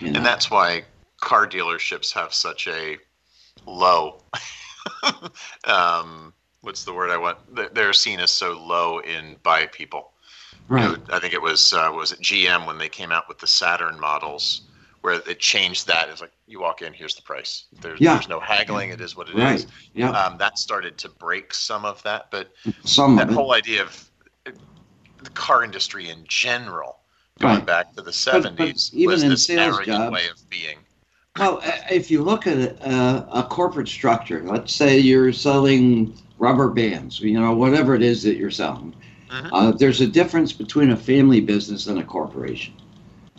[0.00, 0.16] You know?
[0.16, 0.84] And that's why
[1.20, 2.96] car dealerships have such a
[3.66, 4.22] low.
[5.64, 6.32] um,
[6.62, 7.38] what's the word I want?
[7.74, 10.12] They're- seen as so low in by people.
[10.70, 10.98] You know, Right.
[11.10, 13.98] I think it was uh, was it GM when they came out with the Saturn
[13.98, 14.62] models,
[15.00, 16.08] where it changed that.
[16.10, 17.64] It's like you walk in, here's the price.
[17.80, 18.14] There's Yeah.
[18.14, 18.90] there's no haggling.
[18.90, 19.40] It is what it is.
[19.42, 19.66] Right.
[19.94, 20.10] Yeah.
[20.10, 22.52] Um, that started to break some of that, but
[22.84, 24.10] Some that whole idea of
[24.46, 24.50] uh,
[25.22, 26.98] the car industry in general,
[27.40, 27.66] going Right.
[27.66, 30.50] back to the But- but '70s, even was in this sales arrogant jobs- way of
[30.50, 30.78] being.
[31.38, 37.20] Well, if you look at a, a corporate structure, let's say you're selling rubber bands,
[37.20, 38.94] you know, whatever it is that you're selling,
[39.30, 42.74] uh, there's a difference between a family business and a corporation.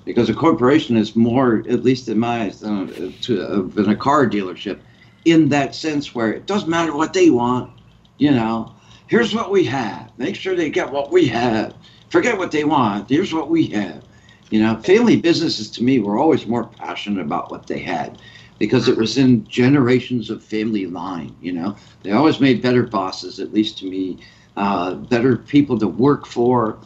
[0.05, 3.89] Because a corporation is more, at least in my eyes, than a, to, uh, than
[3.89, 4.79] a car dealership,
[5.25, 7.71] in that sense where it doesn't matter what they want,
[8.17, 8.73] you know,
[9.07, 10.11] here's what we have.
[10.17, 11.73] Make sure they get what we have.
[12.09, 13.09] Forget what they want.
[13.09, 14.03] Here's what we have.
[14.49, 18.19] You know, family businesses to me were always more passionate about what they had
[18.59, 21.35] because it was in generations of family line.
[21.41, 24.19] You know, they always made better bosses, at least to me,
[24.57, 26.77] uh, better people to work for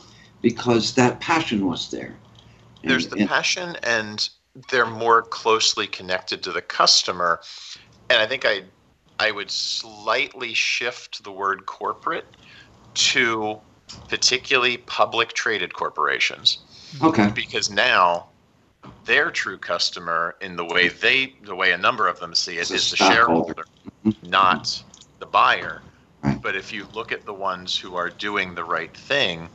[0.41, 2.15] because that passion was there.
[2.83, 4.29] There's the passion, and
[4.69, 7.39] they're more closely connected to the customer.
[8.09, 8.63] And I think I,
[9.19, 12.25] I would slightly shift the word corporate
[12.95, 13.59] to
[14.09, 16.59] particularly public traded corporations.
[17.01, 17.31] Okay.
[17.33, 18.27] Because now
[19.05, 22.71] their true customer, in the way they, the way a number of them see it,
[22.71, 23.65] Is the shareholder,
[24.23, 24.83] not
[25.19, 25.81] the buyer.
[26.41, 29.49] But if you look at the ones who are doing the right thing,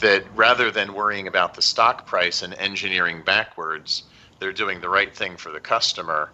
[0.00, 4.04] that rather than worrying about the stock price and engineering backwards,
[4.38, 6.30] they're doing the right thing for the customer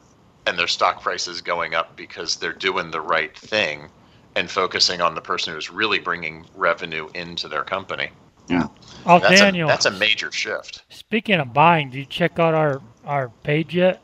[0.47, 3.89] and their stock price is going up because they're doing the right thing
[4.35, 8.11] and focusing on the person who's really bringing revenue into their company.
[8.49, 8.69] Yeah.
[9.07, 9.69] Oh, that's Daniel.
[9.69, 10.85] A, that's a major shift.
[10.91, 14.03] Speaking of buying, did you check out our, our page yet?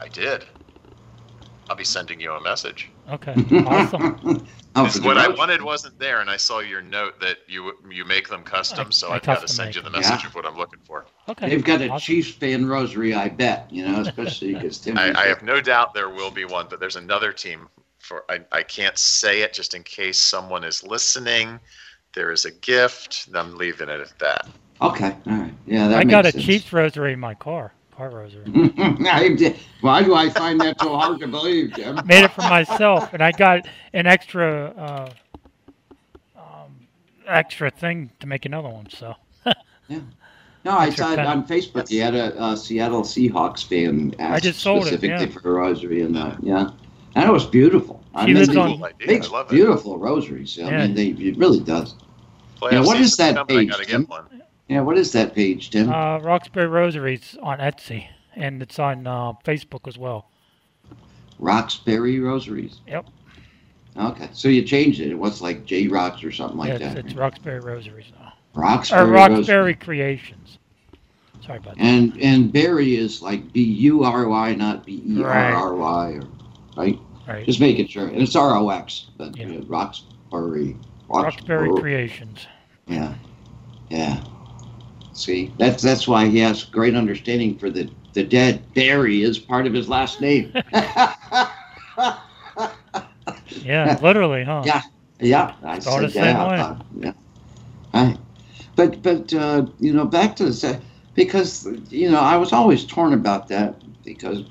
[0.00, 0.44] I did.
[1.68, 2.90] I'll be sending you a message.
[3.10, 3.34] Okay,
[3.66, 4.46] awesome.
[4.78, 7.38] Oh, Because for the what I wanted wasn't there, and I saw your note that
[7.48, 10.26] you you make them custom, so I I've got to send you the message Yeah.
[10.28, 11.06] of what I'm looking for.
[11.30, 11.48] Okay.
[11.48, 12.04] They've got a awesome.
[12.04, 13.72] Chiefs fan rosary, I bet.
[13.72, 14.98] You know, especially because Tim.
[14.98, 17.68] I, I have no doubt there will be one, but there's another team
[18.00, 21.58] for I, I can't say it just in case someone is listening.
[22.16, 23.28] There is a gift.
[23.34, 24.48] I'm leaving it at that.
[24.80, 25.52] Okay, all right.
[25.66, 26.44] Yeah, that I makes got a sense.
[26.44, 27.72] Chiefs rosary in my car.
[27.94, 28.44] Car rosary.
[28.78, 32.00] I Why do I find that so hard to believe, Jim?
[32.06, 35.10] Made it for myself, and I got an extra uh,
[36.38, 36.74] um,
[37.26, 38.88] extra thing to make another one.
[38.90, 39.14] So
[39.88, 40.00] Yeah.
[40.64, 41.90] No, I saw it on Facebook.
[41.90, 45.32] You had a, uh Seattle Seahawks fan ask just sold it, specifically yeah.
[45.32, 46.70] for a rosary, and uh, yeah,
[47.14, 48.02] and it was beautiful.
[48.14, 49.54] I She mean, lives on- makes I love it.
[49.54, 50.58] beautiful rosaries.
[50.58, 50.86] I Yeah.
[50.86, 51.94] mean, they, it really does.
[52.56, 54.08] Playoff Yeah, what is that coming, page, Tim?
[54.68, 55.90] Yeah, what is that page, Tim?
[55.90, 60.30] uh, Roxbury Rosaries on Etsy, and it's on uh, Facebook as well.
[61.38, 62.80] Roxbury Rosaries.
[62.86, 63.06] Yep.
[63.98, 65.10] Okay, so you changed it.
[65.10, 66.98] It was like J Rocks or something like yeah, that.
[66.98, 68.32] it's, it's Roxbury Rosaries now.
[68.54, 69.76] Roxbury or Roxbury Rosaries.
[69.80, 70.58] Creations.
[71.44, 71.82] Sorry about that.
[71.82, 76.10] And and Barry is like B U R Y, not B E R R Y,
[76.12, 76.22] or
[76.76, 76.98] right?
[77.26, 77.46] Right.
[77.46, 79.60] Just making sure, and it's R O X, but yeah.
[79.66, 80.76] Roxbury.
[81.08, 82.46] Roxbury Creations.
[82.86, 83.14] Yeah,
[83.88, 84.20] yeah.
[85.12, 88.72] See, that's that's why he has great understanding for the the dead.
[88.74, 90.52] Barry is part of his last name.
[93.64, 94.62] yeah, literally, huh?
[94.64, 94.82] Yeah,
[95.20, 95.52] yeah.
[95.62, 97.12] I Thought said yeah, uh, yeah.
[97.94, 98.18] Right.
[98.76, 100.80] But but uh, you know back to the se-
[101.14, 104.44] because you know I was always torn about that because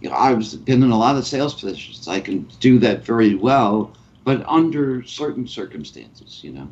[0.00, 2.08] you know I was been in a lot of sales positions.
[2.08, 3.94] I can do that very well,
[4.24, 6.68] but under certain circumstances, you know.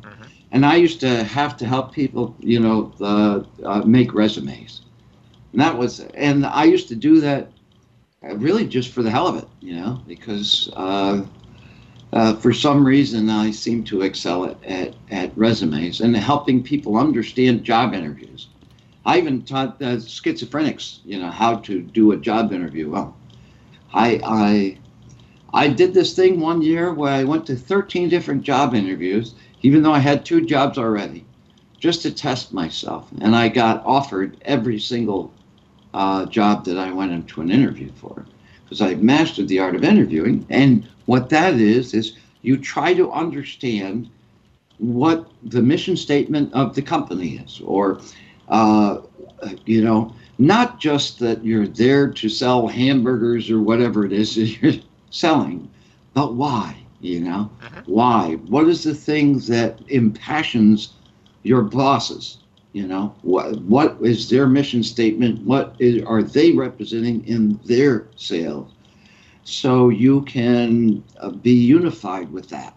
[0.51, 4.81] And I used to have to help people, you know, uh, uh, make resumes.
[5.51, 7.49] And that was, and I used to do that
[8.23, 11.25] uh, really just for the hell of it, you know, because uh,
[12.13, 16.97] uh, for some reason I seem to excel at, at, at resumes and helping people
[16.97, 18.47] understand job interviews.
[19.05, 23.15] I even taught uh, schizophrenics, you know, how to do a job interview well.
[23.93, 24.77] I, I,
[25.53, 29.83] I did this thing one year where I went to 13 different job interviews, even
[29.83, 31.25] though I had two jobs already,
[31.77, 33.09] just to test myself.
[33.19, 35.33] And I got offered every single
[35.93, 38.25] uh, job that I went into an interview for
[38.63, 40.45] because I mastered the art of interviewing.
[40.49, 44.09] And what that is, is you try to understand
[44.77, 47.99] what the mission statement of the company is, or,
[48.47, 48.99] uh,
[49.65, 54.37] you know, not just that you're there to sell hamburgers or whatever it is
[55.11, 55.69] selling,
[56.13, 57.51] but why, you know?
[57.85, 58.35] Why?
[58.47, 60.93] What is the thing that impassions
[61.43, 62.37] your bosses?
[62.73, 65.45] You know, what what is their mission statement?
[65.45, 68.71] What is, are they representing in their sales?
[69.43, 72.73] So you can uh, be unified with that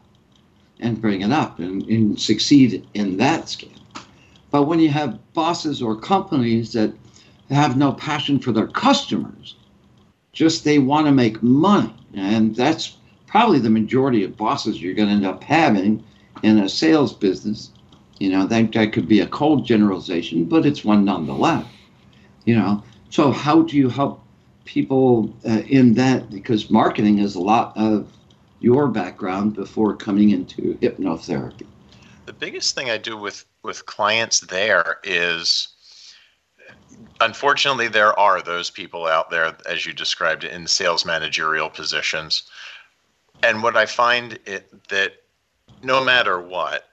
[0.80, 3.70] and bring it up and, and succeed in that scale.
[4.50, 6.92] But when you have bosses or companies that
[7.50, 9.56] have no passion for their customers,
[10.34, 12.96] just they want to make money, and that's
[13.26, 16.04] probably the majority of bosses you're going to end up having
[16.42, 17.70] in a sales business.
[18.18, 21.66] You know, that, that could be a cold generalization, but it's one nonetheless.
[22.44, 24.22] You know, so how do you help
[24.64, 26.30] people uh, in that?
[26.30, 28.12] Because marketing is a lot of
[28.60, 31.66] your background before coming into hypnotherapy.
[32.26, 35.73] The biggest thing I do with with clients there is
[37.20, 42.44] unfortunately there are those people out there as you described in sales managerial positions.
[43.42, 45.12] And what i find it that
[45.82, 46.88] no matter what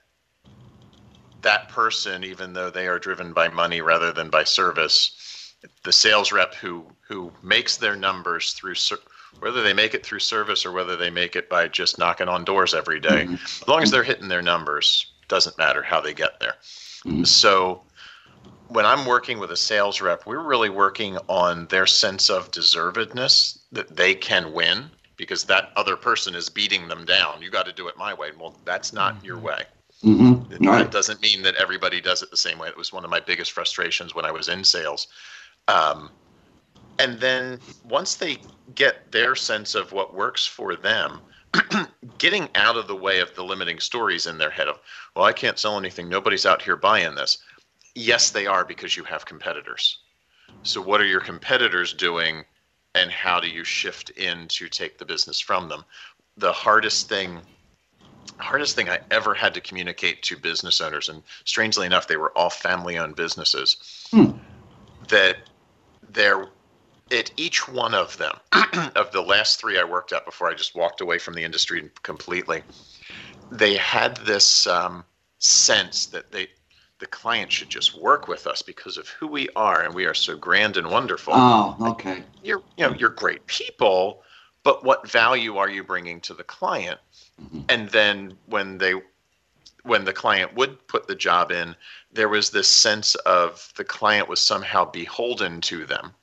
[1.42, 5.54] that person even though they are driven by money rather than by service
[5.84, 8.74] the sales rep who who makes their numbers through
[9.40, 12.44] whether they make it through service or whether they make it by just knocking on
[12.44, 13.34] doors every day, mm-hmm.
[13.34, 16.54] as long as they're hitting their numbers doesn't matter how they get there.
[17.04, 17.24] Mm-hmm.
[17.24, 17.82] So
[18.72, 23.58] when I'm working with a sales rep, we're really working on their sense of deservedness
[23.72, 27.42] that they can win because that other person is beating them down.
[27.42, 28.30] You got to do it my way.
[28.38, 29.64] Well, that's not your way.
[30.02, 30.52] Mm-hmm.
[30.52, 30.78] It, Right.
[30.78, 32.68] that doesn't mean that everybody does it the same way.
[32.68, 35.08] It was one of my biggest frustrations when I was in sales.
[35.68, 36.10] Um,
[36.98, 38.38] and then once they
[38.74, 41.20] get their sense of what works for them,
[42.18, 44.80] getting out of the way of the limiting stories in their head of,
[45.14, 46.08] well, I can't sell anything.
[46.08, 47.38] Nobody's out here buying this.
[47.94, 49.98] Yes, they are because you have competitors.
[50.62, 52.44] So, what are your competitors doing,
[52.94, 55.84] and how do you shift in to take the business from them?
[56.36, 57.40] The hardest thing,
[58.38, 62.30] hardest thing I ever had to communicate to business owners, and strangely enough, they were
[62.36, 64.08] all family-owned businesses,
[65.08, 65.36] that
[66.08, 66.46] there,
[67.10, 68.38] at each one of them,
[68.96, 71.90] of the last three I worked at before I just walked away from the industry
[72.02, 72.62] completely,
[73.50, 75.04] they had this um,
[75.38, 76.48] sense that they
[77.02, 80.14] the client should just work with us because of who we are and we are
[80.14, 81.34] so grand and wonderful.
[81.34, 82.22] Oh, okay.
[82.44, 84.22] you're you know you're great people
[84.62, 87.00] but what value are you bringing to the client?
[87.42, 87.62] Mm-hmm.
[87.68, 88.94] And then when they
[89.82, 91.74] when the client would put the job in
[92.12, 96.14] there was this sense of the client was somehow beholden to them.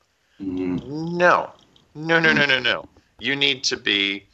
[0.41, 1.17] Mm-hmm.
[1.17, 1.51] No.
[1.93, 2.87] No no no no no.
[3.19, 4.25] You need to be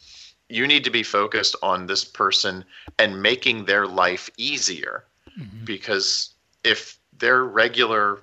[0.47, 2.63] you need to be focused on this person
[2.99, 5.05] and making their life easier
[5.39, 5.65] mm-hmm.
[5.65, 6.34] because
[6.65, 8.21] if their regular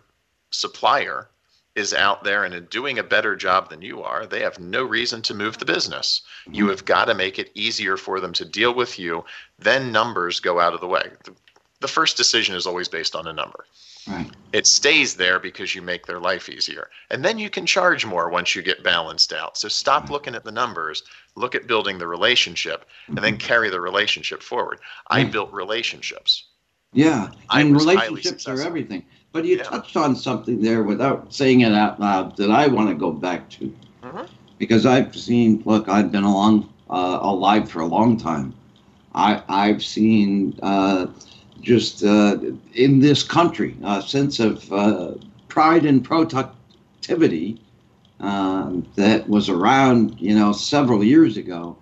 [0.51, 1.29] supplier
[1.75, 5.23] is out there and doing a better job than you are, they have no reason
[5.23, 6.21] to move the business.
[6.43, 6.55] Mm-hmm.
[6.55, 9.25] You have got to make it easier for them to deal with you.
[9.59, 11.11] Then numbers go out of the way.
[11.25, 11.35] The,
[11.81, 13.65] the first decision is always based on a number.
[14.07, 14.31] Right.
[14.53, 16.91] It stays there because you make their life easier.
[17.11, 19.57] And then you can charge more once you get balanced out.
[19.57, 20.13] So stop mm-hmm.
[20.13, 21.05] looking at the numbers,
[21.37, 23.47] look at building the relationship, and then mm-hmm.
[23.47, 24.81] carry the relationship forward.
[25.07, 26.45] I built relationships.
[26.95, 29.05] Yeah, I and relationships are everything.
[29.33, 32.95] But you touched on something there without saying it out loud that I want to
[32.95, 34.27] go back to Mhm.
[34.59, 35.63] because I've seen.
[35.65, 38.53] Look, I've been along uh, alive for a long time.
[39.15, 41.07] I I've seen uh,
[41.63, 42.37] just uh,
[42.75, 45.13] in this country a sense of uh,
[45.49, 47.59] pride and productivity
[48.21, 51.77] um, that was around, you know, several years ago.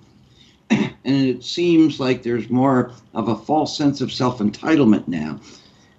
[1.04, 5.40] And it seems like there's more of a false sense of self entitlement now.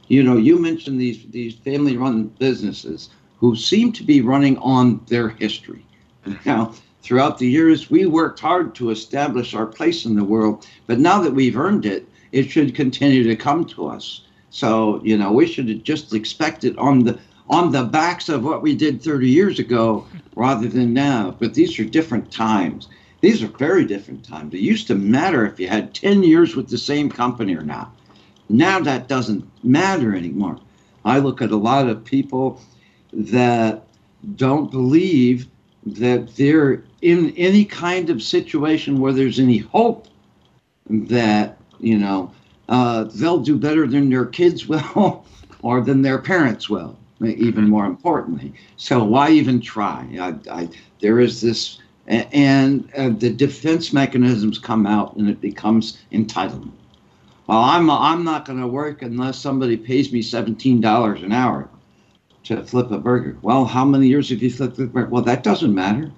[0.07, 3.09] You know, you mentioned these these family run businesses
[3.39, 5.85] who seem to be running on their history.
[6.45, 10.99] Now, throughout the years, we worked hard to establish our place in the world, but
[10.99, 14.21] now that we've earned it, it should continue to come to us.
[14.51, 17.17] So, you know, we should just expect it on the
[17.49, 20.05] on the backs of what we did 30 years ago
[20.35, 21.35] rather than now.
[21.37, 22.87] But these are different times.
[23.21, 24.53] These are very different times.
[24.53, 27.95] It used to matter if you had 10 years with the same company or not.
[28.49, 30.59] Now that doesn't matter anymore.
[31.05, 32.61] I look at a lot of people
[33.13, 33.83] that
[34.35, 35.47] don't believe
[35.85, 40.07] that they're in any kind of situation where there's any hope
[40.87, 42.31] that, you know,
[42.69, 45.25] uh, they'll do better than their kids will
[45.61, 48.53] or than their parents will, even more importantly.
[48.77, 50.07] So why even try?
[50.19, 50.69] I, I,
[50.99, 51.79] there is this,
[52.11, 56.71] and uh, the defense mechanisms come out and it becomes entitlement.
[57.47, 61.69] Well, I'm, I'm not going to work unless somebody pays me $17 an hour
[62.43, 63.37] to flip a burger.
[63.41, 65.09] Well, how many years have you flipped the burger?
[65.09, 66.11] Well, that doesn't matter.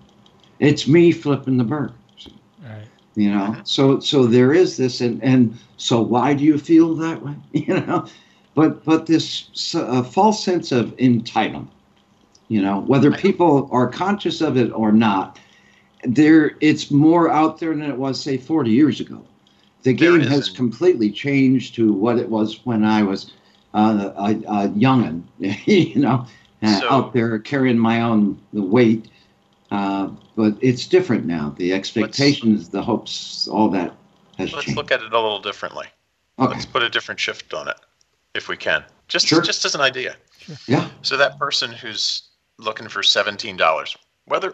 [0.59, 1.93] It's me flipping the burger.
[2.63, 2.87] Right.
[3.15, 7.23] You know, so so there is this, and and so why do you feel that
[7.23, 7.35] way?
[7.51, 8.07] You know,
[8.55, 11.67] but but this uh, false sense of entitlement.
[12.47, 15.39] You know, whether people are conscious of it or not,
[16.05, 19.23] there it's more out there than it was say 40 years ago.
[19.83, 23.31] The game has completely changed to what it was when I was
[23.73, 26.25] uh, a, a youngin, you know,
[26.61, 29.07] uh, So- out there carrying my own the weight.
[29.71, 31.53] Uh, but it's different now.
[31.57, 33.95] The expectations, the hopes, all that
[34.37, 34.77] has Let's changed.
[34.77, 35.87] look at it a little differently.
[36.37, 36.53] Okay.
[36.53, 37.75] Let's put a different shift on it,
[38.35, 38.83] if we can.
[39.07, 39.41] Just Sure.
[39.41, 40.15] just as an idea.
[40.67, 40.89] Yeah.
[41.01, 42.23] So that person who's
[42.57, 44.53] looking for seventeen dollars, whether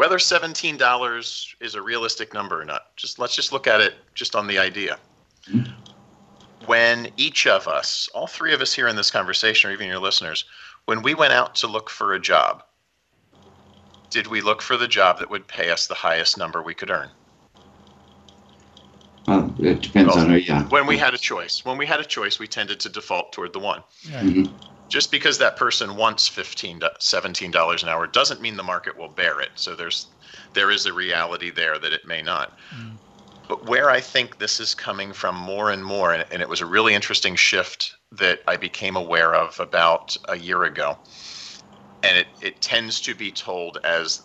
[0.00, 3.96] whether seventeen dollars is a realistic number or not, just let's just look at it
[4.14, 4.98] just on the idea.
[6.64, 9.98] When each of us, all three of us here in this conversation, or even your
[9.98, 10.46] listeners,
[10.86, 12.62] when we went out to look for a job,
[14.08, 16.88] did we look for the job that would pay us the highest number we could
[16.88, 17.10] earn?
[19.28, 20.48] Well, it depends on it.
[20.48, 20.66] Yeah.
[20.68, 23.52] When we had a choice, when we had a choice, we tended to default toward
[23.52, 23.82] the one.
[24.06, 24.50] Mhm.
[24.90, 28.98] Just because that person wants 15 to 17 dollars an hour doesn't mean the market
[28.98, 29.50] will bear it.
[29.54, 30.08] So there's
[30.52, 32.58] there is a reality there that it may not.
[32.74, 32.96] Mm.
[33.48, 36.60] But where I think this is coming from more and more, and, and it was
[36.60, 40.98] a really interesting shift that I became aware of about a year ago,
[42.02, 44.22] and it, it tends to be told as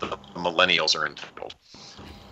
[0.00, 1.54] the millennials are entitled.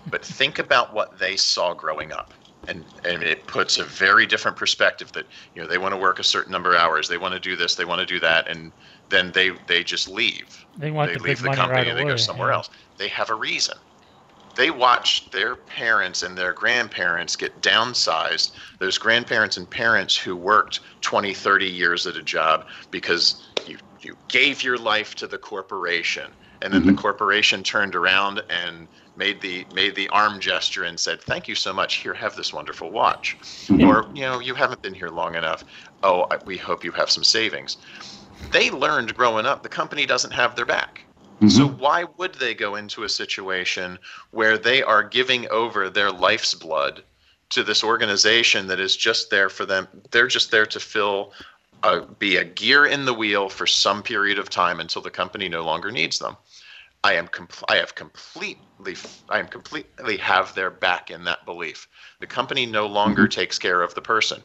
[0.06, 2.34] But think about what they saw growing up.
[2.68, 6.18] And, and it puts a very different perspective that you know they want to work
[6.18, 8.46] a certain number of hours they want to do this they want to do that
[8.48, 8.72] and
[9.08, 11.96] then they they just leave They want they the leave the money company right and
[11.98, 12.04] they away.
[12.04, 12.54] go somewhere yeah.
[12.54, 12.68] else
[12.98, 13.76] they have a reason
[14.54, 20.80] they watch their parents and their grandparents get downsized those grandparents and parents who worked
[21.02, 26.34] 20 30 years at a job because you you gave your life to the corporation
[26.62, 27.00] and then the mm-hmm.
[27.00, 31.72] corporation turned around and made the made the arm gesture and said thank you so
[31.72, 31.96] much.
[31.96, 33.36] Here have this wonderful watch.
[33.40, 33.88] Mm-hmm.
[33.88, 35.64] Or you know you haven't been here long enough.
[36.02, 37.76] Oh I- we hope you have some savings.
[38.52, 41.02] They learned growing up the company doesn't have their back.
[41.36, 41.48] Mm-hmm.
[41.48, 43.98] So why would they go into a situation
[44.32, 47.02] where they are giving over their life's blood
[47.50, 49.86] to this organization that is just there for them?
[50.10, 51.32] They're just there to fill,
[51.82, 55.48] uh, be a gear in the wheel for some period of time until the company
[55.48, 56.36] no longer needs them.
[57.04, 58.96] I am compl- I have completely
[59.28, 61.88] I am completely have their back in that belief.
[62.20, 64.42] The company no longer takes care of the person.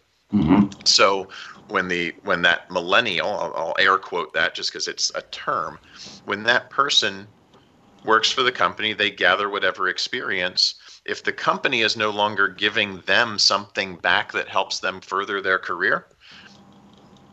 [0.85, 1.29] So
[1.67, 5.79] when the when that millennial, I'll, I'll air quote that just because it's a term,
[6.25, 7.27] when that person
[8.05, 10.75] works for the company, they gather whatever experience.
[11.05, 15.59] If the company is no longer giving them something back that helps them further their
[15.59, 16.05] career,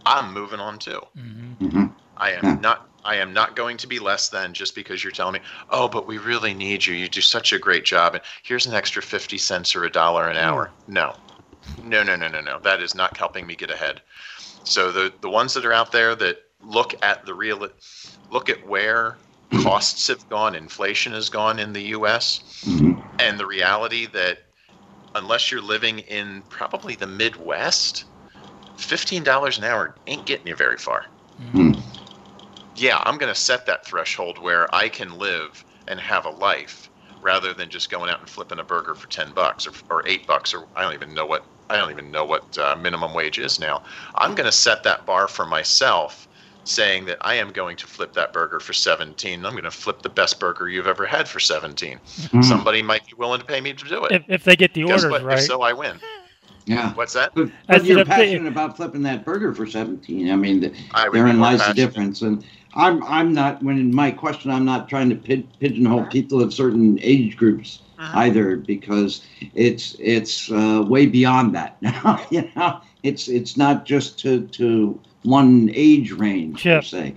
[0.06, 1.00] I'm moving on too.
[1.16, 1.66] Mm-hmm.
[1.66, 1.86] Mm-hmm.
[2.16, 5.34] I am not I am not going to be less than just because you're telling
[5.34, 5.40] me,
[5.70, 6.94] "Oh, but we really need you.
[6.94, 10.28] You do such a great job and here's an extra 50 cents or a dollar
[10.28, 11.16] an hour." No.
[11.84, 12.58] No, no, no, no, no.
[12.60, 14.00] That is not helping me get ahead.
[14.64, 17.68] So the the ones that are out there that look at the real,
[18.30, 19.16] look at where
[19.50, 19.62] mm-hmm.
[19.62, 22.64] costs have gone, inflation has gone in the U.S.,
[23.18, 24.38] and the reality that
[25.14, 28.04] unless you're living in probably the Midwest,
[28.80, 31.04] fifteen dollars an hour ain't getting you very far.
[32.76, 36.88] Yeah, I'm going to set that threshold where I can live and have a life
[37.22, 40.26] rather than just going out and flipping a burger for 10 bucks or, or 8
[40.26, 43.38] bucks or I don't even know what I don't even know what uh, minimum wage
[43.38, 43.82] is now.
[44.16, 46.26] I'm going to set that bar for myself
[46.64, 49.44] saying that I am going to flip that burger for 17.
[49.44, 52.00] I'm going to flip the best burger you've ever had for 17.
[52.18, 52.44] Mhm.
[52.44, 54.12] Somebody might be willing to pay me to do it.
[54.12, 55.24] If, if they get the Guess orders what?
[55.24, 55.38] right.
[55.38, 56.00] If so, I win.
[56.70, 56.94] Yeah.
[56.94, 57.32] What's that?
[57.34, 60.30] But, but you're if they- passionate about flipping that burger for 17.
[60.30, 62.22] I mean, th- I therein more lies the difference.
[62.22, 62.44] And
[62.74, 66.54] I'm I'm not when in my question I'm not trying to pid, pigeonhole people of
[66.54, 68.18] certain age groups Uh-huh.
[68.20, 69.22] either because
[69.54, 72.24] it's it's uh, way beyond that now.
[72.30, 77.14] you know, it's it's not just to to one age range per se.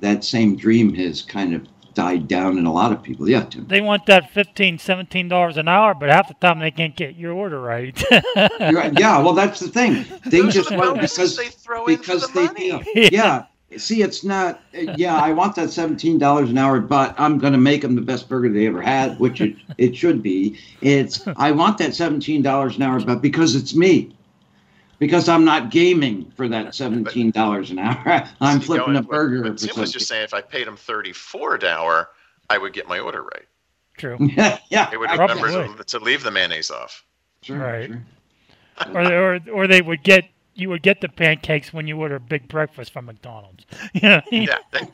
[0.00, 1.62] That same dream has kind of
[1.96, 3.28] died down in a lot of people.
[3.28, 3.66] Yeah, Tim.
[3.66, 7.16] They want that $15, 17 dollars an hour, but half the time they can't get
[7.16, 8.00] your order right.
[8.60, 8.98] Right.
[8.98, 10.04] Yeah, well, that's the thing.
[10.26, 12.70] They Those just want because they throw in for because the they money.
[12.70, 12.82] feel
[13.12, 13.46] yeah.
[13.76, 14.60] See, it's not.
[14.72, 18.00] Yeah, I want that seventeen dollars an hour, but I'm going to make them the
[18.02, 20.58] best burger they ever had, which it, it should be.
[20.82, 24.15] It's I want that seventeen dollars an hour, but because it's me,
[24.98, 28.28] because I'm not gaming for that seventeen dollars an hour.
[28.40, 29.42] I'm See, flipping going- a burger.
[29.42, 32.10] What, for what Tim was just saying, if I paid him 34 an hour,
[32.50, 33.44] I would get my order right.
[33.96, 34.16] True.
[34.36, 34.90] yeah, yeah.
[34.92, 35.42] It would Probably.
[35.42, 37.04] remember to, to leave the mayonnaise off.
[37.42, 37.88] Sure, right.
[37.88, 38.02] sure.
[38.94, 40.24] or, or or they would get
[40.54, 43.64] you would get the pancakes when you order a big breakfast from McDonald's.
[43.94, 44.48] You know, what I mean?
[44.48, 44.86] Yeah.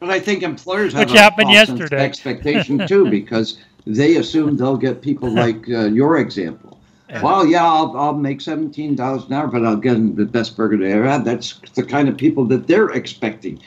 [0.00, 2.04] But I think employers have Which a happened false sense of yesterday.
[2.04, 6.79] expectation too, because they assume they'll get people like uh, your example.
[7.22, 10.76] Well, yeah, I'll, I'll make seventeen dollars an hour, but I'll get the best burger
[10.76, 11.24] they ever had.
[11.24, 13.60] That's the kind of people that they're expecting,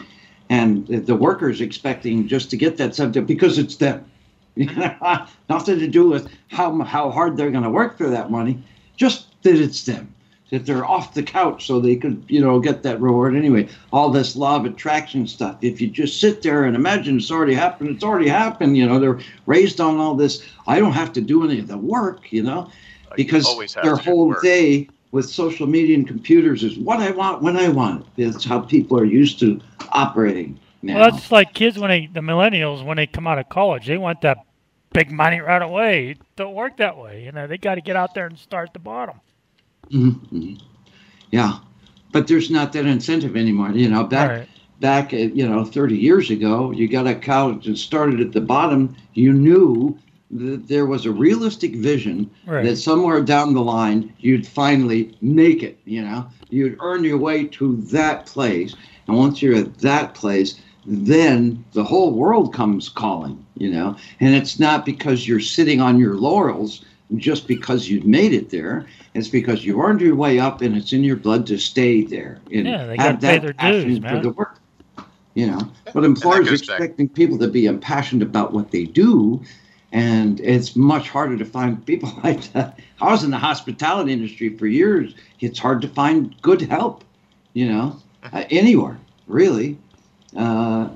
[0.49, 4.09] and the workers expecting just to get that subject because it's them.
[5.49, 8.63] Nothing to do with how how hard they're going to work for that money,
[8.95, 10.13] just that it's them.
[10.51, 13.67] That they're off the couch so they could, you know, get that reward anyway.
[13.91, 15.57] All this law of attraction stuff.
[15.61, 18.77] If you just sit there and imagine it's already happened, it's already happened.
[18.77, 20.47] You know, they're raised on all this.
[20.67, 22.31] I don't have to do any of the work.
[22.31, 22.69] You know,
[23.15, 24.41] because their whole work.
[24.41, 28.31] day with social media and computers is what I want when I want it.
[28.31, 29.59] That's how people are used to
[29.91, 30.99] operating now.
[30.99, 33.97] Well, that's like kids when they the millennials when they come out of college, they
[33.97, 34.39] want that
[34.91, 36.09] big money right away.
[36.11, 37.23] It don't work that way.
[37.23, 39.19] You know, they got to get out there and start at the bottom.
[39.91, 40.59] Mhm.
[41.31, 41.57] Yeah,
[42.11, 43.71] but there's not that incentive anymore.
[43.71, 44.47] You know, back Right.
[44.79, 48.95] back you know 30 years ago, you got a college and started at the bottom.
[49.13, 52.65] You knew that there was a realistic vision Right.
[52.65, 55.77] that somewhere down the line you'd finally make it.
[55.85, 58.75] You know, you'd earn your way to that place,
[59.07, 60.55] and once you're at that place.
[60.85, 65.97] Then the whole world comes calling, you know, and it's not because you're sitting on
[65.97, 66.83] your laurels
[67.15, 68.85] just because you've made it there.
[69.13, 72.37] It's because you earned your way up and it's in your blood to stay there.
[72.51, 74.59] And Yeah, they have gotta pay that their passion dues, for the work.
[75.35, 75.59] You know,
[75.93, 79.41] but employers are goes back- expecting people to be impassioned about what they do,
[79.93, 82.79] and it's much harder to find people like that.
[82.99, 85.13] I was in the hospitality industry for years.
[85.39, 87.03] It's hard to find good help,
[87.53, 87.97] you know,
[88.33, 89.77] uh, anywhere really.
[90.35, 90.89] Uh,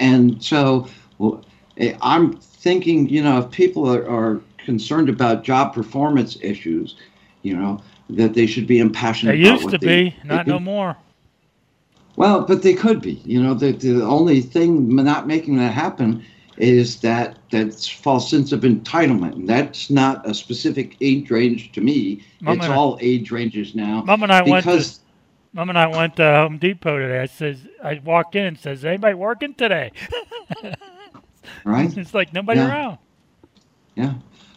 [0.00, 0.88] and so
[1.18, 1.44] well,
[1.76, 6.96] eh, I'm thinking, you know, if people are, are concerned about job performance issues,
[7.42, 10.58] you know, that they should be impassioned They about used to they- be, not no
[10.58, 10.96] more.
[12.16, 13.20] Well, but they could be.
[13.24, 16.24] You know, the, the only thing not making that happen
[16.60, 19.32] is that that false sense of entitlement.
[19.34, 22.22] And that's not a specific age range to me.
[22.40, 24.02] Mom it's and I- all age ranges now.
[24.02, 24.84] Mom and I went to
[25.54, 27.20] Mom and I went to Home Depot today.
[27.20, 29.92] I says I walked in and says, "Anybody working today?"
[31.64, 31.96] right?
[31.96, 32.68] it's like nobody Yeah.
[32.68, 32.98] around.
[33.94, 34.14] Yeah.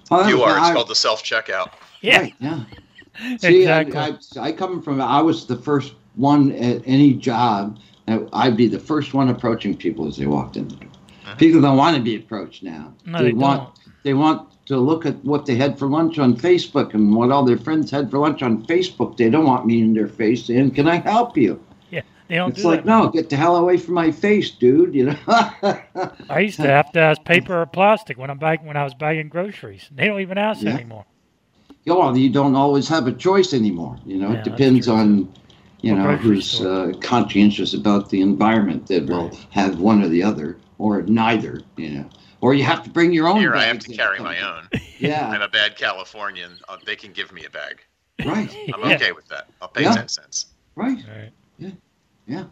[0.10, 0.58] Well, You are.
[0.58, 1.72] It's I- called the self checkout.
[2.02, 2.22] Yeah.
[2.22, 2.64] Right, yeah.
[3.40, 3.98] See, exactly.
[3.98, 4.08] I,
[4.40, 7.78] I, I come from, I was the first one at any job.
[8.08, 10.91] that I'd be the first one approaching people as they walked in the door.
[11.38, 12.94] People don't want to be approached now.
[13.06, 13.70] No, they want,
[14.04, 17.44] they want to look at what they had for lunch on Facebook and what all
[17.44, 19.18] their friends had for lunch on Facebook.
[19.18, 21.60] They don't want me in their face and "Can I help you?"
[21.90, 24.94] yeah, they don't It's do like, no, get the hell away from my face, dude.
[24.96, 25.18] You know.
[26.30, 28.94] I used to have to ask paper or plastic when I'm back when I was
[28.94, 29.90] bagging groceries.
[29.92, 30.76] They don't even ask Yeah.
[30.76, 31.06] anymore.
[31.86, 33.98] Well, you don't always have a choice anymore.
[34.06, 35.34] You know, Yeah, it depends on,
[35.82, 40.58] you know, who's uh, conscientious about the environment that will have one or the other
[40.82, 41.62] or neither.
[41.78, 42.10] You know,
[42.42, 43.40] or you have to bring your own.
[43.40, 44.68] Here I have to carry my own.
[45.00, 45.30] Yeah.
[45.30, 46.52] I'm a bad Californian.
[46.68, 47.82] Uh, they can give me a bag.
[48.26, 48.50] Right.
[48.74, 48.96] I'm Yeah.
[48.96, 49.48] okay with that.
[49.62, 49.94] I'll pay Yeah.
[49.96, 50.48] ten cents.
[50.76, 50.98] Right.
[51.08, 51.32] Right.
[51.60, 51.72] Yeah.
[52.28, 52.46] Yeah.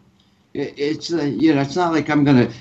[0.53, 2.51] It, it's uh, you know, it's not like I'm gonna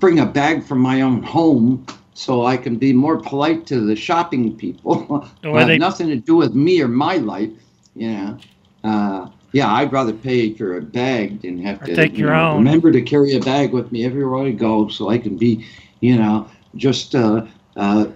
[0.00, 3.96] bring a bag from my own home so I can be more polite to the
[3.96, 5.28] shopping people.
[5.44, 7.50] Well, it they- nothing to do with me or my life.
[7.94, 8.38] You know.
[8.84, 12.32] Uh, yeah, I'd rather pay for a bag than have Or to take you your
[12.32, 12.50] know, own.
[12.50, 15.64] remember to carry a bag with me everywhere I go so I can be,
[16.00, 17.46] you know, just uh,
[17.76, 18.06] uh,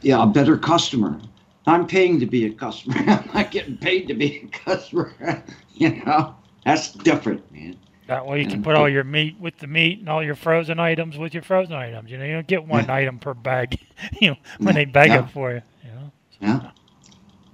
[0.00, 1.20] yeah, a better customer.
[1.66, 2.94] I'm paying to be a customer.
[3.06, 5.12] I'm not getting paid to be a customer.
[5.72, 6.34] you know,
[6.64, 7.78] that's different, man.
[8.06, 10.34] That way you can And put all your meat with the meat and all your
[10.34, 12.10] frozen items with your frozen items.
[12.10, 12.90] You know, you don't get one Yeah.
[12.90, 13.78] item per bag.
[14.20, 15.24] you know, when they bag Yeah.
[15.24, 15.62] it for you.
[15.82, 16.12] You know.
[16.40, 16.70] Yeah.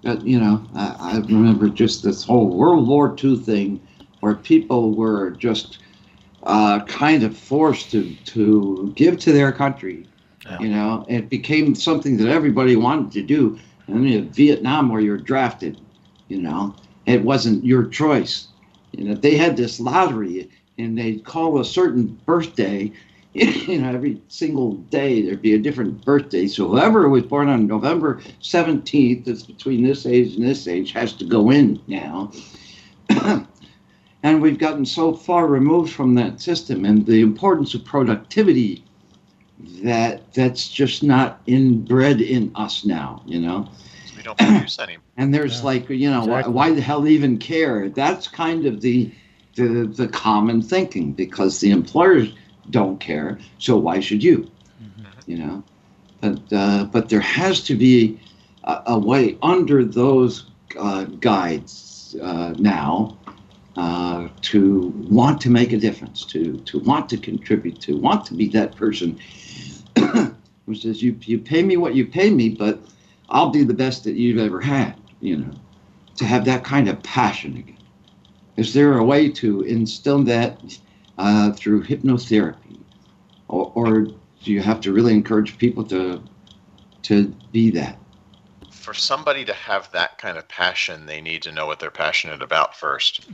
[0.05, 3.81] But, you know, I, I remember just this whole World War II thing
[4.20, 5.78] where people were just
[6.43, 10.06] uh, kind of forced to, to give to their country.
[10.60, 13.59] You know, it became something that everybody wanted to do.
[13.86, 15.81] And in Vietnam, where you're drafted,
[16.28, 16.74] you know,
[17.06, 18.48] it wasn't your choice.
[18.93, 22.93] You know, they had this lottery and they'd call a certain birthday
[23.69, 26.47] you know, every single day there'd be a different birthday.
[26.47, 31.12] So whoever was born on November 17th, that's between this age and this age, has
[31.15, 32.31] to go in now.
[34.23, 38.85] and we've gotten so far removed from that system and the importance of productivity
[39.82, 43.69] that that's just not inbred in us now, you know.
[44.16, 44.98] We don't produce any.
[45.16, 47.89] And there's like, you know, why, why the hell even care?
[47.89, 49.12] That's kind of the,
[49.55, 52.35] the the common thinking because the employers
[52.70, 54.50] don't care, so why should you?
[55.26, 55.64] You know,
[56.20, 58.20] but uh, but there has to be
[58.64, 60.46] a, a way under those
[60.78, 63.16] uh, guides uh, now
[63.76, 68.34] uh, to want to make a difference, to to want to contribute, to want to
[68.34, 69.18] be that person
[70.66, 72.80] who says you you pay me what you pay me, but
[73.28, 74.94] I'll do the best that you've ever had.
[75.20, 75.54] You know,
[76.16, 77.78] to have that kind of passion again.
[78.56, 80.60] Is there a way to instill that
[81.18, 82.78] uh, through hypnotherapy,
[83.48, 86.22] or, or do you have to really encourage people to
[87.02, 87.98] to be that?
[88.70, 92.42] For somebody to have that kind of passion, they need to know what they're passionate
[92.42, 93.26] about 1st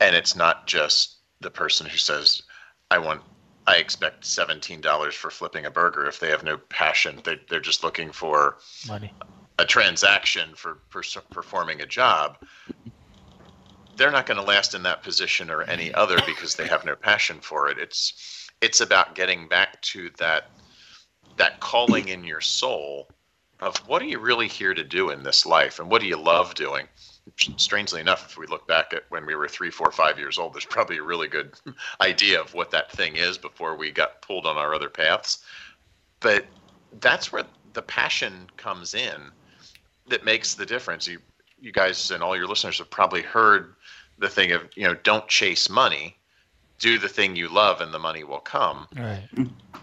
[0.00, 2.42] And it's not just the person who says,
[2.90, 3.22] "I want."
[3.64, 6.06] I expect seventeen dollars for flipping a burger.
[6.06, 8.56] If they have no passion, they, they're just looking for
[8.88, 9.12] Money.
[9.60, 12.38] a transaction for pers- performing a job,
[13.96, 16.96] they're not going to last in that position or any other because they have no
[16.96, 17.78] passion for it.
[17.78, 20.50] It's it's about getting back to that
[21.36, 23.08] that calling in your soul
[23.60, 26.16] of what are you really here to do in this life and what do you
[26.16, 26.86] love doing.
[27.56, 30.52] Strangely enough, if we look back at when we were three, four, five years old,
[30.52, 31.54] there's probably a really good
[32.00, 35.44] idea of what that thing is before we got pulled on our other paths.
[36.18, 36.44] But
[37.00, 39.30] that's where the passion comes in
[40.08, 41.06] that makes the difference.
[41.06, 41.20] You
[41.60, 43.76] you guys and all your listeners have probably heard
[44.18, 46.16] the thing of, you know, don't chase money.
[46.78, 48.88] Do the thing you love and the money will come.
[48.96, 49.28] Right.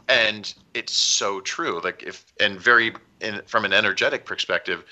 [0.09, 1.79] And it's so true.
[1.81, 4.83] Like if and very in from an energetic perspective,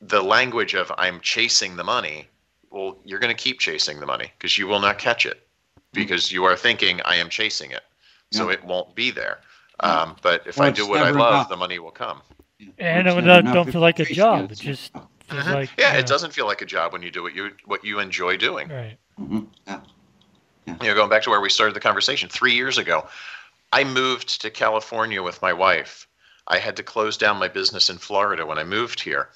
[0.00, 2.28] the language of I'm chasing the money,
[2.70, 5.46] well, you're going to keep chasing the money because you will not catch it
[5.92, 7.82] because you are thinking I am chasing it.
[8.30, 8.54] So Yeah.
[8.54, 9.40] it won't be there.
[9.80, 11.48] Um, but if Well, I do what I love, enough.
[11.48, 12.20] the money will come.
[12.78, 14.50] And It's it don't, don't feel like a job.
[14.50, 14.92] It's just
[15.28, 15.52] feels Mhm.
[15.52, 17.54] like yeah, you it know, doesn't feel like a job when you do what you
[17.64, 18.68] what you enjoy doing.
[18.68, 18.98] Right.
[19.20, 19.48] Mhm.
[19.66, 19.80] Yeah.
[20.66, 23.08] You know, going back to where we started the conversation three years ago,
[23.72, 26.06] I moved to California with my wife.
[26.46, 29.30] I had to close down my business in Florida when I moved here.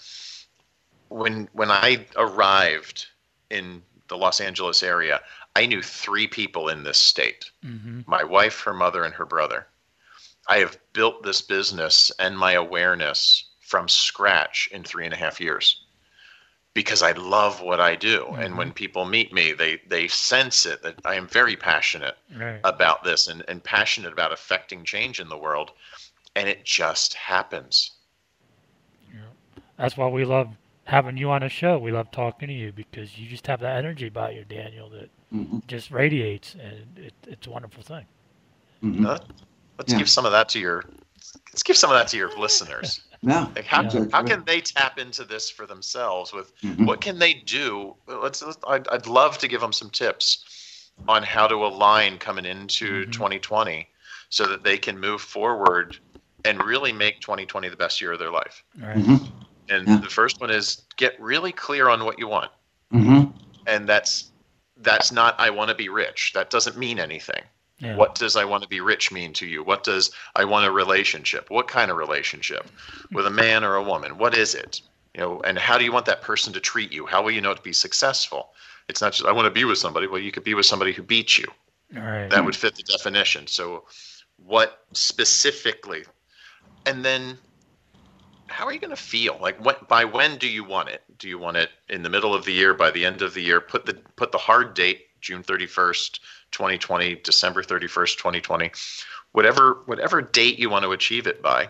[1.09, 3.07] When when I arrived
[3.51, 5.21] in the Los Angeles area,
[5.57, 8.07] I knew three people in this state: Mhm.
[8.07, 9.67] my wife, her mother, and her brother.
[10.49, 15.41] I have built this business and my awareness from scratch in three and a half
[15.41, 15.82] years
[16.75, 18.27] because I love what I do.
[18.39, 22.61] And when people meet me, they they sense it that I am very passionate Right.
[22.65, 25.73] about this and, and passionate about affecting change in the world.
[26.35, 27.93] And it just happens.
[29.13, 29.21] Yeah.
[29.77, 30.49] That's why we love
[30.85, 31.79] having you on a show.
[31.79, 35.11] We love talking to you because you just have that energy about you, Daniel, that
[35.33, 35.67] Mhm.
[35.67, 38.07] just radiates, and it, it's a wonderful thing.
[38.83, 39.07] Mhm.
[39.07, 39.19] Uh,
[39.79, 39.99] let's Yeah.
[39.99, 40.85] give some of that to your
[41.53, 43.01] let's give some of that to your listeners.
[43.23, 43.47] Yeah.
[43.55, 44.07] Like how, Yeah.
[44.13, 46.87] how can they tap into this for themselves with Mhm.
[46.87, 51.23] what can they do let's, let's I'd, I'd love to give them some tips on
[51.23, 53.89] how to align coming into 2020
[54.29, 55.97] so that they can move forward
[56.45, 58.97] and really make 2020 the best year of their life Right.
[58.97, 59.31] Mhm.
[59.69, 59.97] and Yeah.
[59.99, 62.51] the first one is get really clear on what you want
[62.93, 63.33] Mhm.
[63.67, 64.33] and that's
[64.79, 67.45] that's not i want to be rich that doesn't mean anything
[67.83, 67.97] Yeah.
[67.97, 70.71] what does i want to be rich mean to you what does i want a
[70.71, 72.65] relationship what kind of relationship
[73.11, 74.81] with a man or a woman what is it
[75.15, 77.05] You know, and how do you want that person to treat you?
[77.07, 78.43] How will you know to be successful?
[78.89, 80.07] It's not just I want to be with somebody.
[80.07, 81.49] Well, you could be with somebody who beats you.
[81.95, 82.31] All right.
[82.31, 83.47] That would fit the definition.
[83.47, 83.85] So,
[84.47, 86.05] what specifically?
[86.87, 87.37] And then,
[88.47, 89.37] how are you going to feel?
[89.39, 91.03] Like, what by when do you want it?
[91.19, 92.73] Do you want it in the middle of the year?
[92.73, 93.61] By the end of the year?
[93.61, 95.67] Put the put the hard date, June thirty
[96.53, 98.71] first, twenty twenty, December thirty first, twenty twenty,
[99.33, 101.69] whatever whatever date you want to achieve it by.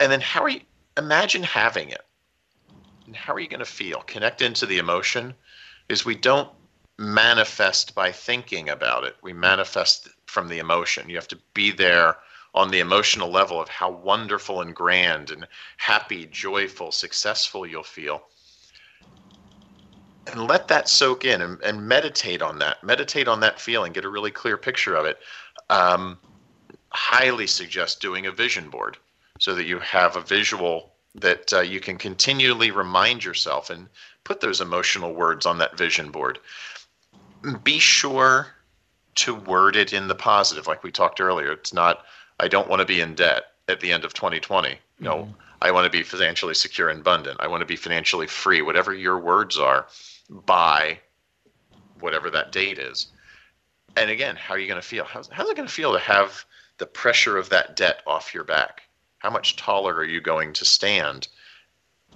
[0.00, 0.60] And then, how are you?
[0.96, 2.02] Imagine having it.
[3.06, 4.02] And how are you going to feel?
[4.06, 5.34] Connect into the emotion.
[5.88, 6.50] Is we don't
[6.98, 9.16] manifest by thinking about it.
[9.22, 11.08] We manifest from the emotion.
[11.08, 12.16] You have to be there
[12.54, 18.22] on the emotional level of how wonderful and grand and happy, joyful, successful you'll feel.
[20.32, 22.82] And let that soak in and, and meditate on that.
[22.82, 23.92] Meditate on that feeling.
[23.92, 25.18] Get a really clear picture of it.
[25.68, 26.18] Um,
[26.90, 28.96] highly suggest doing a vision board
[29.38, 33.88] so that you have a visual that uh, you can continually remind yourself and
[34.24, 36.38] put those emotional words on that vision board
[37.62, 38.48] be sure
[39.16, 41.52] to word it in the positive, like we talked earlier.
[41.52, 42.04] It's not,
[42.38, 44.78] I don't want to be in debt at the end of 2020.
[44.98, 45.32] No, mm-hmm.
[45.62, 47.38] I want to be financially secure and abundant.
[47.40, 49.86] I want to be financially free, whatever your words are,
[50.30, 50.98] by
[51.98, 53.08] whatever that date is.
[53.96, 55.04] And again, how are you going to feel?
[55.04, 56.44] How's, how's it going to feel to have
[56.78, 58.82] the pressure of that debt off your back?
[59.18, 61.28] How much taller are you going to stand?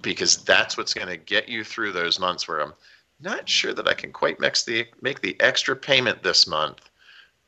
[0.00, 2.74] Because that's what's going to get you through those months where I'm
[3.20, 6.90] not sure that I can quite mix the make the extra payment this month.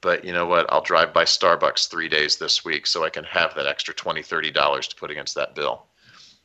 [0.01, 0.71] But you know what?
[0.71, 4.19] I'll drive by Starbucks three days this week so I can have that extra $20,
[4.19, 5.87] $30 to put against that bill.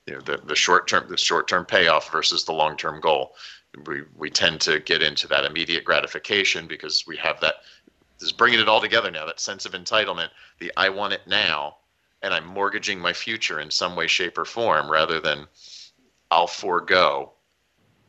[0.07, 3.35] You know, the, the short term the short term payoff versus the long term goal.
[3.85, 7.55] We we tend to get into that immediate gratification because we have that
[8.19, 10.29] just bringing it all together now, that sense of entitlement,
[10.59, 11.77] the I want it now,
[12.21, 15.47] and I'm mortgaging my future in some way, shape, or form rather than
[16.29, 17.31] I'll forego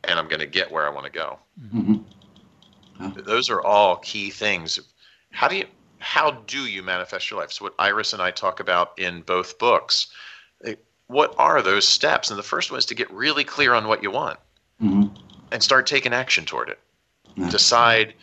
[0.04, 1.38] and I'm going to get where I want to go.
[1.60, 3.20] Mm-hmm.
[3.24, 4.78] Those are all key things.
[5.30, 5.66] How do you
[5.98, 7.52] how do you manifest your life?
[7.52, 10.08] So what Iris and I talk about in both books.
[10.64, 10.74] Eh,
[11.06, 12.30] what are those steps?
[12.30, 14.38] And the first one is to get really clear on what you want
[14.82, 15.14] mm-hmm.
[15.52, 16.78] And start taking action toward it.
[17.50, 18.14] Decide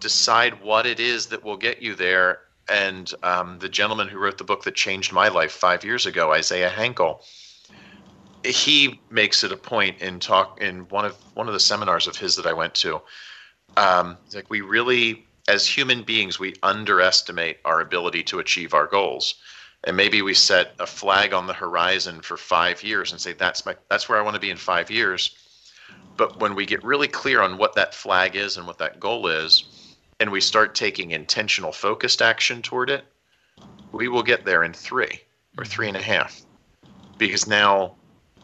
[0.00, 2.40] decide what it is that will get you there.
[2.68, 6.32] And um, the gentleman who wrote the book that changed my life five years ago,
[6.32, 7.20] Isaiah Hankel,
[8.44, 12.16] he makes it a point in talk in one of one of the seminars of
[12.16, 13.00] his that I went to.
[13.76, 19.34] Um, like we really, as human beings, we underestimate our ability to achieve our goals,
[19.84, 23.64] and maybe we set a flag on the horizon for five years and say that's
[23.66, 25.36] my that's where I want to be in five years.
[26.16, 29.28] But when we get really clear on what that flag is and what that goal
[29.28, 33.04] is, and we start taking intentional, focused action toward it,
[33.92, 35.20] we will get there in three
[35.56, 36.10] or three and a mm-hmm.
[36.10, 36.42] half,
[37.18, 37.94] because now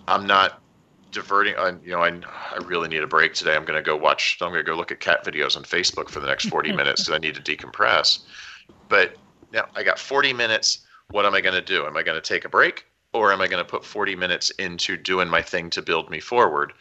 [0.06, 0.62] I'm not
[1.10, 1.54] diverting.
[1.56, 2.08] I, you know, I,
[2.52, 3.54] I really need a break today.
[3.54, 4.38] I'm going to go watch.
[4.40, 7.02] I'm going to go look at cat videos on Facebook for the next 40 minutes
[7.02, 8.20] because I need to decompress.
[8.88, 9.16] But
[9.52, 10.86] now I got 40 minutes.
[11.10, 11.86] What am I going to do?
[11.86, 14.50] Am I going to take a break or am I going to put 40 minutes
[14.50, 16.72] into doing my thing to build me forward?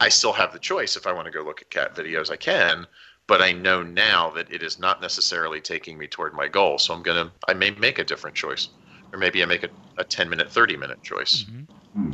[0.00, 0.96] I still have the choice.
[0.96, 2.86] If I want to go look at cat videos, I can.
[3.26, 6.78] But I know now that it is not necessarily taking me toward my goal.
[6.78, 8.68] So I'm going to, I may make a different choice.
[9.12, 11.44] Or maybe I make a, a 10 minute, 30 minute choice.
[11.44, 12.12] Mm-hmm.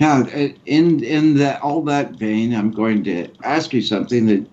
[0.00, 0.22] Now,
[0.66, 4.46] in in that all that vein, I'm going to ask you something that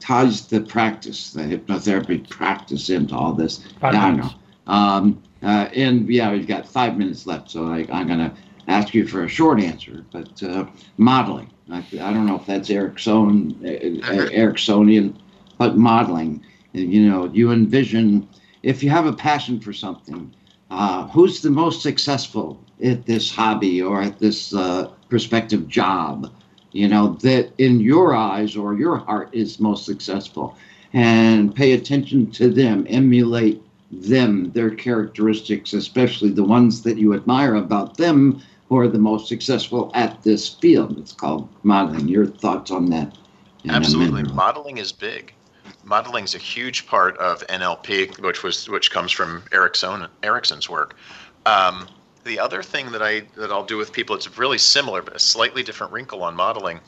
[0.00, 3.64] ties the practice, the hypnotherapy practice, into all this.
[3.80, 4.34] Five now, minutes.
[4.66, 8.32] Um, uh, and yeah, we've got five minutes left, so I, am going to
[8.66, 10.04] ask you for a short answer.
[10.10, 10.66] But uh,
[10.96, 15.14] modeling, I, I, don't know if that's Erickson, uh, uh, Ericksonian,
[15.58, 16.44] but modeling.
[16.72, 18.28] You know, you envision
[18.62, 20.32] if you have a passion for something,
[20.70, 26.32] uh, who's the most successful at this hobby or at this uh, prospective job,
[26.72, 30.56] you know, that in your eyes or your heart is most successful.
[30.92, 37.54] And pay attention to them, emulate them, their characteristics, especially the ones that you admire
[37.54, 40.98] about them who are the most successful at this field.
[40.98, 42.08] It's called modeling.
[42.08, 43.16] Your thoughts on that?
[43.68, 44.22] Absolutely.
[44.22, 45.34] Modeling is big.
[45.84, 50.96] Modeling is a huge part of NLP, which was which comes from Erickson Erickson's work.
[51.46, 51.88] Um,
[52.24, 55.18] the other thing that I that I'll do with people, it's really similar but a
[55.18, 56.80] slightly different wrinkle on modeling,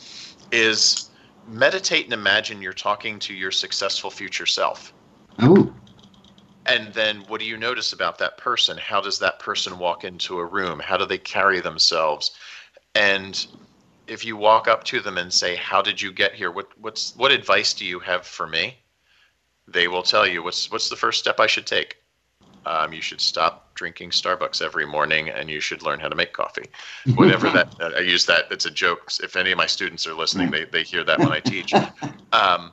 [0.52, 1.10] is
[1.48, 4.92] meditate and imagine you're talking to your successful future self.
[5.38, 5.72] Oh.
[6.66, 8.76] And then what do you notice about that person?
[8.76, 10.78] How does that person walk into a room?
[10.78, 12.32] How do they carry themselves?
[12.94, 13.46] And
[14.06, 16.50] if you walk up to them and say, "How did you get here?
[16.50, 18.78] What what's what advice do you have for me?"
[19.68, 21.96] They will tell you, "What's what's the first step I should take?"
[22.66, 26.32] Um, you should stop drinking Starbucks every morning, and you should learn how to make
[26.32, 26.68] coffee.
[27.14, 28.46] Whatever that I use that.
[28.50, 29.12] It's a joke.
[29.22, 31.72] If any of my students are listening, they, they hear that when I teach.
[32.32, 32.70] Um,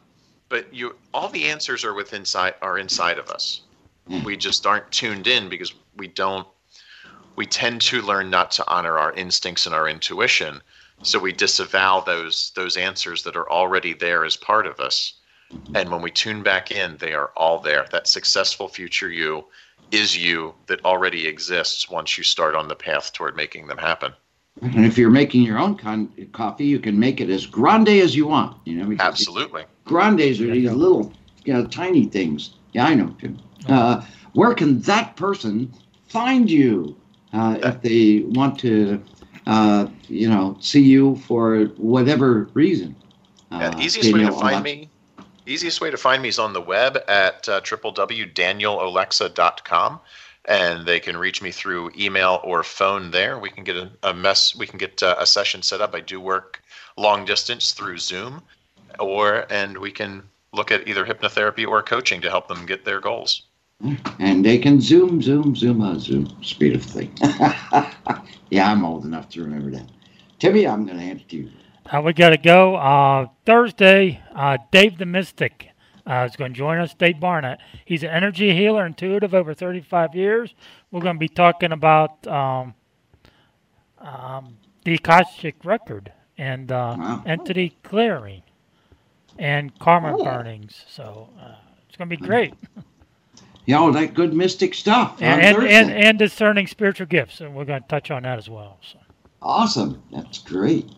[0.49, 3.61] but you, all the answers are within inside are inside of us.
[4.09, 4.23] Mm.
[4.23, 6.47] We just aren't tuned in because we don't.
[7.35, 10.61] We tend to learn not to honor our instincts and our intuition,
[11.03, 15.13] so we disavow those those answers that are already there as part of us.
[15.75, 17.85] And when we tune back in, they are all there.
[17.91, 19.45] That successful future you
[19.91, 24.13] is you that already exists once you start on the path toward making them happen.
[24.61, 28.15] And if you're making your own con- coffee, you can make it as grande as
[28.15, 28.57] you want.
[28.65, 29.65] You know, Absolutely.
[29.85, 31.13] Grandes are these little,
[31.45, 32.55] you know, tiny things.
[32.73, 33.39] Yeah, I know, Tim.
[33.67, 34.01] Uh,
[34.33, 35.71] where can that person
[36.07, 36.95] find you
[37.33, 39.03] uh, if they want to,
[39.47, 42.95] uh, you know, see you for whatever reason?
[43.51, 44.89] Yeah, Uh, the easiest way to find uh, me,
[45.45, 49.99] easiest way to find me is on the web at uh, www.danielolexa.com,
[50.45, 53.39] and they can reach me through email or phone there.
[53.39, 55.95] We can get a, a mess, we can get uh, a session set up.
[55.95, 56.61] I do work
[56.97, 58.41] long distance through Zoom,
[58.99, 60.23] or and we can
[60.53, 63.43] look at either hypnotherapy or coaching to help them get their goals.
[64.19, 67.11] And they can zoom, zoom, zoom, uh, zoom, speed of thing.
[68.49, 69.87] yeah, I'm old enough to remember that.
[70.39, 71.51] Timmy, I'm going to hand it to you.
[71.85, 72.75] Uh, we got to go.
[72.75, 75.69] Uh, Thursday, uh, Dave the Mystic
[76.07, 76.93] uh, is going to join us.
[76.95, 77.59] Dave Barnett.
[77.85, 80.55] He's an energy healer, intuitive, over 35 years.
[80.91, 82.73] We're going to be talking about um,
[83.99, 88.41] um, the Akashic Record and uh, entity clearing
[89.37, 90.83] and karma burnings.
[90.89, 91.55] So uh,
[91.87, 92.55] it's going to be great.
[93.67, 95.21] Yeah, all that good mystic stuff.
[95.21, 97.41] And, and, and, and discerning spiritual gifts.
[97.41, 98.79] And we're going to touch on that as well.
[98.81, 98.97] So.
[99.41, 100.01] Awesome.
[100.11, 100.89] That's great.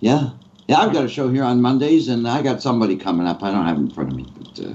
[0.00, 0.30] Yeah.
[0.66, 3.42] Yeah, I've got a show here on Mondays, and I got somebody coming up.
[3.44, 4.72] I don't have in front of me, but uh,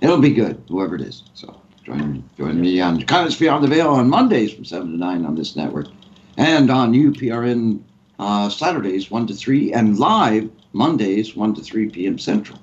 [0.00, 1.22] it'll be good, whoever it is.
[1.34, 4.96] So join me, join me on Kindness Beyond the Veil on Mondays from 7 to
[4.96, 5.88] 9 on this network,
[6.36, 7.80] and on UPRN
[8.20, 12.16] uh, Saturdays 1 to 3, and live Mondays 1 to 3 p.m.
[12.16, 12.60] Central.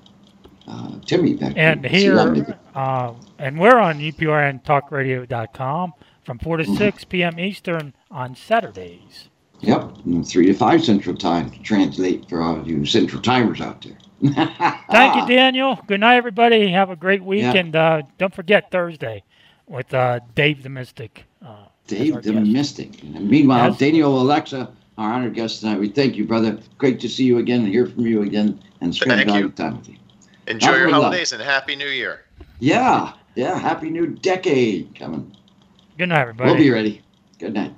[0.68, 5.94] Uh, Timmy, back And to see on here, uh, and we're on UPRNTalkRadio.com
[6.24, 6.72] from 4 Mm-hmm.
[6.74, 7.40] to 6 p.m.
[7.40, 9.28] Eastern on Saturdays.
[9.62, 13.82] Yep, and 3 to 5 Central Time to translate for all you Central Timers out
[13.82, 13.98] there.
[14.92, 15.80] Thank you, Daniel.
[15.88, 16.72] Good night, everybody.
[16.72, 17.42] Have a great week.
[17.42, 17.56] Yeah.
[17.56, 19.24] And uh, don't forget Thursday
[19.68, 21.26] with uh, Dave the Mystic.
[21.46, 23.02] Uh, Dave the Mystic.
[23.04, 23.80] And meanwhile, Yes.
[23.80, 26.58] Daniel Olexa, our honored guest tonight, we thank you, brother.
[26.78, 29.56] Great to see you again and hear from you again and spend Thank valuable you.
[29.56, 29.96] time with you.
[30.52, 31.04] Enjoy your but love.
[31.04, 32.22] holidays and happy New Year.
[32.60, 33.58] Yeah, yeah.
[33.58, 35.36] Happy new decade coming.
[35.98, 36.50] good night, everybody.
[36.52, 37.02] We'll be ready.
[37.40, 37.74] Good night.